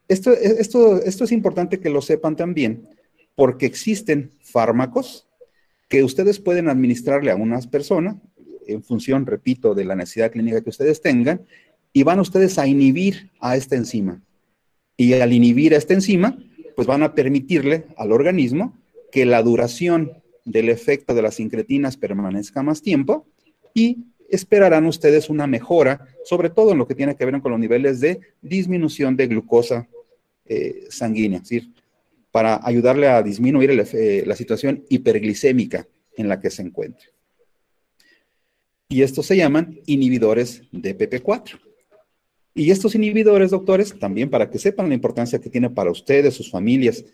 esto, 0.08 0.32
esto, 0.32 1.02
esto 1.02 1.24
es 1.24 1.32
importante 1.32 1.80
que 1.80 1.90
lo 1.90 2.00
sepan 2.00 2.36
también, 2.36 2.88
porque 3.34 3.66
existen 3.66 4.30
fármacos 4.40 5.26
que 5.88 6.04
ustedes 6.04 6.38
pueden 6.38 6.68
administrarle 6.68 7.30
a 7.30 7.36
unas 7.36 7.66
personas, 7.66 8.16
en 8.66 8.82
función, 8.82 9.26
repito, 9.26 9.74
de 9.74 9.84
la 9.84 9.96
necesidad 9.96 10.30
clínica 10.30 10.60
que 10.60 10.70
ustedes 10.70 11.00
tengan, 11.00 11.42
y 11.92 12.02
van 12.02 12.20
ustedes 12.20 12.58
a 12.58 12.66
inhibir 12.66 13.30
a 13.40 13.56
esta 13.56 13.76
enzima. 13.76 14.20
Y 14.96 15.14
al 15.14 15.32
inhibir 15.32 15.74
a 15.74 15.78
esta 15.78 15.94
enzima, 15.94 16.38
pues 16.76 16.86
van 16.86 17.02
a 17.02 17.14
permitirle 17.14 17.86
al 17.96 18.12
organismo 18.12 18.76
que 19.10 19.24
la 19.24 19.42
duración 19.42 20.12
del 20.50 20.68
efecto 20.68 21.14
de 21.14 21.22
las 21.22 21.40
incretinas 21.40 21.96
permanezca 21.96 22.62
más 22.62 22.82
tiempo 22.82 23.26
y 23.74 23.98
esperarán 24.28 24.86
ustedes 24.86 25.30
una 25.30 25.46
mejora, 25.46 26.06
sobre 26.24 26.50
todo 26.50 26.72
en 26.72 26.78
lo 26.78 26.86
que 26.86 26.94
tiene 26.94 27.16
que 27.16 27.24
ver 27.24 27.40
con 27.40 27.52
los 27.52 27.60
niveles 27.60 28.00
de 28.00 28.20
disminución 28.42 29.16
de 29.16 29.26
glucosa 29.26 29.88
eh, 30.46 30.86
sanguínea, 30.90 31.38
es 31.38 31.44
decir, 31.44 31.70
para 32.30 32.60
ayudarle 32.62 33.08
a 33.08 33.22
disminuir 33.22 33.70
eh, 33.70 34.24
la 34.26 34.36
situación 34.36 34.84
hiperglicémica 34.88 35.86
en 36.16 36.28
la 36.28 36.40
que 36.40 36.50
se 36.50 36.62
encuentre. 36.62 37.08
Y 38.88 39.02
estos 39.02 39.26
se 39.26 39.36
llaman 39.36 39.80
inhibidores 39.86 40.62
de 40.72 40.96
PP4. 40.96 41.60
Y 42.54 42.70
estos 42.70 42.94
inhibidores, 42.94 43.50
doctores, 43.50 43.96
también 43.98 44.30
para 44.30 44.50
que 44.50 44.58
sepan 44.58 44.88
la 44.88 44.94
importancia 44.94 45.38
que 45.38 45.50
tiene 45.50 45.70
para 45.70 45.90
ustedes, 45.90 46.34
sus 46.34 46.50
familias, 46.50 47.04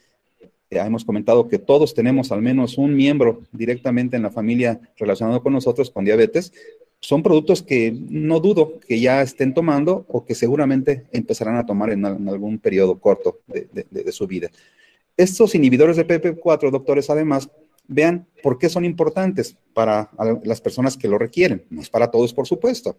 hemos 0.76 1.04
comentado 1.04 1.48
que 1.48 1.58
todos 1.58 1.94
tenemos 1.94 2.32
al 2.32 2.42
menos 2.42 2.78
un 2.78 2.94
miembro 2.94 3.42
directamente 3.52 4.16
en 4.16 4.22
la 4.22 4.30
familia 4.30 4.80
relacionado 4.96 5.42
con 5.42 5.52
nosotros 5.52 5.90
con 5.90 6.04
diabetes, 6.04 6.52
son 7.00 7.22
productos 7.22 7.62
que 7.62 7.92
no 7.92 8.40
dudo 8.40 8.80
que 8.80 8.98
ya 8.98 9.20
estén 9.20 9.52
tomando 9.52 10.06
o 10.08 10.24
que 10.24 10.34
seguramente 10.34 11.04
empezarán 11.12 11.56
a 11.56 11.66
tomar 11.66 11.90
en, 11.90 12.04
algún 12.06 12.58
periodo 12.58 12.98
corto 12.98 13.40
de, 13.46 13.68
de 13.90 14.12
su 14.12 14.26
vida. 14.26 14.50
Estos 15.16 15.54
inhibidores 15.54 15.96
de 15.96 16.06
PP4, 16.06 16.70
doctores, 16.70 17.10
además, 17.10 17.48
vean 17.86 18.26
por 18.42 18.58
qué 18.58 18.68
son 18.68 18.84
importantes 18.84 19.56
para 19.72 20.10
las 20.44 20.60
personas 20.60 20.96
que 20.96 21.08
lo 21.08 21.18
requieren, 21.18 21.64
no 21.70 21.82
es 21.82 21.90
para 21.90 22.10
todos, 22.10 22.32
por 22.32 22.46
supuesto. 22.46 22.96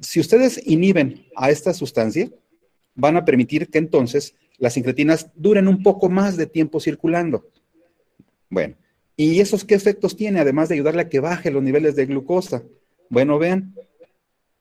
Si 0.00 0.20
ustedes 0.20 0.60
inhiben 0.66 1.26
a 1.36 1.50
esta 1.50 1.74
sustancia, 1.74 2.30
van 2.94 3.16
a 3.16 3.24
permitir 3.24 3.68
que 3.68 3.78
entonces 3.78 4.34
las 4.58 4.76
incretinas 4.76 5.30
duren 5.34 5.68
un 5.68 5.82
poco 5.82 6.08
más 6.08 6.36
de 6.36 6.46
tiempo 6.46 6.80
circulando. 6.80 7.48
Bueno, 8.50 8.76
¿y 9.16 9.40
esos 9.40 9.64
qué 9.64 9.74
efectos 9.74 10.16
tiene, 10.16 10.40
además 10.40 10.68
de 10.68 10.74
ayudarle 10.74 11.02
a 11.02 11.08
que 11.08 11.20
baje 11.20 11.50
los 11.50 11.62
niveles 11.62 11.96
de 11.96 12.06
glucosa? 12.06 12.62
Bueno, 13.08 13.38
vean, 13.38 13.74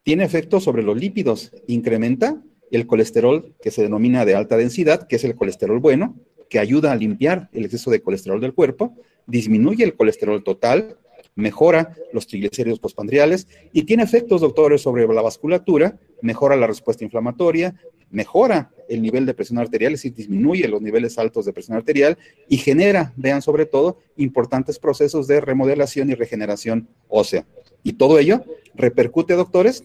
tiene 0.03 0.23
efectos 0.23 0.63
sobre 0.63 0.83
los 0.83 0.97
lípidos, 0.97 1.51
incrementa 1.67 2.41
el 2.71 2.85
colesterol 2.85 3.55
que 3.61 3.71
se 3.71 3.81
denomina 3.81 4.25
de 4.25 4.35
alta 4.35 4.57
densidad, 4.57 5.07
que 5.07 5.15
es 5.15 5.23
el 5.23 5.35
colesterol 5.35 5.79
bueno, 5.79 6.15
que 6.49 6.59
ayuda 6.59 6.91
a 6.91 6.95
limpiar 6.95 7.49
el 7.53 7.65
exceso 7.65 7.91
de 7.91 8.01
colesterol 8.01 8.39
del 8.39 8.53
cuerpo, 8.53 8.95
disminuye 9.25 9.83
el 9.83 9.95
colesterol 9.95 10.43
total, 10.43 10.97
mejora 11.35 11.95
los 12.13 12.27
triglicéridos 12.27 12.79
postpandriales 12.79 13.47
y 13.71 13.83
tiene 13.83 14.03
efectos, 14.03 14.41
doctores, 14.41 14.81
sobre 14.81 15.07
la 15.07 15.21
vasculatura, 15.21 15.97
mejora 16.21 16.55
la 16.55 16.67
respuesta 16.67 17.03
inflamatoria, 17.03 17.75
mejora 18.09 18.71
el 18.87 19.01
nivel 19.01 19.25
de 19.25 19.33
presión 19.33 19.59
arterial, 19.59 19.93
es 19.93 19.99
decir, 19.99 20.15
disminuye 20.15 20.67
los 20.67 20.81
niveles 20.81 21.17
altos 21.17 21.45
de 21.45 21.53
presión 21.53 21.77
arterial 21.77 22.17
y 22.47 22.57
genera, 22.57 23.13
vean 23.17 23.41
sobre 23.41 23.65
todo, 23.65 23.99
importantes 24.15 24.79
procesos 24.79 25.27
de 25.27 25.41
remodelación 25.41 26.09
y 26.09 26.13
regeneración 26.13 26.87
ósea. 27.09 27.45
Y 27.83 27.93
todo 27.93 28.19
ello 28.19 28.43
repercute, 28.75 29.33
doctores, 29.33 29.83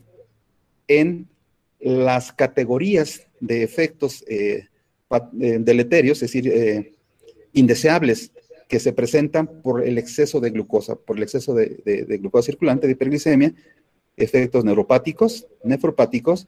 en 0.88 1.28
las 1.80 2.32
categorías 2.32 3.26
de 3.40 3.62
efectos 3.62 4.24
eh, 4.28 4.68
eh, 5.40 5.58
deleterios, 5.60 6.22
es 6.22 6.32
decir, 6.32 6.48
eh, 6.48 6.92
indeseables 7.52 8.32
que 8.68 8.80
se 8.80 8.92
presentan 8.92 9.46
por 9.62 9.86
el 9.86 9.98
exceso 9.98 10.40
de 10.40 10.50
glucosa, 10.50 10.96
por 10.96 11.16
el 11.16 11.24
exceso 11.24 11.54
de, 11.54 12.18
glucosa 12.20 12.46
circulante, 12.46 12.86
de 12.86 12.94
hiperglicemia, 12.94 13.52
efectos 14.16 14.64
neuropáticos, 14.64 15.46
nefropáticos, 15.62 16.46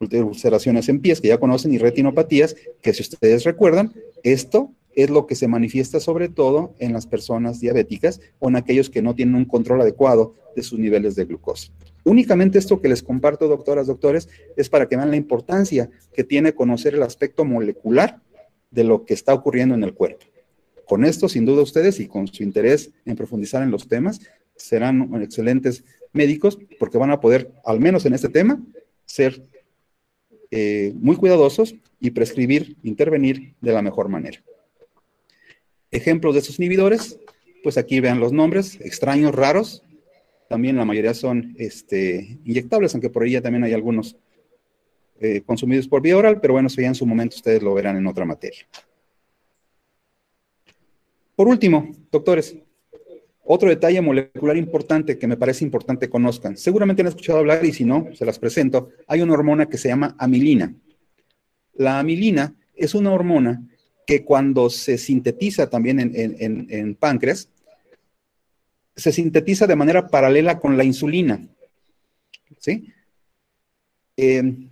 ulceraciones 0.00 0.88
en 0.88 1.00
pies 1.00 1.20
que 1.20 1.28
ya 1.28 1.38
conocen 1.38 1.72
y 1.72 1.78
retinopatías, 1.78 2.56
que 2.82 2.92
si 2.92 3.02
ustedes 3.02 3.44
recuerdan, 3.44 3.92
esto 4.22 4.72
es 4.94 5.10
lo 5.10 5.26
que 5.26 5.34
se 5.34 5.46
manifiesta 5.46 6.00
sobre 6.00 6.28
todo 6.28 6.74
en 6.78 6.92
las 6.92 7.06
personas 7.06 7.60
diabéticas 7.60 8.20
o 8.38 8.48
en 8.48 8.56
aquellos 8.56 8.90
que 8.90 9.02
no 9.02 9.14
tienen 9.14 9.34
un 9.34 9.44
control 9.44 9.82
adecuado 9.82 10.34
de 10.56 10.62
sus 10.62 10.78
niveles 10.78 11.14
de 11.14 11.26
glucosa. 11.26 11.70
Únicamente 12.04 12.58
esto 12.58 12.80
que 12.80 12.88
les 12.88 13.02
comparto, 13.02 13.46
doctoras, 13.46 13.86
doctores, 13.88 14.28
es 14.56 14.68
para 14.68 14.88
que 14.88 14.96
vean 14.96 15.10
la 15.10 15.16
importancia 15.16 15.90
que 16.14 16.24
tiene 16.24 16.54
conocer 16.54 16.94
el 16.94 17.02
aspecto 17.02 17.44
molecular 17.44 18.22
de 18.70 18.84
lo 18.84 19.04
que 19.04 19.14
está 19.14 19.34
ocurriendo 19.34 19.74
en 19.74 19.84
el 19.84 19.92
cuerpo. 19.92 20.24
Con 20.86 21.04
esto, 21.04 21.28
sin 21.28 21.44
duda, 21.44 21.62
ustedes 21.62 22.00
y 22.00 22.06
con 22.06 22.28
su 22.28 22.42
interés 22.42 22.92
en 23.04 23.16
profundizar 23.16 23.62
en 23.62 23.70
los 23.70 23.88
temas, 23.88 24.20
serán 24.54 25.10
excelentes 25.20 25.84
médicos 26.12 26.58
porque 26.78 26.96
van 26.96 27.10
a 27.10 27.20
poder, 27.20 27.52
al 27.64 27.80
menos 27.80 28.06
en 28.06 28.14
este 28.14 28.28
tema, 28.28 28.62
ser 29.04 29.42
eh, 30.50 30.92
muy 30.96 31.16
cuidadosos 31.16 31.74
y 32.00 32.10
prescribir, 32.10 32.76
intervenir 32.82 33.54
de 33.60 33.72
la 33.72 33.82
mejor 33.82 34.08
manera. 34.08 34.42
Ejemplos 35.90 36.34
de 36.34 36.40
estos 36.40 36.58
inhibidores, 36.58 37.18
pues 37.62 37.78
aquí 37.78 38.00
vean 38.00 38.20
los 38.20 38.32
nombres, 38.32 38.78
extraños, 38.80 39.34
raros. 39.34 39.82
También 40.48 40.76
la 40.76 40.84
mayoría 40.84 41.14
son 41.14 41.54
este, 41.58 42.38
inyectables, 42.44 42.94
aunque 42.94 43.10
por 43.10 43.22
ahí 43.22 43.32
ya 43.32 43.42
también 43.42 43.64
hay 43.64 43.72
algunos 43.72 44.16
eh, 45.20 45.42
consumidos 45.44 45.88
por 45.88 46.02
vía 46.02 46.16
oral, 46.16 46.40
pero 46.40 46.52
bueno, 46.52 46.68
eso 46.68 46.80
ya 46.80 46.88
en 46.88 46.94
su 46.94 47.06
momento 47.06 47.36
ustedes 47.36 47.62
lo 47.62 47.74
verán 47.74 47.96
en 47.96 48.06
otra 48.06 48.24
materia. 48.24 48.66
Por 51.34 51.48
último, 51.48 51.90
doctores, 52.10 52.56
otro 53.46 53.68
detalle 53.68 54.00
molecular 54.00 54.56
importante 54.56 55.18
que 55.18 55.26
me 55.26 55.36
parece 55.36 55.64
importante 55.64 56.10
conozcan. 56.10 56.56
Seguramente 56.56 57.02
han 57.02 57.08
escuchado 57.08 57.38
hablar 57.38 57.64
y 57.64 57.72
si 57.72 57.84
no, 57.84 58.08
se 58.14 58.24
las 58.24 58.38
presento. 58.38 58.90
Hay 59.06 59.22
una 59.22 59.34
hormona 59.34 59.66
que 59.66 59.78
se 59.78 59.88
llama 59.88 60.16
amilina. 60.18 60.74
La 61.74 62.00
amilina 62.00 62.54
es 62.74 62.94
una 62.94 63.12
hormona 63.12 63.62
que 64.06 64.24
cuando 64.24 64.68
se 64.68 64.98
sintetiza 64.98 65.70
también 65.70 66.00
en, 66.00 66.94
páncreas, 66.96 67.48
se 68.94 69.12
sintetiza 69.12 69.66
de 69.66 69.76
manera 69.76 70.08
paralela 70.08 70.58
con 70.58 70.76
la 70.76 70.84
insulina. 70.84 71.46
¿Sí? 72.58 72.92
Eh, 74.16 74.68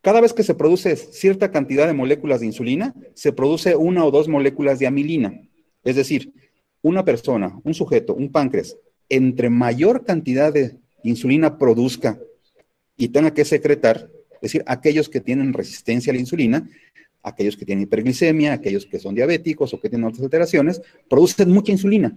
cada 0.00 0.20
vez 0.20 0.32
que 0.32 0.42
se 0.42 0.54
produce 0.54 0.96
cierta 0.96 1.50
cantidad 1.50 1.86
de 1.86 1.94
moléculas 1.94 2.40
de 2.40 2.46
insulina, 2.46 2.94
se 3.14 3.32
produce 3.32 3.76
una 3.76 4.04
o 4.04 4.10
dos 4.10 4.28
moléculas 4.28 4.78
de 4.78 4.86
amilina. 4.86 5.40
Es 5.82 5.96
decir, 5.96 6.32
una 6.84 7.04
persona, 7.04 7.58
un 7.64 7.72
sujeto, 7.72 8.14
un 8.14 8.30
páncreas, 8.30 8.76
entre 9.08 9.48
mayor 9.48 10.04
cantidad 10.04 10.52
de 10.52 10.76
insulina 11.02 11.56
produzca 11.56 12.18
y 12.96 13.08
tenga 13.08 13.32
que 13.32 13.46
secretar, 13.46 14.10
es 14.34 14.40
decir, 14.42 14.62
aquellos 14.66 15.08
que 15.08 15.20
tienen 15.20 15.54
resistencia 15.54 16.12
a 16.12 16.14
la 16.14 16.20
insulina, 16.20 16.68
aquellos 17.22 17.56
que 17.56 17.64
tienen 17.64 17.84
hiperglicemia, 17.84 18.52
aquellos 18.52 18.84
que 18.84 18.98
son 18.98 19.14
diabéticos 19.14 19.72
o 19.72 19.80
que 19.80 19.88
tienen 19.88 20.06
otras 20.06 20.22
alteraciones, 20.22 20.82
producen 21.08 21.50
mucha 21.50 21.72
insulina. 21.72 22.16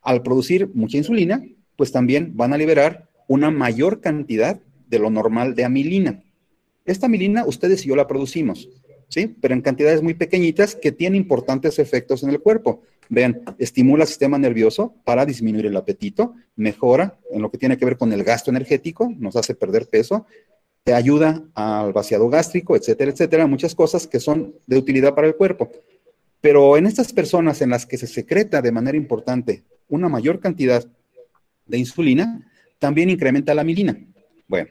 Al 0.00 0.22
producir 0.22 0.70
mucha 0.72 0.96
insulina, 0.96 1.44
pues 1.76 1.92
también 1.92 2.34
van 2.34 2.54
a 2.54 2.56
liberar 2.58 3.10
una 3.28 3.50
mayor 3.50 4.00
cantidad 4.00 4.58
de 4.88 4.98
lo 4.98 5.10
normal 5.10 5.54
de 5.54 5.64
amilina. 5.64 6.22
Esta 6.86 7.06
amilina 7.06 7.44
ustedes 7.44 7.84
y 7.84 7.90
yo 7.90 7.96
la 7.96 8.08
producimos, 8.08 8.70
¿sí? 9.08 9.36
Pero 9.40 9.52
en 9.52 9.60
cantidades 9.60 10.00
muy 10.00 10.14
pequeñitas 10.14 10.74
que 10.74 10.92
tienen 10.92 11.20
importantes 11.20 11.78
efectos 11.78 12.22
en 12.22 12.30
el 12.30 12.40
cuerpo. 12.40 12.82
Vean, 13.12 13.42
estimula 13.58 14.04
el 14.04 14.08
sistema 14.08 14.38
nervioso 14.38 14.94
para 15.04 15.26
disminuir 15.26 15.66
el 15.66 15.76
apetito, 15.76 16.34
mejora 16.56 17.18
en 17.30 17.42
lo 17.42 17.50
que 17.50 17.58
tiene 17.58 17.76
que 17.76 17.84
ver 17.84 17.98
con 17.98 18.10
el 18.10 18.24
gasto 18.24 18.50
energético, 18.50 19.12
nos 19.18 19.36
hace 19.36 19.54
perder 19.54 19.86
peso, 19.86 20.24
te 20.82 20.94
ayuda 20.94 21.44
al 21.54 21.92
vaciado 21.92 22.30
gástrico, 22.30 22.74
etcétera, 22.74 23.10
etcétera, 23.10 23.46
muchas 23.46 23.74
cosas 23.74 24.06
que 24.06 24.18
son 24.18 24.54
de 24.66 24.78
utilidad 24.78 25.14
para 25.14 25.26
el 25.26 25.36
cuerpo. 25.36 25.70
Pero 26.40 26.78
en 26.78 26.86
estas 26.86 27.12
personas 27.12 27.60
en 27.60 27.68
las 27.68 27.84
que 27.84 27.98
se 27.98 28.06
secreta 28.06 28.62
de 28.62 28.72
manera 28.72 28.96
importante 28.96 29.62
una 29.90 30.08
mayor 30.08 30.40
cantidad 30.40 30.82
de 31.66 31.76
insulina, 31.76 32.50
también 32.78 33.10
incrementa 33.10 33.52
la 33.54 33.60
amilina. 33.60 33.94
Bueno, 34.48 34.70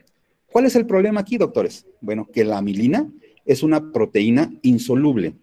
¿cuál 0.50 0.66
es 0.66 0.74
el 0.74 0.84
problema 0.84 1.20
aquí, 1.20 1.38
doctores? 1.38 1.86
Bueno, 2.00 2.28
que 2.32 2.42
la 2.42 2.58
amilina 2.58 3.08
es 3.44 3.62
una 3.62 3.92
proteína 3.92 4.52
insoluble. 4.62 5.36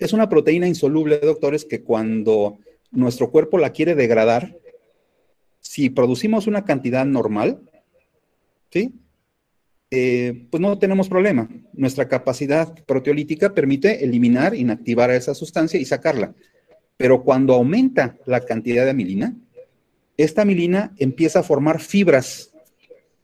Es 0.00 0.14
una 0.14 0.30
proteína 0.30 0.66
insoluble, 0.66 1.18
doctores, 1.18 1.66
que 1.66 1.82
cuando 1.82 2.58
nuestro 2.90 3.30
cuerpo 3.30 3.58
la 3.58 3.70
quiere 3.70 3.94
degradar, 3.94 4.56
si 5.60 5.90
producimos 5.90 6.46
una 6.46 6.64
cantidad 6.64 7.04
normal, 7.04 7.60
¿sí? 8.70 8.94
Eh, 9.90 10.46
pues 10.50 10.60
no 10.60 10.78
tenemos 10.78 11.10
problema. 11.10 11.50
Nuestra 11.74 12.08
capacidad 12.08 12.74
proteolítica 12.86 13.52
permite 13.52 14.02
eliminar, 14.02 14.54
inactivar 14.54 15.10
a 15.10 15.16
esa 15.16 15.34
sustancia 15.34 15.78
y 15.78 15.84
sacarla. 15.84 16.34
Pero 16.96 17.22
cuando 17.22 17.52
aumenta 17.52 18.16
la 18.24 18.40
cantidad 18.40 18.84
de 18.84 18.90
amilina, 18.90 19.36
esta 20.16 20.42
amilina 20.42 20.94
empieza 20.96 21.40
a 21.40 21.42
formar 21.42 21.78
fibras, 21.78 22.54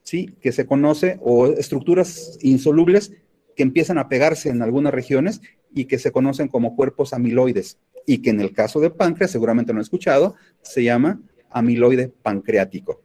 ¿sí? 0.03 0.35
Que 0.41 0.51
se 0.51 0.67
conoce, 0.67 1.17
o 1.21 1.47
estructuras 1.47 2.37
insolubles 2.43 3.13
que 3.55 3.63
empiezan 3.63 3.97
a 3.97 4.09
pegarse 4.09 4.49
en 4.49 4.61
algunas 4.61 4.93
regiones 4.93 5.41
y 5.77 5.85
que 5.85 5.99
se 5.99 6.11
conocen 6.11 6.47
como 6.47 6.75
cuerpos 6.75 7.13
amiloides. 7.13 7.77
Y 8.05 8.19
que 8.19 8.31
en 8.31 8.41
el 8.41 8.51
caso 8.51 8.79
de 8.79 8.89
páncreas, 8.89 9.31
seguramente 9.31 9.73
lo 9.73 9.77
han 9.77 9.83
escuchado, 9.83 10.35
se 10.61 10.83
llama 10.83 11.21
amiloide 11.51 12.09
pancreático. 12.09 13.01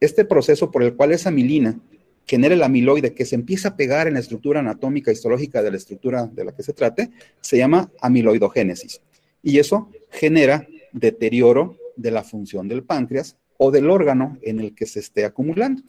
Este 0.00 0.24
proceso 0.24 0.70
por 0.70 0.82
el 0.82 0.94
cual 0.94 1.12
esa 1.12 1.28
amilina 1.28 1.78
genera 2.26 2.54
el 2.54 2.62
amiloide 2.62 3.12
que 3.12 3.26
se 3.26 3.34
empieza 3.34 3.68
a 3.68 3.76
pegar 3.76 4.08
en 4.08 4.14
la 4.14 4.20
estructura 4.20 4.60
anatómica 4.60 5.12
histológica 5.12 5.62
de 5.62 5.70
la 5.70 5.76
estructura 5.76 6.26
de 6.26 6.44
la 6.44 6.52
que 6.52 6.62
se 6.62 6.72
trate, 6.72 7.10
se 7.40 7.58
llama 7.58 7.90
amiloidogénesis. 8.00 9.02
Y 9.42 9.58
eso 9.58 9.90
genera 10.10 10.66
deterioro 10.92 11.76
de 11.96 12.10
la 12.10 12.24
función 12.24 12.66
del 12.66 12.82
páncreas 12.82 13.36
o 13.58 13.70
del 13.70 13.90
órgano 13.90 14.38
en 14.42 14.60
el 14.60 14.74
que 14.74 14.86
se 14.86 15.00
esté 15.00 15.24
acumulando. 15.24 15.82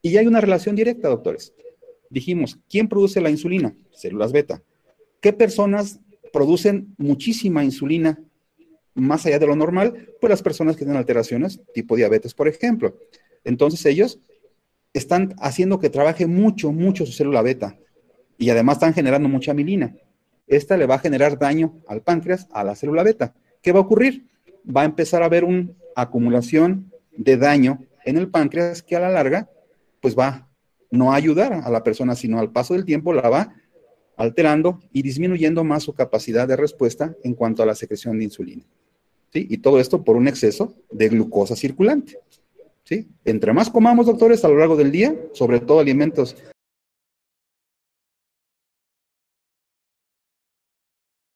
Y 0.00 0.16
hay 0.16 0.26
una 0.26 0.40
relación 0.40 0.74
directa, 0.74 1.08
doctores. 1.08 1.52
Dijimos, 2.10 2.58
¿quién 2.68 2.88
produce 2.88 3.20
la 3.20 3.30
insulina? 3.30 3.74
Células 3.92 4.32
beta. 4.32 4.62
¿Qué 5.24 5.32
personas 5.32 6.00
producen 6.34 6.94
muchísima 6.98 7.64
insulina 7.64 8.18
más 8.92 9.24
allá 9.24 9.38
de 9.38 9.46
lo 9.46 9.56
normal? 9.56 10.10
Pues 10.20 10.28
las 10.28 10.42
personas 10.42 10.76
que 10.76 10.84
tienen 10.84 10.98
alteraciones, 10.98 11.62
tipo 11.72 11.96
diabetes, 11.96 12.34
por 12.34 12.46
ejemplo. 12.46 12.98
Entonces 13.42 13.86
ellos 13.86 14.20
están 14.92 15.34
haciendo 15.38 15.78
que 15.78 15.88
trabaje 15.88 16.26
mucho, 16.26 16.72
mucho 16.72 17.06
su 17.06 17.12
célula 17.12 17.40
beta 17.40 17.78
y 18.36 18.50
además 18.50 18.76
están 18.76 18.92
generando 18.92 19.30
mucha 19.30 19.52
amilina. 19.52 19.96
Esta 20.46 20.76
le 20.76 20.84
va 20.84 20.96
a 20.96 20.98
generar 20.98 21.38
daño 21.38 21.80
al 21.88 22.02
páncreas, 22.02 22.46
a 22.52 22.62
la 22.62 22.76
célula 22.76 23.02
beta. 23.02 23.32
¿Qué 23.62 23.72
va 23.72 23.78
a 23.78 23.84
ocurrir? 23.84 24.26
Va 24.68 24.82
a 24.82 24.84
empezar 24.84 25.22
a 25.22 25.24
haber 25.24 25.44
una 25.44 25.70
acumulación 25.96 26.92
de 27.16 27.38
daño 27.38 27.78
en 28.04 28.18
el 28.18 28.28
páncreas 28.28 28.82
que 28.82 28.94
a 28.94 29.00
la 29.00 29.08
larga, 29.08 29.48
pues 30.02 30.18
va 30.18 30.50
no 30.90 31.14
a 31.14 31.16
ayudar 31.16 31.54
a 31.54 31.70
la 31.70 31.82
persona, 31.82 32.14
sino 32.14 32.38
al 32.40 32.52
paso 32.52 32.74
del 32.74 32.84
tiempo 32.84 33.14
la 33.14 33.30
va 33.30 33.54
alterando 34.16 34.80
y 34.92 35.02
disminuyendo 35.02 35.64
más 35.64 35.82
su 35.82 35.92
capacidad 35.92 36.46
de 36.48 36.56
respuesta 36.56 37.14
en 37.22 37.34
cuanto 37.34 37.62
a 37.62 37.66
la 37.66 37.74
secreción 37.74 38.18
de 38.18 38.24
insulina. 38.24 38.64
¿Sí? 39.32 39.46
Y 39.50 39.58
todo 39.58 39.80
esto 39.80 40.04
por 40.04 40.16
un 40.16 40.28
exceso 40.28 40.74
de 40.92 41.08
glucosa 41.08 41.56
circulante. 41.56 42.18
¿sí? 42.84 43.08
Entre 43.24 43.52
más 43.52 43.70
comamos, 43.70 44.06
doctores, 44.06 44.44
a 44.44 44.48
lo 44.48 44.58
largo 44.58 44.76
del 44.76 44.92
día, 44.92 45.16
sobre 45.32 45.60
todo 45.60 45.80
alimentos 45.80 46.36